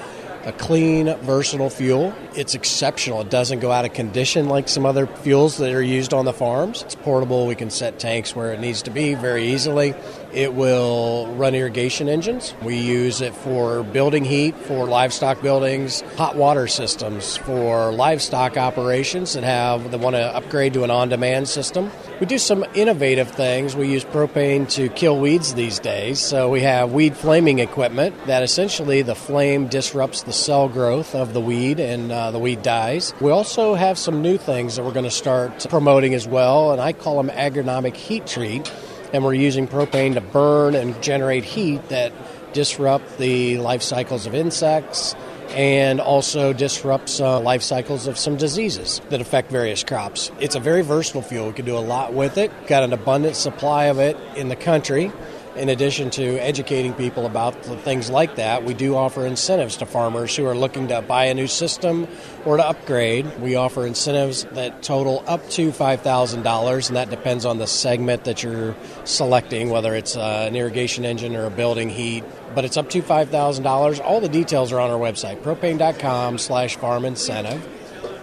a 0.45 0.53
clean, 0.53 1.15
versatile 1.19 1.71
fuel. 1.71 2.13
It's 2.35 2.55
exceptional. 2.55 3.21
It 3.21 3.31
doesn't 3.31 3.61
go 3.61 3.71
out 3.71 3.85
of 3.85 3.93
condition 3.93 4.49
like 4.49 4.69
some 4.69 4.85
other 4.85 5.07
fuels 5.07 5.59
that 5.59 5.73
are 5.73 5.83
used 5.83 6.13
on 6.13 6.25
the 6.25 6.33
farms. 6.33 6.83
It's 6.83 6.95
portable. 6.95 7.47
We 7.47 7.55
can 7.55 7.71
set 7.71 7.99
tanks 7.99 8.35
where 8.35 8.53
it 8.53 8.61
needs 8.61 8.83
to 8.83 8.91
be 8.91 9.15
very 9.15 9.53
easily. 9.53 9.95
It 10.33 10.55
will 10.55 11.33
run 11.35 11.55
irrigation 11.55 12.09
engines. 12.09 12.55
We 12.63 12.79
use 12.79 13.21
it 13.21 13.35
for 13.35 13.83
building 13.83 14.25
heat 14.25 14.57
for 14.57 14.87
livestock 14.87 15.43
buildings, 15.43 16.01
hot 16.17 16.37
water 16.37 16.67
systems 16.67 17.37
for 17.37 17.93
livestock 17.93 18.57
operations 18.57 19.35
that 19.35 19.45
have 19.45 19.91
that 19.91 20.01
want 20.01 20.17
to 20.17 20.35
upgrade 20.35 20.73
to 20.75 20.85
an 20.85 20.91
on-demand 20.91 21.49
system. 21.49 21.91
We 22.19 22.27
do 22.27 22.39
some 22.39 22.65
innovative 22.75 23.31
things. 23.31 23.77
We 23.77 23.89
use 23.93 24.05
propane 24.05 24.71
to 24.71 24.89
kill 24.89 25.19
weeds 25.19 25.55
these 25.55 25.79
days. 25.79 26.19
So 26.19 26.49
we 26.49 26.63
have 26.63 26.93
weed 26.93 27.15
flaming 27.15 27.59
equipment 27.59 28.15
that 28.27 28.43
essentially 28.43 29.03
the 29.03 29.15
flame 29.15 29.67
disrupts 29.67 30.23
the 30.23 30.32
cell 30.33 30.69
growth 30.69 31.15
of 31.15 31.33
the 31.33 31.41
weed 31.41 31.81
and 31.81 32.11
uh, 32.11 32.31
the 32.31 32.39
weed 32.39 32.63
dies. 32.63 33.13
We 33.21 33.31
also 33.31 33.75
have 33.75 33.99
some 33.99 34.23
new 34.23 34.39
things 34.39 34.77
that 34.77 34.85
we're 34.85 34.93
going 34.93 35.05
to 35.05 35.11
start 35.11 35.67
promoting 35.69 36.15
as 36.15 36.27
well, 36.27 36.73
and 36.73 36.81
I 36.81 36.93
call 36.93 37.23
them 37.23 37.31
agronomic 37.31 37.95
heat 37.95 38.27
treat 38.27 38.73
and 39.13 39.25
we're 39.25 39.35
using 39.35 39.69
propane 39.69 40.15
to 40.15 40.21
burn 40.21 40.75
and 40.75 41.01
generate 41.03 41.45
heat 41.45 41.89
that 41.89 42.13
disrupt 42.53 43.19
the 43.19 43.59
life 43.59 43.83
cycles 43.83 44.27
of 44.27 44.35
insects 44.35 45.15
and 45.51 46.01
also 46.01 46.53
disrupts 46.53 47.21
uh, 47.21 47.39
life 47.41 47.63
cycles 47.63 48.07
of 48.07 48.17
some 48.17 48.37
diseases 48.37 49.03
that 49.11 49.21
affect 49.21 49.51
various 49.51 49.85
crops. 49.85 50.31
It's 50.41 50.55
a 50.55 50.61
very 50.61 50.83
versatile 50.83 51.21
fuel. 51.21 51.49
We 51.49 51.53
can 51.53 51.67
do 51.67 51.77
a 51.77 51.81
lot 51.81 52.15
with 52.15 52.39
it. 52.39 52.51
Got 52.67 52.85
an 52.85 52.93
abundant 52.95 53.37
supply 53.37 53.87
of 53.87 53.99
it 53.99 54.17
in 54.35 54.49
the 54.49 54.57
country. 54.57 55.13
In 55.55 55.69
addition 55.69 56.09
to 56.13 56.39
educating 56.39 56.95
people 56.95 57.27
about 57.27 57.63
things 57.63 58.09
like 58.09 58.37
that, 58.37 58.65
we 58.65 58.73
do 58.73 58.97
offer 58.97 59.27
incentives 59.27 59.77
to 59.77 59.87
farmers 59.87 60.35
who 60.35 60.47
are 60.47 60.55
looking 60.55 60.89
to 60.89 61.03
buy 61.03 61.27
a 61.27 61.35
new 61.35 61.47
system 61.47 62.09
or 62.47 62.57
to 62.57 62.67
upgrade. 62.67 63.27
We 63.39 63.55
offer 63.55 63.87
incentives 63.87 64.45
that 64.53 64.83
total 64.83 65.23
up 65.27 65.47
to 65.51 65.71
$5,000, 65.71 66.89
and 66.89 66.97
that 66.97 67.11
depends 67.11 67.45
on 67.45 67.59
the 67.59 67.67
segment 67.67 68.25
that 68.25 68.43
you're 68.43 68.75
selecting, 69.05 69.69
whether 69.69 69.95
it's 69.95 70.17
an 70.17 70.57
irrigation 70.57 71.05
engine 71.05 71.37
or 71.37 71.45
a 71.45 71.51
building 71.51 71.91
heat. 71.91 72.25
But 72.55 72.65
it's 72.65 72.79
up 72.79 72.89
to 72.91 73.03
$5,000. 73.03 74.01
All 74.03 74.21
the 74.23 74.31
details 74.31 74.73
are 74.73 74.81
on 74.81 74.91
our 74.91 74.99
website, 74.99 75.43
propane.com 75.43 76.39
slash 76.39 76.77
farm 76.77 77.05
incentive. 77.05 77.63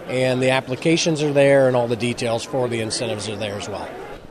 And 0.08 0.42
the 0.42 0.50
applications 0.50 1.22
are 1.22 1.32
there, 1.32 1.68
and 1.68 1.76
all 1.76 1.86
the 1.86 1.94
details 1.94 2.42
for 2.42 2.68
the 2.68 2.80
incentives 2.80 3.28
are 3.28 3.36
there 3.36 3.54
as 3.54 3.68
well. 3.68 3.88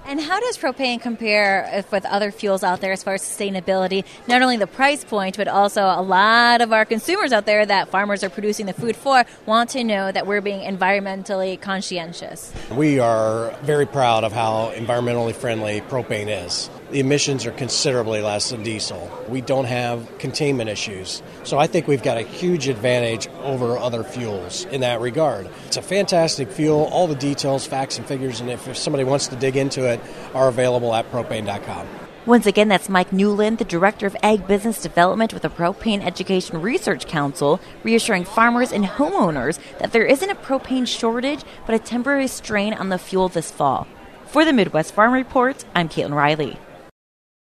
And 0.09 0.19
how 0.19 0.39
does 0.39 0.57
propane 0.57 0.99
compare 0.99 1.69
if, 1.71 1.91
with 1.91 2.03
other 2.03 2.31
fuels 2.31 2.63
out 2.63 2.81
there 2.81 2.91
as 2.91 3.03
far 3.03 3.13
as 3.13 3.21
sustainability? 3.21 4.03
Not 4.27 4.41
only 4.41 4.57
the 4.57 4.65
price 4.65 5.03
point, 5.03 5.37
but 5.37 5.47
also 5.47 5.83
a 5.83 6.01
lot 6.01 6.61
of 6.61 6.73
our 6.73 6.83
consumers 6.83 7.31
out 7.31 7.45
there 7.45 7.63
that 7.63 7.89
farmers 7.89 8.23
are 8.23 8.29
producing 8.31 8.65
the 8.65 8.73
food 8.73 8.95
for 8.95 9.23
want 9.45 9.69
to 9.69 9.83
know 9.83 10.11
that 10.11 10.25
we're 10.25 10.41
being 10.41 10.61
environmentally 10.61 11.61
conscientious. 11.61 12.51
We 12.71 12.97
are 12.97 13.51
very 13.61 13.85
proud 13.85 14.23
of 14.23 14.33
how 14.33 14.71
environmentally 14.73 15.35
friendly 15.35 15.81
propane 15.81 16.43
is. 16.43 16.71
The 16.91 16.99
emissions 16.99 17.45
are 17.45 17.51
considerably 17.51 18.19
less 18.19 18.49
than 18.49 18.63
diesel. 18.63 19.11
We 19.29 19.41
don't 19.41 19.65
have 19.65 20.17
containment 20.17 20.71
issues. 20.71 21.21
So 21.43 21.59
I 21.59 21.67
think 21.67 21.87
we've 21.87 22.01
got 22.01 22.17
a 22.17 22.23
huge 22.23 22.67
advantage 22.67 23.27
over 23.43 23.77
other 23.77 24.03
fuels 24.03 24.65
in 24.65 24.81
that 24.81 24.99
regard. 24.99 25.47
It's 25.67 25.77
a 25.77 25.83
fantastic 25.83 26.49
fuel. 26.51 26.85
All 26.85 27.05
the 27.05 27.13
details, 27.13 27.67
facts, 27.67 27.99
and 27.99 28.07
figures, 28.07 28.41
and 28.41 28.49
if, 28.49 28.75
somebody 28.75 29.03
wants 29.03 29.27
to 29.27 29.35
dig 29.35 29.55
into 29.55 29.83
it, 29.87 30.01
are 30.33 30.47
available 30.47 30.95
at 30.95 31.11
propane.com. 31.11 31.87
Once 32.25 32.47
again, 32.47 32.67
that's 32.67 32.89
Mike 32.89 33.13
Newland, 33.13 33.59
the 33.59 33.65
Director 33.65 34.07
of 34.07 34.17
Ag 34.23 34.47
Business 34.47 34.81
Development 34.81 35.31
with 35.31 35.43
the 35.43 35.49
Propane 35.49 36.03
Education 36.03 36.59
Research 36.59 37.05
Council, 37.05 37.59
reassuring 37.83 38.25
farmers 38.25 38.71
and 38.71 38.85
homeowners 38.85 39.59
that 39.77 39.91
there 39.91 40.05
isn't 40.05 40.29
a 40.29 40.35
propane 40.35 40.87
shortage, 40.87 41.43
but 41.67 41.75
a 41.75 41.79
temporary 41.79 42.27
strain 42.27 42.73
on 42.73 42.89
the 42.89 42.97
fuel 42.97 43.29
this 43.29 43.51
fall. 43.51 43.87
For 44.25 44.43
the 44.43 44.53
Midwest 44.53 44.93
Farm 44.93 45.13
Report, 45.13 45.63
I'm 45.75 45.87
Caitlin 45.87 46.13
Riley. 46.13 46.57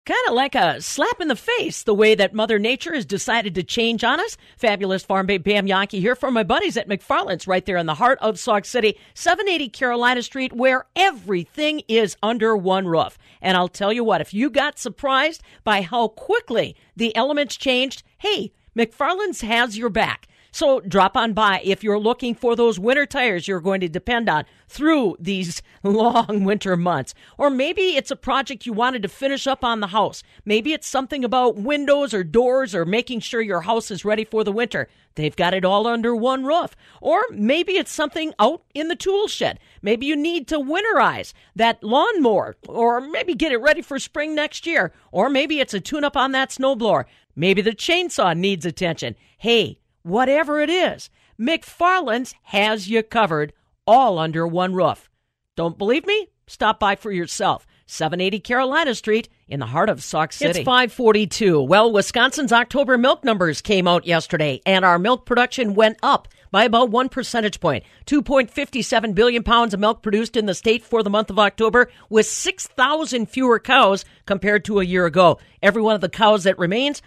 Kind 0.05 0.19
of 0.27 0.35
like 0.35 0.57
a 0.57 0.83
slap 0.83 1.21
in 1.21 1.29
the 1.29 1.37
face, 1.37 1.85
the 1.85 1.95
way 1.95 2.17
that 2.17 2.35
Mother 2.35 2.59
Nature 2.59 2.93
has 2.93 3.07
decided 3.07 3.55
to 3.55 3.63
change 3.63 4.03
on 4.03 4.19
us. 4.19 4.37
Fabulous 4.57 5.05
Farm 5.05 5.27
Babe 5.27 5.45
Pam 5.45 5.65
Jahnke 5.65 6.01
here 6.01 6.17
from 6.17 6.35
my 6.35 6.43
buddies 6.43 6.77
at 6.77 6.89
McFarland's, 6.89 7.47
right 7.47 7.65
there 7.65 7.77
in 7.77 7.87
the 7.87 7.95
heart 7.95 8.19
of 8.21 8.37
Sauk 8.37 8.65
City, 8.65 8.99
780 9.15 9.69
Carolina 9.69 10.21
Street, 10.25 10.53
where 10.53 10.87
everything 10.97 11.83
is 11.87 12.17
under 12.21 12.57
one 12.57 12.89
roof. 12.89 13.17
And 13.41 13.57
I'll 13.57 13.69
tell 13.69 13.93
you 13.93 14.03
what, 14.03 14.21
if 14.21 14.35
you 14.35 14.51
got 14.51 14.77
surprised 14.77 15.41
by 15.63 15.83
how 15.83 16.09
quickly 16.09 16.75
the 16.97 17.15
elements 17.15 17.57
changed, 17.57 18.03
hey, 18.19 18.51
McFarland's 18.77 19.43
has 19.43 19.79
your 19.79 19.89
back. 19.89 20.27
So 20.55 20.81
drop 20.81 21.17
on 21.17 21.33
by 21.33 21.63
if 21.65 21.83
you're 21.83 21.99
looking 21.99 22.35
for 22.35 22.55
those 22.55 22.79
winter 22.79 23.07
tires 23.07 23.49
you're 23.49 23.59
going 23.59 23.81
to 23.81 23.89
depend 23.89 24.29
on 24.29 24.45
through 24.69 25.17
these 25.19 25.63
long 25.83 26.45
winter 26.45 26.77
months. 26.77 27.15
Or 27.39 27.49
maybe 27.49 27.97
it's 27.97 28.11
a 28.11 28.17
project 28.17 28.67
you 28.67 28.75
wanted 28.75 29.01
to 29.03 29.09
finish 29.09 29.47
up 29.47 29.65
on 29.65 29.81
the 29.81 29.89
house. 29.89 30.23
Maybe 30.45 30.75
it's 30.75 30.87
something 30.87 31.25
about 31.25 31.57
windows 31.57 32.13
or 32.13 32.23
doors 32.23 32.75
or 32.75 32.85
making 32.85 33.21
sure 33.21 33.41
your 33.41 33.63
house 33.63 33.91
is 33.91 34.05
ready 34.05 34.25
for 34.25 34.45
the 34.45 34.53
winter. 34.53 34.89
They've 35.15 35.35
got 35.35 35.55
it 35.55 35.65
all 35.65 35.87
under 35.87 36.15
one 36.15 36.45
roof. 36.45 36.77
Or 37.01 37.23
maybe 37.31 37.73
it's 37.73 37.91
something 37.91 38.35
out 38.39 38.63
in 38.75 38.89
the 38.89 38.97
tool 38.97 39.29
shed. 39.29 39.59
Maybe 39.81 40.05
you 40.05 40.17
need 40.17 40.49
to 40.49 40.59
winterize 40.59 41.33
that 41.57 41.83
lawnmower 41.83 42.57
or 42.69 43.01
maybe 43.01 43.35
get 43.35 43.53
it 43.53 43.59
ready 43.59 43.81
for 43.81 43.99
spring 43.99 44.35
next 44.35 44.67
year. 44.67 44.93
Or 45.13 45.31
maybe 45.31 45.61
it's 45.61 45.75
a 45.75 45.81
tune 45.81 46.05
up 46.05 46.17
on 46.17 46.33
that 46.33 46.51
snowblower. 46.51 47.07
Maybe 47.35 47.63
the 47.63 47.73
chainsaw 47.73 48.37
needs 48.37 48.67
attention. 48.67 49.17
Hey, 49.39 49.79
whatever 50.03 50.61
it 50.61 50.71
is, 50.71 51.11
McFarland's 51.39 52.35
has 52.45 52.89
you 52.89 53.03
covered 53.03 53.53
all 53.87 54.19
under 54.19 54.47
one 54.47 54.75
roof. 54.75 55.11
Don't 55.57 55.79
believe 55.79 56.07
me? 56.07 56.29
Stop 56.47 56.79
by 56.79 56.97
for 56.97 57.11
yourself. 57.11 57.67
780 57.87 58.41
Carolina 58.41 58.95
Street 58.95 59.29
in 59.49 59.61
the 59.61 59.67
heart 59.67 59.91
of 59.91 60.03
Sauk 60.03 60.33
City. 60.33 60.61
It's 60.61 60.65
542. 60.65 61.61
Well, 61.61 61.93
Wisconsin's 61.93 62.53
October 62.53 62.97
milk 62.97 63.23
numbers 63.23 63.61
came 63.61 63.87
out 63.87 64.07
yesterday, 64.07 64.63
and 64.65 64.85
our 64.85 64.99
milk 64.99 65.27
production 65.27 65.75
went 65.75 65.99
up 66.03 66.29
by 66.51 66.65
about 66.65 66.91
one 66.91 67.09
percentage 67.09 67.61
point. 67.61 67.85
2.57 68.07 69.15
billion 69.15 69.43
pounds 69.43 69.75
of 69.75 69.81
milk 69.81 70.03
produced 70.03 70.37
in 70.37 70.47
the 70.47 70.55
state 70.55 70.83
for 70.83 71.03
the 71.03 71.11
month 71.11 71.29
of 71.29 71.39
October, 71.39 71.91
with 72.09 72.27
6,000 72.27 73.27
fewer 73.27 73.59
cows 73.59 74.05
compared 74.27 74.65
to 74.65 74.81
a 74.81 74.85
year 74.85 75.05
ago. 75.05 75.39
Every 75.63 75.83
one 75.83 75.95
of 75.95 76.01
the 76.01 76.09
cows 76.09 76.45
that 76.45 76.59
remains 76.59 77.03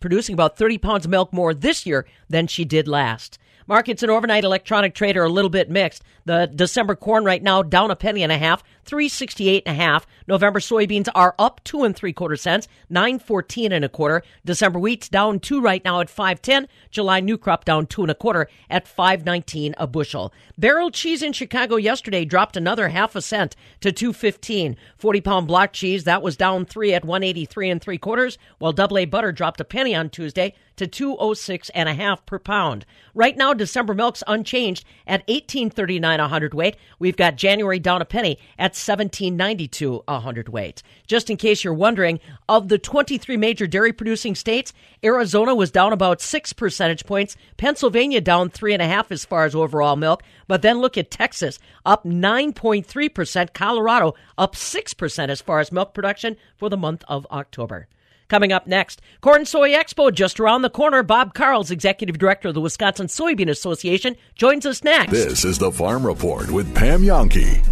producing 0.00 0.32
about 0.32 0.56
30 0.56 0.78
pounds 0.78 1.04
of 1.04 1.10
milk 1.10 1.32
more 1.32 1.54
this 1.54 1.86
year 1.86 2.06
than 2.28 2.46
she 2.46 2.64
did 2.64 2.88
last. 2.88 3.38
Markets 3.68 4.02
and 4.02 4.10
overnight 4.10 4.44
electronic 4.44 4.94
trade 4.94 5.18
are 5.18 5.24
a 5.24 5.28
little 5.28 5.50
bit 5.50 5.68
mixed. 5.68 6.02
The 6.24 6.46
December 6.46 6.96
corn 6.96 7.24
right 7.24 7.42
now 7.42 7.62
down 7.62 7.90
a 7.90 7.96
penny 7.96 8.22
and 8.22 8.32
a 8.32 8.38
half, 8.38 8.64
three 8.86 9.10
sixty 9.10 9.50
eight 9.50 9.62
and 9.66 9.76
a 9.78 9.82
half. 9.82 10.06
November 10.26 10.58
soybeans 10.58 11.08
are 11.14 11.34
up 11.38 11.62
two 11.64 11.84
and 11.84 11.94
three 11.94 12.14
quarter 12.14 12.36
cents, 12.36 12.66
nine 12.88 13.18
fourteen 13.18 13.70
and 13.70 13.84
a 13.84 13.88
quarter. 13.90 14.22
December 14.42 14.78
wheat's 14.78 15.10
down 15.10 15.38
two 15.38 15.60
right 15.60 15.84
now 15.84 16.00
at 16.00 16.08
five 16.08 16.40
ten. 16.40 16.66
July 16.90 17.20
new 17.20 17.36
crop 17.36 17.66
down 17.66 17.86
two 17.86 18.00
and 18.00 18.10
a 18.10 18.14
quarter 18.14 18.48
at 18.70 18.88
five 18.88 19.26
nineteen 19.26 19.74
a 19.76 19.86
bushel. 19.86 20.32
Barrel 20.56 20.90
cheese 20.90 21.22
in 21.22 21.34
Chicago 21.34 21.76
yesterday 21.76 22.24
dropped 22.24 22.56
another 22.56 22.88
half 22.88 23.14
a 23.14 23.20
cent 23.20 23.54
to 23.82 23.92
two 23.92 24.14
fifteen. 24.14 24.76
Forty 24.96 25.20
pound 25.20 25.46
block 25.46 25.74
cheese 25.74 26.04
that 26.04 26.22
was 26.22 26.38
down 26.38 26.64
three 26.64 26.94
at 26.94 27.04
one 27.04 27.22
eighty 27.22 27.44
three 27.44 27.68
and 27.68 27.82
three 27.82 27.98
quarters, 27.98 28.38
while 28.58 28.72
double 28.72 28.96
A 28.96 29.04
butter 29.04 29.30
dropped 29.30 29.60
a 29.60 29.64
penny 29.64 29.94
on 29.94 30.08
Tuesday 30.08 30.54
to 30.78 30.86
206 30.86 31.70
and 31.70 31.88
a 31.88 31.94
half 31.94 32.24
per 32.24 32.38
pound. 32.38 32.86
Right 33.14 33.36
now 33.36 33.52
December 33.52 33.94
milk's 33.94 34.22
unchanged 34.26 34.84
at 35.06 35.20
1839 35.28 36.20
a 36.20 36.28
hundredweight. 36.28 36.76
We've 36.98 37.16
got 37.16 37.36
January 37.36 37.78
down 37.78 38.00
a 38.00 38.04
penny 38.04 38.38
at 38.58 38.72
1792 38.72 40.04
a 40.08 40.20
hundredweight. 40.20 40.82
Just 41.06 41.30
in 41.30 41.36
case 41.36 41.64
you're 41.64 41.74
wondering, 41.74 42.20
of 42.48 42.68
the 42.68 42.78
23 42.78 43.36
major 43.36 43.66
dairy 43.66 43.92
producing 43.92 44.34
states, 44.34 44.72
Arizona 45.04 45.54
was 45.54 45.70
down 45.70 45.92
about 45.92 46.20
6 46.20 46.52
percentage 46.54 47.04
points, 47.04 47.36
Pennsylvania 47.56 48.20
down 48.20 48.50
3.5 48.50 49.10
as 49.10 49.24
far 49.24 49.44
as 49.44 49.54
overall 49.54 49.96
milk, 49.96 50.22
but 50.46 50.62
then 50.62 50.78
look 50.78 50.96
at 50.96 51.10
Texas, 51.10 51.58
up 51.84 52.04
9.3%, 52.04 53.52
Colorado 53.52 54.14
up 54.36 54.54
6% 54.54 55.28
as 55.28 55.40
far 55.40 55.60
as 55.60 55.72
milk 55.72 55.92
production 55.92 56.36
for 56.56 56.68
the 56.68 56.76
month 56.76 57.04
of 57.08 57.26
October. 57.30 57.88
Coming 58.28 58.52
up 58.52 58.66
next, 58.66 59.00
Corn 59.22 59.46
Soy 59.46 59.70
Expo 59.70 60.12
just 60.12 60.38
around 60.38 60.60
the 60.60 60.68
corner. 60.68 61.02
Bob 61.02 61.32
Karls, 61.32 61.70
Executive 61.70 62.18
Director 62.18 62.48
of 62.48 62.54
the 62.54 62.60
Wisconsin 62.60 63.06
Soybean 63.06 63.48
Association, 63.48 64.16
joins 64.34 64.66
us 64.66 64.84
next. 64.84 65.12
This 65.12 65.46
is 65.46 65.56
the 65.56 65.72
Farm 65.72 66.06
Report 66.06 66.50
with 66.50 66.74
Pam 66.74 67.02
Jahnke. 67.02 67.64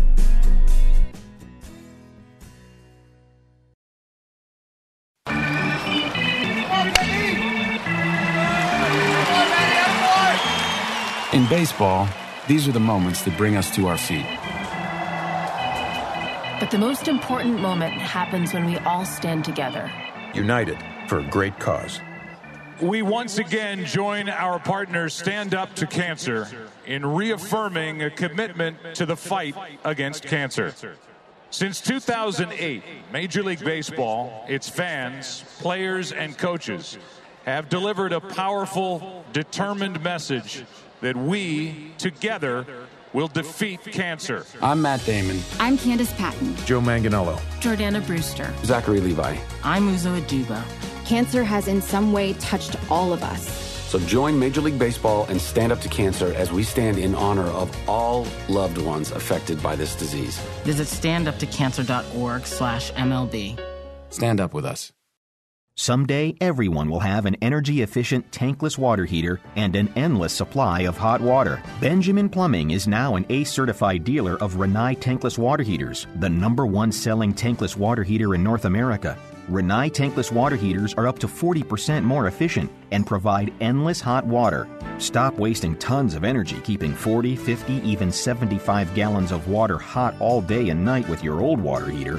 In 11.34 11.46
baseball, 11.48 12.08
these 12.48 12.66
are 12.66 12.72
the 12.72 12.80
moments 12.80 13.20
that 13.24 13.36
bring 13.36 13.56
us 13.56 13.74
to 13.76 13.88
our 13.88 13.98
feet. 13.98 14.24
But 16.58 16.70
the 16.70 16.78
most 16.78 17.08
important 17.08 17.60
moment 17.60 17.92
happens 17.92 18.54
when 18.54 18.64
we 18.64 18.78
all 18.78 19.04
stand 19.04 19.44
together 19.44 19.92
United 20.36 20.78
for 21.08 21.20
a 21.20 21.24
great 21.24 21.58
cause. 21.58 22.00
We 22.80 23.00
once 23.00 23.38
again 23.38 23.86
join 23.86 24.28
our 24.28 24.58
partners 24.58 25.14
Stand 25.14 25.54
Up 25.54 25.74
to 25.76 25.86
Cancer 25.86 26.46
in 26.84 27.06
reaffirming 27.06 28.02
a 28.02 28.10
commitment 28.10 28.76
to 28.96 29.06
the 29.06 29.16
fight 29.16 29.56
against 29.82 30.24
cancer. 30.24 30.74
Since 31.48 31.80
2008, 31.80 32.82
Major 33.12 33.42
League 33.42 33.64
Baseball, 33.64 34.44
its 34.46 34.68
fans, 34.68 35.42
players, 35.58 36.12
and 36.12 36.36
coaches 36.36 36.98
have 37.46 37.70
delivered 37.70 38.12
a 38.12 38.20
powerful, 38.20 39.24
determined 39.32 40.02
message 40.02 40.64
that 41.00 41.16
we, 41.16 41.92
together, 41.96 42.66
will 43.12 43.28
defeat 43.28 43.80
cancer. 43.84 44.44
I'm 44.62 44.82
Matt 44.82 45.04
Damon. 45.04 45.40
I'm 45.60 45.76
Candice 45.78 46.16
Patton. 46.16 46.54
Joe 46.66 46.80
Manganiello. 46.80 47.36
Jordana 47.60 48.04
Brewster. 48.06 48.52
Zachary 48.64 49.00
Levi. 49.00 49.36
I'm 49.62 49.88
Uzo 49.94 50.20
Aduba. 50.20 50.62
Cancer 51.04 51.44
has 51.44 51.68
in 51.68 51.80
some 51.80 52.12
way 52.12 52.32
touched 52.34 52.76
all 52.90 53.12
of 53.12 53.22
us. 53.22 53.66
So 53.86 54.00
join 54.00 54.36
Major 54.38 54.60
League 54.60 54.78
Baseball 54.78 55.26
and 55.28 55.40
stand 55.40 55.70
up 55.70 55.80
to 55.80 55.88
cancer 55.88 56.34
as 56.34 56.50
we 56.50 56.64
stand 56.64 56.98
in 56.98 57.14
honor 57.14 57.46
of 57.46 57.70
all 57.88 58.26
loved 58.48 58.78
ones 58.78 59.12
affected 59.12 59.62
by 59.62 59.76
this 59.76 59.94
disease. 59.94 60.38
Visit 60.64 60.88
standuptocancer.org 60.88 62.46
slash 62.46 62.92
MLB. 62.92 63.58
Stand 64.10 64.40
up 64.40 64.52
with 64.52 64.64
us. 64.64 64.92
Someday, 65.78 66.34
everyone 66.40 66.88
will 66.88 67.00
have 67.00 67.26
an 67.26 67.36
energy 67.42 67.82
efficient 67.82 68.30
tankless 68.30 68.78
water 68.78 69.04
heater 69.04 69.40
and 69.56 69.76
an 69.76 69.92
endless 69.94 70.32
supply 70.32 70.80
of 70.80 70.96
hot 70.96 71.20
water. 71.20 71.62
Benjamin 71.82 72.30
Plumbing 72.30 72.70
is 72.70 72.88
now 72.88 73.16
an 73.16 73.26
ACE 73.28 73.50
certified 73.50 74.02
dealer 74.02 74.36
of 74.36 74.54
Rinnai 74.54 74.98
tankless 74.98 75.36
water 75.36 75.62
heaters, 75.62 76.06
the 76.14 76.30
number 76.30 76.64
one 76.64 76.90
selling 76.90 77.34
tankless 77.34 77.76
water 77.76 78.02
heater 78.02 78.34
in 78.34 78.42
North 78.42 78.64
America. 78.64 79.18
Rinnai 79.50 79.92
tankless 79.92 80.32
water 80.32 80.56
heaters 80.56 80.94
are 80.94 81.06
up 81.06 81.18
to 81.18 81.28
40% 81.28 82.04
more 82.04 82.26
efficient 82.26 82.70
and 82.90 83.06
provide 83.06 83.52
endless 83.60 84.00
hot 84.00 84.24
water. 84.24 84.66
Stop 84.96 85.34
wasting 85.34 85.76
tons 85.76 86.14
of 86.14 86.24
energy 86.24 86.58
keeping 86.64 86.94
40, 86.94 87.36
50, 87.36 87.74
even 87.86 88.10
75 88.10 88.94
gallons 88.94 89.30
of 89.30 89.46
water 89.46 89.76
hot 89.76 90.14
all 90.20 90.40
day 90.40 90.70
and 90.70 90.82
night 90.82 91.06
with 91.06 91.22
your 91.22 91.42
old 91.42 91.60
water 91.60 91.90
heater. 91.90 92.18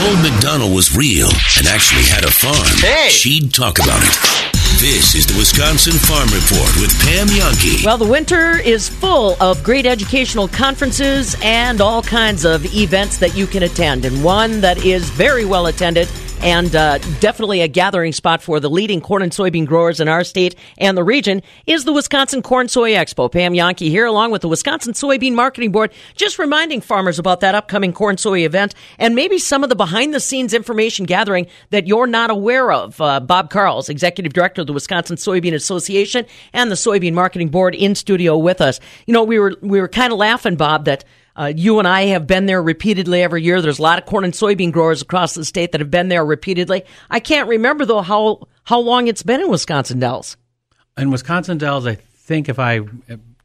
If 0.00 0.08
Old 0.08 0.32
McDonald 0.32 0.74
was 0.74 0.96
real 0.96 1.28
and 1.58 1.66
actually 1.66 2.04
had 2.04 2.24
a 2.24 2.30
farm, 2.30 2.64
she'd 3.10 3.52
talk 3.52 3.78
about 3.78 4.00
it. 4.02 4.40
This 4.80 5.14
is 5.14 5.26
the 5.26 5.36
Wisconsin 5.36 5.92
Farm 5.92 6.26
Report 6.28 6.74
with 6.80 6.98
Pam 7.00 7.26
Jahnke. 7.26 7.84
Well, 7.84 7.98
the 7.98 8.06
winter 8.06 8.58
is 8.58 8.88
full 8.88 9.36
of 9.42 9.62
great 9.62 9.84
educational 9.84 10.48
conferences 10.48 11.36
and 11.42 11.82
all 11.82 12.02
kinds 12.02 12.46
of 12.46 12.64
events 12.74 13.18
that 13.18 13.36
you 13.36 13.46
can 13.46 13.64
attend. 13.64 14.06
And 14.06 14.24
one 14.24 14.62
that 14.62 14.86
is 14.86 15.10
very 15.10 15.44
well 15.44 15.66
attended 15.66 16.08
and 16.42 16.74
uh, 16.74 16.98
definitely 17.20 17.60
a 17.60 17.68
gathering 17.68 18.12
spot 18.12 18.42
for 18.42 18.60
the 18.60 18.70
leading 18.70 19.00
corn 19.00 19.22
and 19.22 19.32
soybean 19.32 19.66
growers 19.66 20.00
in 20.00 20.08
our 20.08 20.24
state 20.24 20.54
and 20.78 20.96
the 20.96 21.04
region 21.04 21.42
is 21.66 21.84
the 21.84 21.92
Wisconsin 21.92 22.42
Corn 22.42 22.68
Soy 22.68 22.92
Expo. 22.92 23.30
Pam 23.30 23.52
Jahnke 23.52 23.88
here, 23.88 24.06
along 24.06 24.30
with 24.30 24.42
the 24.42 24.48
Wisconsin 24.48 24.92
Soybean 24.92 25.34
Marketing 25.34 25.72
Board, 25.72 25.92
just 26.14 26.38
reminding 26.38 26.80
farmers 26.80 27.18
about 27.18 27.40
that 27.40 27.54
upcoming 27.54 27.92
corn 27.92 28.16
soy 28.16 28.40
event 28.40 28.74
and 28.98 29.14
maybe 29.14 29.38
some 29.38 29.62
of 29.62 29.68
the 29.68 29.76
behind 29.76 30.14
the 30.14 30.20
scenes 30.20 30.54
information 30.54 31.04
gathering 31.04 31.46
that 31.70 31.86
you're 31.86 32.06
not 32.06 32.30
aware 32.30 32.72
of. 32.72 33.00
Uh, 33.00 33.20
Bob 33.20 33.50
Karls, 33.50 33.88
Executive 33.88 34.32
Director 34.32 34.62
of 34.62 34.66
the 34.66 34.72
Wisconsin 34.72 35.16
Soybean 35.16 35.54
Association 35.54 36.26
and 36.52 36.70
the 36.70 36.74
Soybean 36.76 37.12
Marketing 37.12 37.48
Board, 37.48 37.74
in 37.74 37.94
studio 37.94 38.36
with 38.36 38.60
us. 38.60 38.80
You 39.06 39.14
know, 39.14 39.24
we 39.24 39.38
were 39.38 39.56
we 39.60 39.80
were 39.80 39.88
kind 39.88 40.12
of 40.12 40.18
laughing, 40.18 40.56
Bob, 40.56 40.86
that 40.86 41.04
uh, 41.40 41.46
you 41.56 41.78
and 41.78 41.88
I 41.88 42.06
have 42.06 42.26
been 42.26 42.44
there 42.44 42.62
repeatedly 42.62 43.22
every 43.22 43.42
year. 43.42 43.62
There's 43.62 43.78
a 43.78 43.82
lot 43.82 43.98
of 43.98 44.04
corn 44.04 44.24
and 44.24 44.34
soybean 44.34 44.72
growers 44.72 45.00
across 45.00 45.32
the 45.32 45.44
state 45.44 45.72
that 45.72 45.80
have 45.80 45.90
been 45.90 46.08
there 46.08 46.24
repeatedly. 46.24 46.82
I 47.08 47.20
can't 47.20 47.48
remember 47.48 47.86
though 47.86 48.02
how 48.02 48.46
how 48.64 48.80
long 48.80 49.06
it's 49.08 49.22
been 49.22 49.40
in 49.40 49.48
Wisconsin 49.48 50.00
Dells. 50.00 50.36
In 50.98 51.10
Wisconsin 51.10 51.56
Dells, 51.56 51.86
I 51.86 51.94
think 51.94 52.50
if 52.50 52.58
I 52.58 52.80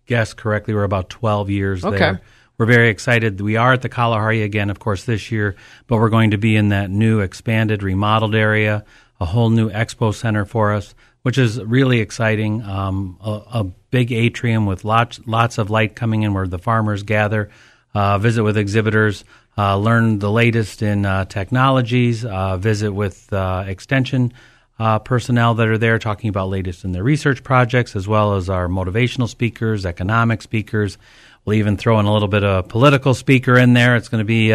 guess 0.07 0.33
correctly, 0.33 0.73
we're 0.73 0.83
about 0.83 1.09
12 1.09 1.49
years 1.49 1.85
Okay. 1.85 1.97
there. 1.97 2.21
We're 2.57 2.65
very 2.65 2.89
excited. 2.89 3.39
We 3.41 3.55
are 3.55 3.73
at 3.73 3.81
the 3.81 3.89
Kalahari 3.89 4.41
again, 4.41 4.69
of 4.69 4.79
course, 4.79 5.05
this 5.05 5.31
year, 5.31 5.55
but 5.87 5.97
we're 5.97 6.09
going 6.09 6.31
to 6.31 6.37
be 6.37 6.55
in 6.55 6.69
that 6.69 6.89
new 6.89 7.19
expanded, 7.21 7.81
remodeled 7.81 8.35
area, 8.35 8.85
a 9.19 9.25
whole 9.25 9.49
new 9.49 9.69
expo 9.69 10.13
center 10.13 10.45
for 10.45 10.73
us, 10.73 10.95
which 11.23 11.37
is 11.37 11.61
really 11.63 11.99
exciting. 11.99 12.61
Um, 12.61 13.17
a, 13.21 13.41
a 13.59 13.63
big 13.89 14.11
atrium 14.11 14.65
with 14.65 14.83
lots 14.85 15.19
lots 15.25 15.57
of 15.57 15.69
light 15.69 15.95
coming 15.95 16.23
in 16.23 16.33
where 16.33 16.47
the 16.47 16.59
farmers 16.59 17.03
gather, 17.03 17.49
uh, 17.95 18.19
visit 18.19 18.43
with 18.43 18.57
exhibitors, 18.57 19.23
uh, 19.57 19.77
learn 19.77 20.19
the 20.19 20.29
latest 20.29 20.81
in 20.81 21.05
uh, 21.05 21.25
technologies, 21.25 22.25
uh, 22.25 22.57
visit 22.57 22.91
with 22.91 23.31
uh, 23.33 23.63
extension 23.65 24.33
uh, 24.77 24.99
personnel 24.99 25.55
that 25.55 25.69
are 25.69 25.77
there 25.77 25.97
talking 25.97 26.29
about 26.29 26.49
latest 26.49 26.83
in 26.83 26.91
their 26.91 27.03
research 27.03 27.43
projects, 27.43 27.95
as 27.95 28.07
well 28.07 28.35
as 28.35 28.49
our 28.49 28.67
motivational 28.67 29.29
speakers, 29.29 29.85
economic 29.85 30.41
speakers. 30.41 30.97
We'll 31.45 31.55
even 31.55 31.77
throw 31.77 31.97
in 31.99 32.05
a 32.05 32.11
little 32.11 32.27
bit 32.27 32.43
of 32.43 32.65
a 32.65 32.67
political 32.67 33.13
speaker 33.13 33.57
in 33.57 33.73
there. 33.73 33.95
It's 33.95 34.09
going 34.09 34.19
to 34.19 34.25
be 34.25 34.51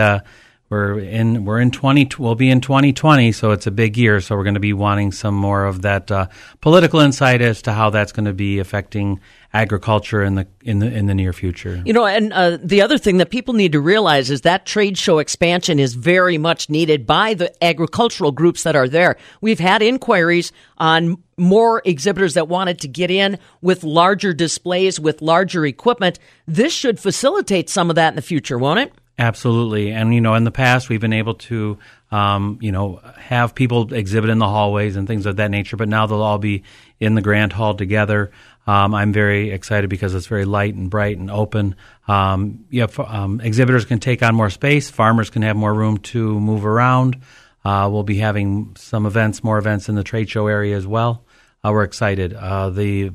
we're 0.71 1.01
in 1.01 1.45
we're 1.45 1.59
in 1.59 1.73
twenty 1.73 2.09
we'll 2.17 2.37
be 2.37 2.49
in 2.49 2.61
twenty 2.61 2.93
twenty, 2.93 3.33
so 3.33 3.51
it's 3.51 3.67
a 3.67 3.73
big 3.73 3.99
year. 3.99 4.21
So 4.21 4.37
we're 4.37 4.45
going 4.45 4.55
to 4.55 4.61
be 4.61 4.73
wanting 4.73 5.11
some 5.11 5.35
more 5.35 5.65
of 5.65 5.83
that 5.83 6.11
uh, 6.13 6.29
political 6.61 7.01
insight 7.01 7.43
as 7.43 7.61
to 7.63 7.73
how 7.73 7.91
that's 7.91 8.13
going 8.13 8.27
to 8.27 8.33
be 8.33 8.61
affecting 8.61 9.21
agriculture 9.53 10.23
in 10.23 10.37
the 10.37 10.47
in 10.63 10.79
the 10.79 10.87
in 10.87 11.07
the 11.07 11.15
near 11.15 11.33
future. 11.33 11.83
You 11.85 11.93
know, 11.93 12.07
and 12.07 12.33
uh, 12.33 12.57
the 12.63 12.83
other 12.83 12.99
thing 12.99 13.17
that 13.17 13.31
people 13.31 13.53
need 13.53 13.73
to 13.73 13.81
realize 13.81 14.31
is 14.31 14.43
that 14.43 14.65
trade 14.65 14.97
show 14.97 15.19
expansion 15.19 15.81
is 15.81 15.95
very 15.95 16.39
much 16.39 16.71
needed 16.71 17.05
by 17.05 17.35
the 17.35 17.53
agricultural 17.65 18.31
groups 18.31 18.63
that 18.63 18.77
are 18.77 18.89
there. 18.89 19.17
We've 19.41 19.59
had 19.59 19.83
inquiries 19.83 20.53
on 20.79 21.21
more 21.37 21.83
exhibitors 21.85 22.35
that 22.35 22.47
wanted 22.47 22.79
to 22.81 22.87
get 22.87 23.11
in 23.11 23.41
with 23.61 23.83
larger 23.83 24.33
displays, 24.33 25.01
with 25.01 25.21
larger 25.21 25.67
equipment. 25.67 26.21
This 26.47 26.73
should 26.73 27.01
facilitate 27.01 27.69
some 27.69 27.91
of 27.91 27.97
that 27.97 28.11
in 28.11 28.17
the 28.17 28.23
future, 28.23 28.57
won't 28.57 28.79
it? 28.79 28.93
Absolutely, 29.21 29.91
and 29.91 30.15
you 30.15 30.23
know, 30.23 30.35
in 30.35 30.45
the 30.45 30.51
past 30.51 30.89
we've 30.89 31.01
been 31.03 31.13
able 31.13 31.35
to, 31.35 31.77
um, 32.11 32.59
you 32.63 32.73
know, 32.73 33.03
have 33.19 33.55
people 33.55 33.93
exhibit 33.93 34.31
in 34.31 34.39
the 34.39 34.49
hallways 34.49 34.97
and 34.97 35.07
things 35.07 35.27
of 35.27 35.37
that 35.37 35.51
nature. 35.51 35.77
But 35.77 35.91
now 35.91 36.07
they'll 36.07 36.23
all 36.23 36.39
be 36.39 36.63
in 36.99 37.17
the 37.17 37.21
grand 37.21 37.53
hall 37.53 37.75
together. 37.75 38.31
Um, 38.67 38.95
I'm 38.95 39.13
very 39.13 39.51
excited 39.51 39.91
because 39.91 40.15
it's 40.15 40.27
very 40.27 40.47
light 40.47 40.75
and 40.75 40.89
bright 40.89 41.19
and 41.19 41.31
open. 41.31 41.77
Um, 42.09 42.65
um, 42.97 43.43
exhibitors 43.43 43.85
can 43.85 43.99
take 43.99 44.23
on 44.23 44.35
more 44.35 44.49
space. 44.49 44.89
Farmers 44.89 45.29
can 45.29 45.43
have 45.43 45.55
more 45.55 45.75
room 45.75 45.99
to 45.99 46.41
move 46.41 46.65
around. 46.65 47.21
Uh, 47.63 47.91
we'll 47.93 48.05
be 48.05 48.17
having 48.17 48.75
some 48.79 49.05
events, 49.05 49.45
more 49.45 49.59
events 49.59 49.91
in 49.91 49.97
the 49.97 50.05
trade 50.05 50.31
show 50.31 50.47
area 50.47 50.75
as 50.75 50.87
well. 50.87 51.27
Uh, 51.63 51.73
we're 51.73 51.85
excited. 51.85 52.33
Uh, 52.33 52.71
the 52.71 53.13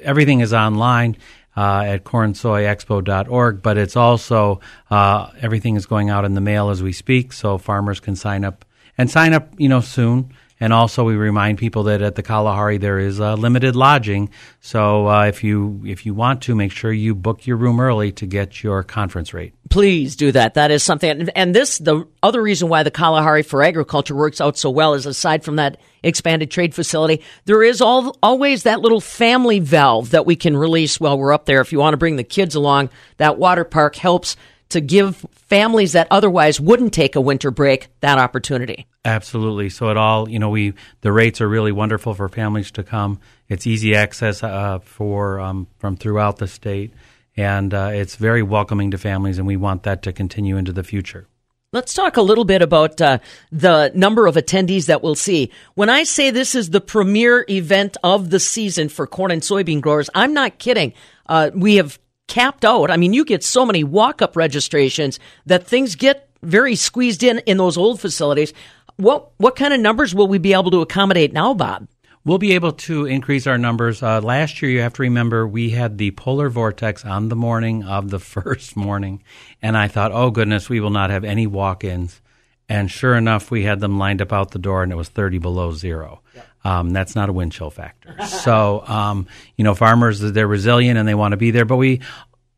everything 0.00 0.40
is 0.40 0.54
online 0.54 1.18
uh, 1.56 1.82
at 1.86 2.04
cornsoyexpo.org, 2.04 3.62
but 3.62 3.78
it's 3.78 3.96
also 3.96 4.60
uh, 4.90 5.30
everything 5.40 5.76
is 5.76 5.86
going 5.86 6.10
out 6.10 6.24
in 6.24 6.34
the 6.34 6.40
mail 6.40 6.70
as 6.70 6.82
we 6.82 6.92
speak, 6.92 7.32
so 7.32 7.58
farmers 7.58 8.00
can 8.00 8.16
sign 8.16 8.44
up 8.44 8.64
and 8.98 9.10
sign 9.10 9.32
up, 9.32 9.48
you 9.58 9.68
know, 9.68 9.80
soon. 9.80 10.32
And 10.62 10.72
also, 10.72 11.02
we 11.02 11.16
remind 11.16 11.58
people 11.58 11.82
that 11.82 12.02
at 12.02 12.14
the 12.14 12.22
Kalahari 12.22 12.78
there 12.78 13.00
is 13.00 13.18
uh, 13.18 13.34
limited 13.34 13.74
lodging. 13.74 14.30
So 14.60 15.08
uh, 15.08 15.26
if 15.26 15.42
you 15.42 15.82
if 15.84 16.06
you 16.06 16.14
want 16.14 16.40
to, 16.42 16.54
make 16.54 16.70
sure 16.70 16.92
you 16.92 17.16
book 17.16 17.48
your 17.48 17.56
room 17.56 17.80
early 17.80 18.12
to 18.12 18.26
get 18.26 18.62
your 18.62 18.84
conference 18.84 19.34
rate. 19.34 19.54
Please 19.70 20.14
do 20.14 20.30
that. 20.30 20.54
That 20.54 20.70
is 20.70 20.84
something. 20.84 21.28
and- 21.30 21.52
this, 21.52 21.78
the 21.78 22.06
other 22.22 22.40
reason 22.40 22.68
why 22.68 22.84
the 22.84 22.92
Kalahari 22.92 23.42
for 23.42 23.64
Agriculture 23.64 24.14
works 24.14 24.40
out 24.40 24.56
so 24.56 24.70
well 24.70 24.94
is 24.94 25.04
aside 25.04 25.42
from 25.42 25.56
that 25.56 25.80
expanded 26.04 26.52
trade 26.52 26.76
facility, 26.76 27.24
there 27.44 27.64
is 27.64 27.80
all, 27.80 28.16
always 28.22 28.62
that 28.62 28.82
little 28.82 29.00
family 29.00 29.58
valve 29.58 30.10
that 30.10 30.26
we 30.26 30.36
can 30.36 30.56
release 30.56 31.00
while 31.00 31.18
we're 31.18 31.32
up 31.32 31.46
there. 31.46 31.60
If 31.60 31.72
you 31.72 31.80
want 31.80 31.94
to 31.94 31.98
bring 31.98 32.14
the 32.14 32.22
kids 32.22 32.54
along, 32.54 32.90
that 33.16 33.36
water 33.36 33.64
park 33.64 33.96
helps 33.96 34.36
to 34.68 34.80
give 34.80 35.26
families 35.52 35.92
that 35.92 36.08
otherwise 36.10 36.58
wouldn't 36.58 36.94
take 36.94 37.14
a 37.14 37.20
winter 37.20 37.50
break 37.50 37.88
that 38.00 38.16
opportunity. 38.16 38.86
Absolutely. 39.04 39.68
So 39.68 39.90
it 39.90 39.98
all, 39.98 40.26
you 40.26 40.38
know, 40.38 40.48
we 40.48 40.72
the 41.02 41.12
rates 41.12 41.42
are 41.42 41.48
really 41.48 41.72
wonderful 41.72 42.14
for 42.14 42.26
families 42.30 42.70
to 42.72 42.82
come. 42.82 43.20
It's 43.50 43.66
easy 43.66 43.94
access 43.94 44.42
uh, 44.42 44.78
for 44.78 45.40
um, 45.40 45.66
from 45.78 45.96
throughout 45.96 46.38
the 46.38 46.46
state, 46.46 46.94
and 47.36 47.74
uh, 47.74 47.90
it's 47.92 48.16
very 48.16 48.42
welcoming 48.42 48.92
to 48.92 48.98
families, 48.98 49.36
and 49.36 49.46
we 49.46 49.58
want 49.58 49.82
that 49.82 50.02
to 50.04 50.12
continue 50.12 50.56
into 50.56 50.72
the 50.72 50.82
future. 50.82 51.26
Let's 51.70 51.92
talk 51.92 52.16
a 52.16 52.22
little 52.22 52.44
bit 52.44 52.62
about 52.62 53.00
uh, 53.00 53.18
the 53.50 53.92
number 53.94 54.26
of 54.26 54.36
attendees 54.36 54.86
that 54.86 55.02
we'll 55.02 55.14
see. 55.14 55.50
When 55.74 55.90
I 55.90 56.04
say 56.04 56.30
this 56.30 56.54
is 56.54 56.70
the 56.70 56.80
premier 56.80 57.44
event 57.48 57.98
of 58.02 58.30
the 58.30 58.40
season 58.40 58.88
for 58.88 59.06
corn 59.06 59.30
and 59.30 59.42
soybean 59.42 59.82
growers, 59.82 60.08
I'm 60.14 60.32
not 60.32 60.58
kidding. 60.58 60.94
Uh, 61.26 61.50
we 61.54 61.76
have 61.76 61.98
capped 62.32 62.64
out. 62.64 62.90
I 62.90 62.96
mean, 62.96 63.12
you 63.12 63.26
get 63.26 63.44
so 63.44 63.66
many 63.66 63.84
walk 63.84 64.22
up 64.22 64.36
registrations 64.36 65.20
that 65.44 65.66
things 65.66 65.96
get 65.96 66.30
very 66.42 66.74
squeezed 66.74 67.22
in 67.22 67.40
in 67.40 67.58
those 67.58 67.76
old 67.76 68.00
facilities. 68.00 68.54
What 68.96 69.30
what 69.36 69.54
kind 69.54 69.74
of 69.74 69.80
numbers 69.80 70.14
will 70.14 70.28
we 70.28 70.38
be 70.38 70.54
able 70.54 70.70
to 70.70 70.80
accommodate 70.80 71.34
now, 71.34 71.52
Bob? 71.52 71.88
We'll 72.24 72.38
be 72.38 72.54
able 72.54 72.72
to 72.72 73.04
increase 73.04 73.46
our 73.46 73.58
numbers. 73.58 74.02
Uh, 74.02 74.20
last 74.20 74.62
year, 74.62 74.70
you 74.70 74.80
have 74.80 74.94
to 74.94 75.02
remember, 75.02 75.46
we 75.46 75.70
had 75.70 75.98
the 75.98 76.12
polar 76.12 76.48
vortex 76.48 77.04
on 77.04 77.28
the 77.28 77.36
morning 77.36 77.82
of 77.82 78.10
the 78.10 78.18
first 78.34 78.76
morning, 78.76 79.22
and 79.60 79.76
I 79.76 79.88
thought, 79.88 80.12
oh 80.12 80.30
goodness, 80.30 80.70
we 80.70 80.80
will 80.80 80.90
not 80.90 81.10
have 81.10 81.24
any 81.24 81.46
walk-ins. 81.46 82.22
And 82.68 82.90
sure 82.90 83.16
enough, 83.16 83.50
we 83.50 83.64
had 83.64 83.80
them 83.80 83.98
lined 83.98 84.22
up 84.22 84.32
out 84.32 84.52
the 84.52 84.58
door, 84.60 84.84
and 84.84 84.92
it 84.92 84.96
was 84.96 85.08
30 85.08 85.38
below 85.38 85.72
zero. 85.72 86.22
Yep. 86.34 86.46
Um, 86.64 86.90
that's 86.90 87.16
not 87.16 87.28
a 87.28 87.32
wind 87.32 87.52
chill 87.52 87.70
factor. 87.70 88.14
so, 88.26 88.84
um, 88.86 89.26
you 89.56 89.64
know, 89.64 89.74
farmers, 89.74 90.20
they're 90.20 90.46
resilient 90.46 90.98
and 90.98 91.08
they 91.08 91.14
want 91.14 91.32
to 91.32 91.36
be 91.36 91.50
there, 91.50 91.64
but 91.64 91.76
we 91.76 92.00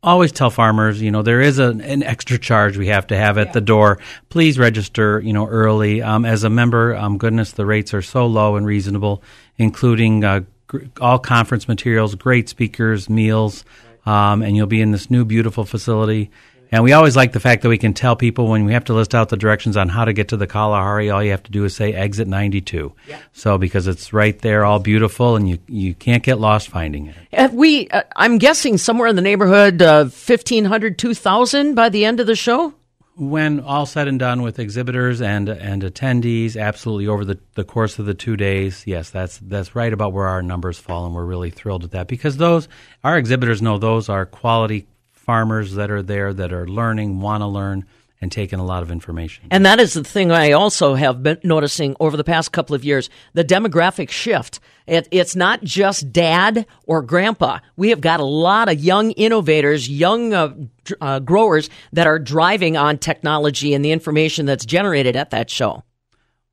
always 0.04 0.30
tell 0.30 0.50
farmers, 0.50 1.00
you 1.00 1.10
know, 1.10 1.22
there 1.22 1.40
is 1.40 1.58
a, 1.58 1.68
an 1.68 2.02
extra 2.02 2.38
charge 2.38 2.76
we 2.76 2.88
have 2.88 3.06
to 3.08 3.16
have 3.16 3.38
at 3.38 3.48
yeah. 3.48 3.52
the 3.52 3.60
door. 3.60 3.98
Please 4.28 4.58
register, 4.58 5.20
you 5.20 5.32
know, 5.32 5.46
early. 5.46 6.02
Um, 6.02 6.24
as 6.24 6.44
a 6.44 6.50
member, 6.50 6.94
um, 6.94 7.18
goodness, 7.18 7.52
the 7.52 7.66
rates 7.66 7.94
are 7.94 8.02
so 8.02 8.26
low 8.26 8.56
and 8.56 8.66
reasonable, 8.66 9.22
including 9.56 10.22
uh, 10.22 10.42
gr- 10.66 10.84
all 11.00 11.18
conference 11.18 11.66
materials, 11.66 12.14
great 12.14 12.48
speakers, 12.48 13.08
meals, 13.08 13.64
um, 14.06 14.42
and 14.42 14.54
you'll 14.54 14.66
be 14.66 14.82
in 14.82 14.90
this 14.90 15.10
new 15.10 15.24
beautiful 15.24 15.64
facility. 15.64 16.30
And 16.74 16.82
we 16.82 16.92
always 16.92 17.14
like 17.14 17.30
the 17.30 17.38
fact 17.38 17.62
that 17.62 17.68
we 17.68 17.78
can 17.78 17.94
tell 17.94 18.16
people 18.16 18.48
when 18.48 18.64
we 18.64 18.72
have 18.72 18.86
to 18.86 18.94
list 18.94 19.14
out 19.14 19.28
the 19.28 19.36
directions 19.36 19.76
on 19.76 19.88
how 19.88 20.04
to 20.04 20.12
get 20.12 20.26
to 20.30 20.36
the 20.36 20.48
Kalahari, 20.48 21.08
all 21.08 21.22
you 21.22 21.30
have 21.30 21.44
to 21.44 21.52
do 21.52 21.64
is 21.64 21.76
say 21.76 21.92
exit 21.92 22.26
92. 22.26 22.92
Yeah. 23.06 23.20
So 23.32 23.58
because 23.58 23.86
it's 23.86 24.12
right 24.12 24.36
there, 24.40 24.64
all 24.64 24.80
beautiful, 24.80 25.36
and 25.36 25.48
you, 25.48 25.60
you 25.68 25.94
can't 25.94 26.24
get 26.24 26.40
lost 26.40 26.68
finding 26.68 27.14
it. 27.30 27.52
We, 27.52 27.86
uh, 27.90 28.02
I'm 28.16 28.38
guessing 28.38 28.76
somewhere 28.76 29.06
in 29.06 29.14
the 29.14 29.22
neighborhood 29.22 29.82
of 29.82 30.06
1,500, 30.28 30.98
2,000 30.98 31.76
by 31.76 31.90
the 31.90 32.04
end 32.04 32.18
of 32.18 32.26
the 32.26 32.34
show? 32.34 32.74
When 33.14 33.60
all 33.60 33.86
said 33.86 34.08
and 34.08 34.18
done 34.18 34.42
with 34.42 34.58
exhibitors 34.58 35.22
and 35.22 35.48
and 35.48 35.82
attendees, 35.82 36.60
absolutely 36.60 37.06
over 37.06 37.24
the, 37.24 37.38
the 37.54 37.62
course 37.62 38.00
of 38.00 38.06
the 38.06 38.14
two 38.14 38.36
days, 38.36 38.82
yes, 38.84 39.10
that's 39.10 39.38
that's 39.38 39.76
right 39.76 39.92
about 39.92 40.12
where 40.12 40.26
our 40.26 40.42
numbers 40.42 40.80
fall, 40.80 41.06
and 41.06 41.14
we're 41.14 41.24
really 41.24 41.50
thrilled 41.50 41.82
with 41.82 41.92
that 41.92 42.08
because 42.08 42.38
those 42.38 42.66
our 43.04 43.16
exhibitors 43.16 43.62
know 43.62 43.78
those 43.78 44.08
are 44.08 44.26
quality 44.26 44.88
farmers 45.24 45.74
that 45.74 45.90
are 45.90 46.02
there 46.02 46.32
that 46.32 46.52
are 46.52 46.68
learning, 46.68 47.20
want 47.20 47.40
to 47.40 47.46
learn, 47.46 47.86
and 48.20 48.32
taking 48.32 48.58
a 48.58 48.64
lot 48.64 48.82
of 48.82 48.90
information. 48.90 49.46
And 49.50 49.66
that 49.66 49.78
is 49.78 49.92
the 49.92 50.04
thing 50.04 50.30
I 50.30 50.52
also 50.52 50.94
have 50.94 51.22
been 51.22 51.38
noticing 51.42 51.94
over 52.00 52.16
the 52.16 52.24
past 52.24 52.52
couple 52.52 52.74
of 52.74 52.84
years 52.84 53.10
the 53.34 53.44
demographic 53.44 54.10
shift. 54.10 54.60
It, 54.86 55.08
it's 55.10 55.36
not 55.36 55.62
just 55.62 56.12
dad 56.12 56.66
or 56.86 57.02
grandpa. 57.02 57.58
We 57.76 57.90
have 57.90 58.00
got 58.00 58.20
a 58.20 58.24
lot 58.24 58.70
of 58.70 58.82
young 58.82 59.10
innovators, 59.12 59.88
young 59.88 60.32
uh, 60.32 60.54
uh, 61.00 61.18
growers 61.20 61.68
that 61.92 62.06
are 62.06 62.18
driving 62.18 62.76
on 62.76 62.98
technology 62.98 63.74
and 63.74 63.84
the 63.84 63.92
information 63.92 64.46
that's 64.46 64.64
generated 64.64 65.16
at 65.16 65.30
that 65.30 65.50
show. 65.50 65.84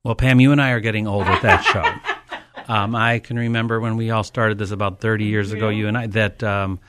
Well, 0.04 0.16
Pam, 0.16 0.40
you 0.40 0.52
and 0.52 0.62
I 0.62 0.72
are 0.72 0.80
getting 0.80 1.08
old 1.08 1.28
at 1.28 1.42
that 1.42 1.64
show. 1.64 2.16
Um, 2.68 2.96
I 2.96 3.20
can 3.20 3.38
remember 3.38 3.82
when 3.82 3.98
we 3.98 4.12
all 4.12 4.24
started 4.24 4.58
this 4.58 4.72
about 4.72 5.02
30 5.02 5.26
years 5.26 5.52
ago, 5.52 5.68
you 5.68 5.90
and 5.90 5.98
I, 5.98 6.08
that. 6.08 6.42
Um, 6.42 6.80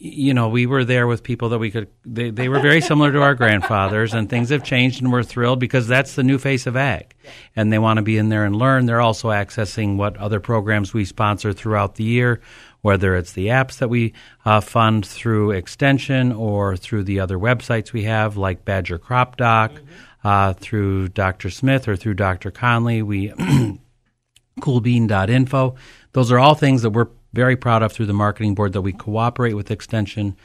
you 0.00 0.32
know, 0.32 0.48
we 0.48 0.64
were 0.66 0.84
there 0.84 1.08
with 1.08 1.24
people 1.24 1.48
that 1.48 1.58
we 1.58 1.72
could, 1.72 1.88
they, 2.04 2.30
they 2.30 2.48
were 2.48 2.60
very 2.60 2.80
similar 2.80 3.10
to 3.10 3.20
our 3.20 3.34
grandfathers, 3.34 4.14
and 4.14 4.30
things 4.30 4.50
have 4.50 4.62
changed, 4.62 5.02
and 5.02 5.10
we're 5.10 5.24
thrilled 5.24 5.58
because 5.58 5.88
that's 5.88 6.14
the 6.14 6.22
new 6.22 6.38
face 6.38 6.68
of 6.68 6.76
ag. 6.76 7.14
And 7.56 7.72
they 7.72 7.80
want 7.80 7.96
to 7.96 8.02
be 8.02 8.16
in 8.16 8.28
there 8.28 8.44
and 8.44 8.54
learn. 8.54 8.86
They're 8.86 9.00
also 9.00 9.30
accessing 9.30 9.96
what 9.96 10.16
other 10.16 10.38
programs 10.38 10.94
we 10.94 11.04
sponsor 11.04 11.52
throughout 11.52 11.96
the 11.96 12.04
year, 12.04 12.40
whether 12.82 13.16
it's 13.16 13.32
the 13.32 13.48
apps 13.48 13.78
that 13.78 13.88
we 13.88 14.14
uh, 14.44 14.60
fund 14.60 15.04
through 15.04 15.50
Extension 15.50 16.30
or 16.30 16.76
through 16.76 17.02
the 17.02 17.18
other 17.18 17.36
websites 17.36 17.92
we 17.92 18.04
have, 18.04 18.36
like 18.36 18.64
Badger 18.64 18.98
Crop 18.98 19.36
Doc, 19.36 19.72
mm-hmm. 19.72 20.28
uh, 20.28 20.52
through 20.52 21.08
Dr. 21.08 21.50
Smith 21.50 21.88
or 21.88 21.96
through 21.96 22.14
Dr. 22.14 22.52
Conley. 22.52 23.02
We, 23.02 23.32
coolbean.info. 24.60 25.74
Those 26.12 26.32
are 26.32 26.38
all 26.38 26.54
things 26.54 26.82
that 26.82 26.90
we're 26.90 27.08
very 27.32 27.56
proud 27.56 27.82
of 27.82 27.92
through 27.92 28.06
the 28.06 28.12
marketing 28.12 28.54
board 28.54 28.72
that 28.72 28.82
we 28.82 28.92
cooperate 28.92 29.54
with 29.54 29.70
Extension 29.70 30.36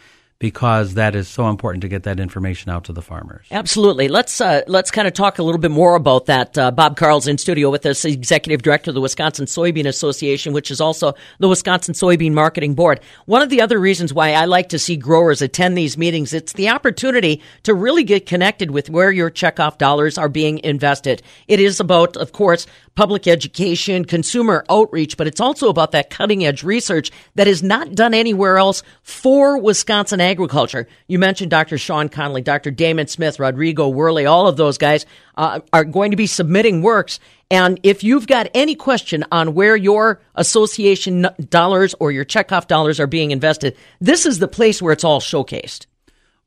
because 0.44 0.96
that 0.96 1.16
is 1.16 1.30
so 1.30 1.48
important 1.48 1.82
to 1.84 1.88
get 1.88 2.04
that 2.04 2.20
information 2.20 2.70
out 2.70 2.84
to 2.84 2.92
the 2.92 3.02
farmers. 3.02 3.46
Absolutely. 3.50 4.10
Let's 4.10 4.42
uh, 4.42 4.60
let's 4.68 4.92
kind 4.92 5.08
of 5.08 5.14
talk 5.14 5.40
a 5.40 5.44
little 5.44 5.58
bit 5.58 5.72
more 5.72 5.96
about 5.96 6.26
that. 6.26 6.58
Uh, 6.58 6.70
Bob 6.70 6.98
Karl's 6.98 7.30
in 7.30 7.38
studio 7.38 7.70
with 7.70 7.86
us, 7.86 8.04
executive 8.04 8.62
director 8.62 8.92
of 8.92 8.96
the 8.96 9.00
Wisconsin 9.00 9.46
Soybean 9.46 9.88
Association, 9.88 10.52
which 10.52 10.70
is 10.70 10.82
also 10.82 11.14
the 11.40 11.48
Wisconsin 11.48 11.94
Soybean 11.94 12.34
Marketing 12.34 12.76
Board. 12.76 13.00
One 13.26 13.42
of 13.42 13.50
the 13.50 13.62
other 13.62 13.80
reasons 13.80 14.14
why 14.14 14.34
I 14.34 14.44
like 14.44 14.68
to 14.70 14.80
see 14.80 14.98
growers 14.98 15.42
attend 15.42 15.78
these 15.78 15.98
meetings, 15.98 16.34
it's 16.34 16.52
the 16.52 16.68
opportunity 16.68 17.42
to 17.64 17.74
really 17.74 18.04
get 18.04 18.26
connected 18.26 18.72
with 18.72 18.90
where 18.90 19.12
your 19.12 19.32
checkoff 19.32 19.78
dollars 19.78 20.18
are 20.18 20.28
being 20.28 20.60
invested. 20.60 21.24
It 21.48 21.62
is 21.62 21.80
about, 21.80 22.18
of 22.18 22.34
course, 22.34 22.68
public 22.96 23.28
education, 23.28 24.06
consumer 24.06 24.66
outreach, 24.70 25.16
but 25.18 25.26
it's 25.26 25.40
also 25.40 25.70
about 25.70 25.92
that 25.92 26.10
cutting 26.10 26.46
edge 26.46 26.64
research 26.64 27.12
that 27.36 27.48
is 27.48 27.64
not 27.64 27.96
done 27.96 28.14
anywhere 28.14 28.58
else 28.58 28.84
for 29.02 29.58
Wisconsin 29.58 30.20
agriculture. 30.34 30.88
You 31.08 31.20
mentioned 31.20 31.52
Dr. 31.52 31.78
Shawn 31.78 32.10
Conley, 32.10 32.42
Dr. 32.42 32.72
Damon 32.72 33.08
Smith, 33.08 33.40
Rodrigo 33.40 33.92
Werle, 33.92 34.30
all 34.30 34.48
of 34.48 34.58
those 34.58 34.80
guys 34.80 35.06
uh, 35.38 35.60
are 35.72 35.84
going 35.84 36.10
to 36.12 36.18
be 36.18 36.26
submitting 36.26 36.82
works. 36.82 37.20
And 37.52 37.80
if 37.84 38.04
you've 38.04 38.26
got 38.26 38.50
any 38.56 38.74
question 38.74 39.24
on 39.32 39.54
where 39.54 39.76
your 39.76 40.20
association 40.34 41.28
dollars 41.50 41.94
or 42.00 42.12
your 42.12 42.26
checkoff 42.26 42.68
dollars 42.68 43.00
are 43.00 43.06
being 43.06 43.30
invested, 43.30 43.78
this 44.02 44.26
is 44.26 44.40
the 44.40 44.48
place 44.48 44.82
where 44.82 44.92
it's 44.92 45.04
all 45.04 45.22
showcased. 45.22 45.86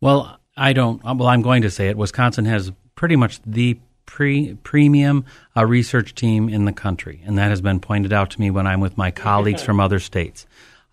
Well, 0.00 0.40
I 0.56 0.72
don't, 0.72 1.02
well, 1.04 1.28
I'm 1.28 1.42
going 1.42 1.62
to 1.62 1.70
say 1.70 1.88
it. 1.88 1.96
Wisconsin 1.96 2.44
has 2.46 2.72
pretty 2.96 3.14
much 3.14 3.40
the 3.46 3.78
pre, 4.04 4.54
premium 4.64 5.24
uh, 5.56 5.64
research 5.64 6.14
team 6.16 6.48
in 6.48 6.64
the 6.64 6.72
country, 6.72 7.22
and 7.24 7.38
that 7.38 7.50
has 7.50 7.60
been 7.60 7.78
pointed 7.78 8.12
out 8.12 8.30
to 8.30 8.40
me 8.40 8.50
when 8.50 8.66
I'm 8.66 8.80
with 8.80 8.96
my 8.96 9.12
colleagues 9.12 9.62
from 9.66 9.78
other 9.78 10.00
states. 10.00 10.44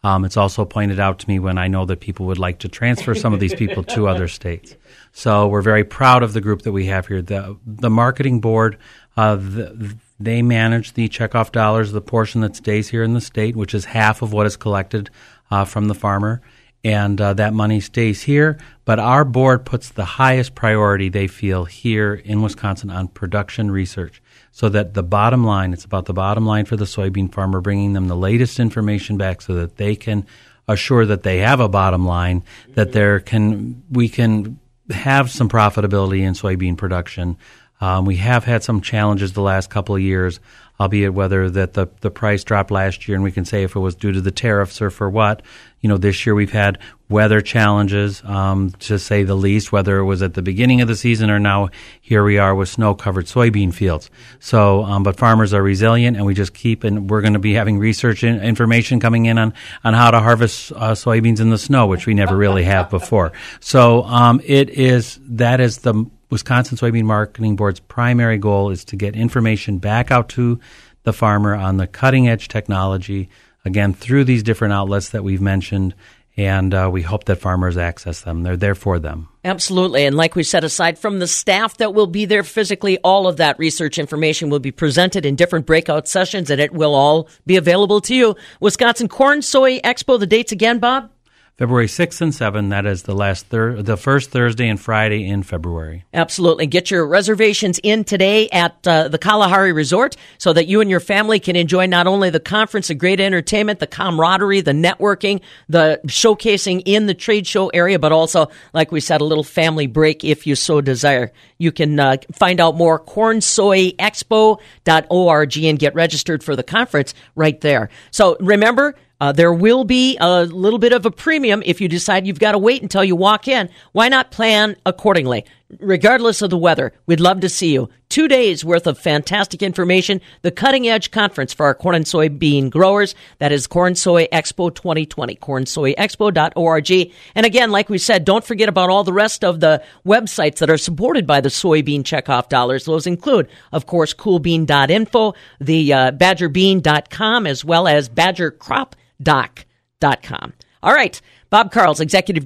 Um, 0.04 0.26
it's 0.26 0.36
also 0.36 0.66
pointed 0.66 1.00
out 1.00 1.20
to 1.20 1.30
me 1.30 1.40
when 1.40 1.58
I 1.58 1.68
know 1.68 1.86
that 1.86 2.02
people 2.02 2.26
would 2.26 2.38
like 2.38 2.60
to 2.60 2.68
transfer 2.68 3.16
some 3.16 3.34
of 3.34 3.40
these 3.40 3.56
people 3.56 3.84
to 3.86 4.08
other 4.10 4.28
states. 4.28 4.76
So 5.14 5.48
we're 5.48 5.62
very 5.62 5.84
proud 5.84 6.24
of 6.24 6.34
the 6.34 6.42
group 6.42 6.64
that 6.64 6.72
we 6.74 6.88
have 6.88 7.08
here. 7.08 7.22
The 7.22 7.58
the 7.66 7.90
marketing 7.90 8.42
board, 8.42 8.78
uh, 9.16 9.36
the, 9.36 9.98
they 10.20 10.42
manage 10.42 10.94
the 10.94 11.08
checkoff 11.08 11.52
dollars, 11.52 11.92
the 11.92 12.02
portion 12.02 12.42
that 12.42 12.56
stays 12.56 12.90
here 12.90 13.04
in 13.04 13.14
the 13.14 13.22
state, 13.22 13.56
which 13.56 13.74
is 13.74 13.86
half 13.86 14.22
of 14.22 14.34
what 14.34 14.46
is 14.46 14.58
collected 14.58 15.10
uh, 15.50 15.66
from 15.66 15.88
the 15.88 15.96
farmer 15.96 16.42
and 16.84 17.20
uh, 17.22 17.34
that 17.34 17.54
money 17.54 17.80
stays 17.80 18.24
here. 18.24 18.60
But 18.86 19.00
our 19.00 19.24
board 19.24 19.66
puts 19.66 19.90
the 19.90 20.06
highest 20.06 20.56
priority 20.56 21.10
they 21.10 21.28
feel 21.28 21.66
here 21.66 22.14
in 22.14 22.42
Wisconsin 22.42 22.90
on 22.90 23.08
production 23.08 23.72
research 23.72 24.22
so 24.56 24.70
that 24.70 24.94
the 24.94 25.02
bottom 25.02 25.44
line, 25.44 25.74
it's 25.74 25.84
about 25.84 26.06
the 26.06 26.14
bottom 26.14 26.46
line 26.46 26.66
for 26.66 26.78
the 26.78 26.86
soybean 26.86 27.34
farmer, 27.34 27.60
bringing 27.60 27.94
them 27.94 28.08
the 28.08 28.16
latest 28.16 28.60
information 28.60 29.18
back 29.18 29.42
so 29.42 29.56
that 29.56 29.78
they 29.78 29.96
can 29.96 30.28
assure 30.68 31.08
that 31.08 31.24
they 31.24 31.40
have 31.40 31.60
a 31.60 31.68
bottom 31.68 32.06
line, 32.06 32.44
that 32.76 32.92
there 32.92 33.20
can, 33.20 33.82
we 33.90 34.08
can 34.08 34.60
have 34.92 35.32
some 35.32 35.50
profitability 35.50 36.22
in 36.22 36.36
soybean 36.36 36.78
production. 36.78 37.36
Um, 37.82 38.06
we 38.06 38.18
have 38.18 38.44
had 38.44 38.64
some 38.64 38.80
challenges 38.80 39.34
the 39.34 39.42
last 39.42 39.72
couple 39.72 39.96
of 39.96 40.02
years 40.02 40.40
albeit 40.80 41.14
whether 41.14 41.50
that 41.50 41.74
the, 41.74 41.88
the 42.02 42.12
price 42.12 42.44
dropped 42.44 42.72
last 42.72 43.08
year 43.08 43.16
and 43.16 43.24
we 43.24 43.32
can 43.32 43.46
say 43.46 43.64
if 43.64 43.76
it 43.76 43.80
was 43.80 43.96
due 43.96 44.12
to 44.12 44.22
the 44.22 44.32
tariffs 44.32 44.82
or 44.82 44.90
for 44.90 45.10
what. 45.10 45.42
You 45.82 45.90
know, 45.90 45.98
this 45.98 46.26
year 46.26 46.36
we've 46.36 46.52
had 46.52 46.80
weather 47.14 47.40
challenges, 47.40 48.22
um, 48.26 48.72
to 48.80 48.98
say 49.00 49.24
the 49.24 49.36
least, 49.36 49.72
whether 49.72 49.98
it 50.00 50.04
was 50.04 50.22
at 50.22 50.34
the 50.34 50.42
beginning 50.42 50.82
of 50.82 50.88
the 50.88 50.96
season 50.96 51.30
or 51.30 51.40
now 51.40 51.70
here 52.02 52.24
we 52.24 52.38
are 52.40 52.54
with 52.54 52.68
snow 52.68 52.96
covered 52.96 53.28
soybean 53.28 53.74
fields. 53.74 54.10
So, 54.40 54.84
um, 54.84 55.04
but 55.04 55.18
farmers 55.18 55.54
are 55.54 55.64
resilient 55.64 56.18
and 56.18 56.26
we 56.26 56.34
just 56.34 56.54
keep, 56.54 56.84
and 56.84 57.10
we're 57.10 57.22
going 57.22 57.34
to 57.34 57.40
be 57.40 57.54
having 57.54 57.78
research 57.78 58.24
and 58.24 58.42
information 58.42 59.00
coming 59.00 59.28
in 59.28 59.38
on, 59.38 59.54
on 59.84 59.94
how 59.94 60.12
to 60.12 60.20
harvest 60.20 60.72
uh, 60.72 60.92
soybeans 60.92 61.40
in 61.40 61.50
the 61.50 61.58
snow, 61.58 61.88
which 61.88 62.08
we 62.08 62.14
never 62.14 62.36
really 62.36 62.64
have 62.64 62.90
before. 62.90 63.32
So, 63.62 64.04
um, 64.04 64.42
it 64.44 64.70
is, 64.70 65.20
that 65.24 65.62
is 65.62 65.78
the 65.78 66.10
Wisconsin 66.34 66.78
Soybean 66.78 67.04
Marketing 67.04 67.56
Board's 67.56 67.80
primary 67.80 68.40
goal 68.40 68.72
is 68.72 68.84
to 68.86 68.96
get 68.96 69.16
information 69.16 69.78
back 69.78 70.10
out 70.10 70.30
to 70.30 70.60
the 71.04 71.14
farmer 71.14 71.54
on 71.54 71.78
the 71.78 71.86
cutting 71.86 72.28
edge 72.28 72.48
technology, 72.48 73.30
again, 73.64 73.94
through 73.94 74.24
these 74.24 74.42
different 74.42 74.74
outlets 74.74 75.10
that 75.10 75.24
we've 75.24 75.42
mentioned. 75.42 75.94
And 76.36 76.74
uh, 76.74 76.90
we 76.92 77.02
hope 77.02 77.26
that 77.26 77.38
farmers 77.38 77.78
access 77.78 78.22
them. 78.22 78.44
They're 78.44 78.58
there 78.58 78.76
for 78.76 79.00
them. 79.00 79.30
Absolutely. 79.46 80.06
And 80.06 80.16
like 80.16 80.36
we 80.36 80.44
said, 80.44 80.64
aside 80.64 80.98
from 80.98 81.20
the 81.20 81.28
staff 81.28 81.78
that 81.78 81.94
will 81.94 82.08
be 82.08 82.26
there 82.26 82.44
physically, 82.44 82.98
all 83.00 83.28
of 83.28 83.38
that 83.38 83.60
research 83.60 84.00
information 84.00 84.50
will 84.50 84.60
be 84.60 84.72
presented 84.72 85.26
in 85.26 85.36
different 85.36 85.66
breakout 85.66 86.08
sessions 86.08 86.50
and 86.50 86.60
it 86.60 86.74
will 86.74 86.96
all 86.96 87.28
be 87.46 87.56
available 87.56 88.02
to 88.02 88.16
you. 88.16 88.36
Wisconsin 88.60 89.08
Corn 89.08 89.42
Soy 89.42 89.80
Expo, 89.80 90.20
the 90.20 90.26
dates 90.26 90.52
again, 90.52 90.80
Bob? 90.80 91.12
February 91.58 91.86
6th 91.86 92.20
and 92.20 92.32
7th. 92.32 92.72
That 92.72 92.88
is 92.88 93.04
the 93.04 93.14
last 93.14 93.46
thir- 93.48 93.84
the 93.84 93.96
first 93.96 94.32
Thursday 94.32 94.68
and 94.68 94.80
Friday 94.80 95.28
in 95.28 95.44
February. 95.44 96.04
Absolutely. 96.12 96.66
Get 96.66 96.90
your 96.90 97.06
reservations 97.06 97.80
in 97.84 98.04
today 98.04 98.50
at 98.50 98.88
uh, 98.88 99.08
the 99.08 99.20
Kalahari 99.20 99.72
Resort 99.72 100.16
so 100.40 100.52
that 100.52 100.66
you 100.66 100.82
and 100.82 100.90
your 100.90 101.00
family 101.00 101.40
can 101.40 101.56
enjoy 101.56 101.86
not 101.86 102.08
only 102.08 102.32
the 102.32 102.40
conference, 102.40 102.88
the 102.88 102.96
great 102.96 103.20
entertainment, 103.20 103.80
the 103.80 103.86
camaraderie, 103.86 104.62
the 104.62 104.72
networking, 104.72 105.42
the 105.70 106.02
showcasing 106.08 106.82
in 106.86 107.06
the 107.06 107.14
trade 107.14 107.46
show 107.46 107.68
area, 107.68 108.00
but 108.00 108.12
also, 108.12 108.48
like 108.74 108.92
we 108.92 109.00
said, 109.00 109.22
a 109.22 109.26
little 109.26 109.44
family 109.44 109.86
break 109.86 110.24
if 110.24 110.48
you 110.48 110.56
so 110.56 110.82
desire. 110.82 111.32
You 111.60 111.72
can 111.72 112.00
uh, 112.00 112.18
find 112.32 112.60
out 112.60 112.76
more 112.76 113.00
cornsoyexpo.org 113.00 115.58
and 115.58 115.80
get 115.80 115.94
registered 115.94 116.44
for 116.44 116.56
the 116.56 116.64
conference 116.64 117.14
right 117.36 117.62
there. 117.62 117.90
So 118.10 118.38
remember, 118.40 118.96
uh, 119.24 119.32
there 119.32 119.54
will 119.54 119.86
be 119.86 120.18
a 120.20 120.44
little 120.44 120.80
bit 120.80 120.92
of 120.92 121.06
a 121.06 121.12
premium 121.12 121.64
if 121.66 121.80
you 121.80 121.88
decide 121.88 122.28
you've 122.28 122.40
got 122.40 122.52
to 122.52 122.58
wait 122.58 122.82
until 122.82 123.06
you 123.06 123.16
walk 123.16 123.48
in. 123.48 123.70
Why 123.94 124.10
not 124.10 124.32
plan 124.32 124.76
accordingly? 124.86 125.46
Regardless 125.80 126.42
of 126.42 126.50
the 126.50 126.58
weather, 126.58 126.94
we'd 127.06 127.20
love 127.20 127.42
to 127.42 127.50
see 127.50 127.74
you. 127.74 127.90
Two 128.10 128.28
days 128.28 128.64
worth 128.64 128.86
of 128.86 129.00
fantastic 129.00 129.64
information. 129.64 130.22
The 130.42 130.52
cutting 130.52 130.88
edge 130.88 131.12
conference 131.12 131.54
for 131.54 131.66
our 131.66 131.74
corn 131.74 131.96
and 131.96 132.06
soybean 132.06 132.70
growers. 132.70 133.16
That 133.40 133.52
is 133.52 133.68
Corn 133.68 133.96
Soy 133.96 134.28
Expo 134.28 134.74
2020. 134.74 135.36
Cornsoyexpo.org. 135.36 137.12
And 137.36 137.46
again, 137.46 137.72
like 137.72 137.90
we 137.90 137.98
said, 137.98 138.26
don't 138.26 138.44
forget 138.44 138.70
about 138.70 138.90
all 138.90 139.04
the 139.04 139.14
rest 139.14 139.44
of 139.44 139.60
the 139.60 139.84
websites 140.06 140.58
that 140.58 140.70
are 140.70 140.78
supported 140.78 141.26
by 141.26 141.42
the 141.42 141.50
soybean 141.50 142.04
checkoff 142.04 142.50
dollars. 142.50 142.86
Those 142.86 143.08
include, 143.08 143.50
of 143.72 143.86
course, 143.86 144.14
coolbean.info, 144.14 145.34
the 145.60 145.94
uh, 145.94 146.12
badgerbean.com, 146.12 147.48
as 147.48 147.66
well 147.66 147.88
as 147.88 148.10
badgercrop.com. 148.10 150.54
All 150.84 150.94
right. 150.94 151.22
Bob 151.54 151.72
Karls, 151.72 152.00
Executive 152.00 152.46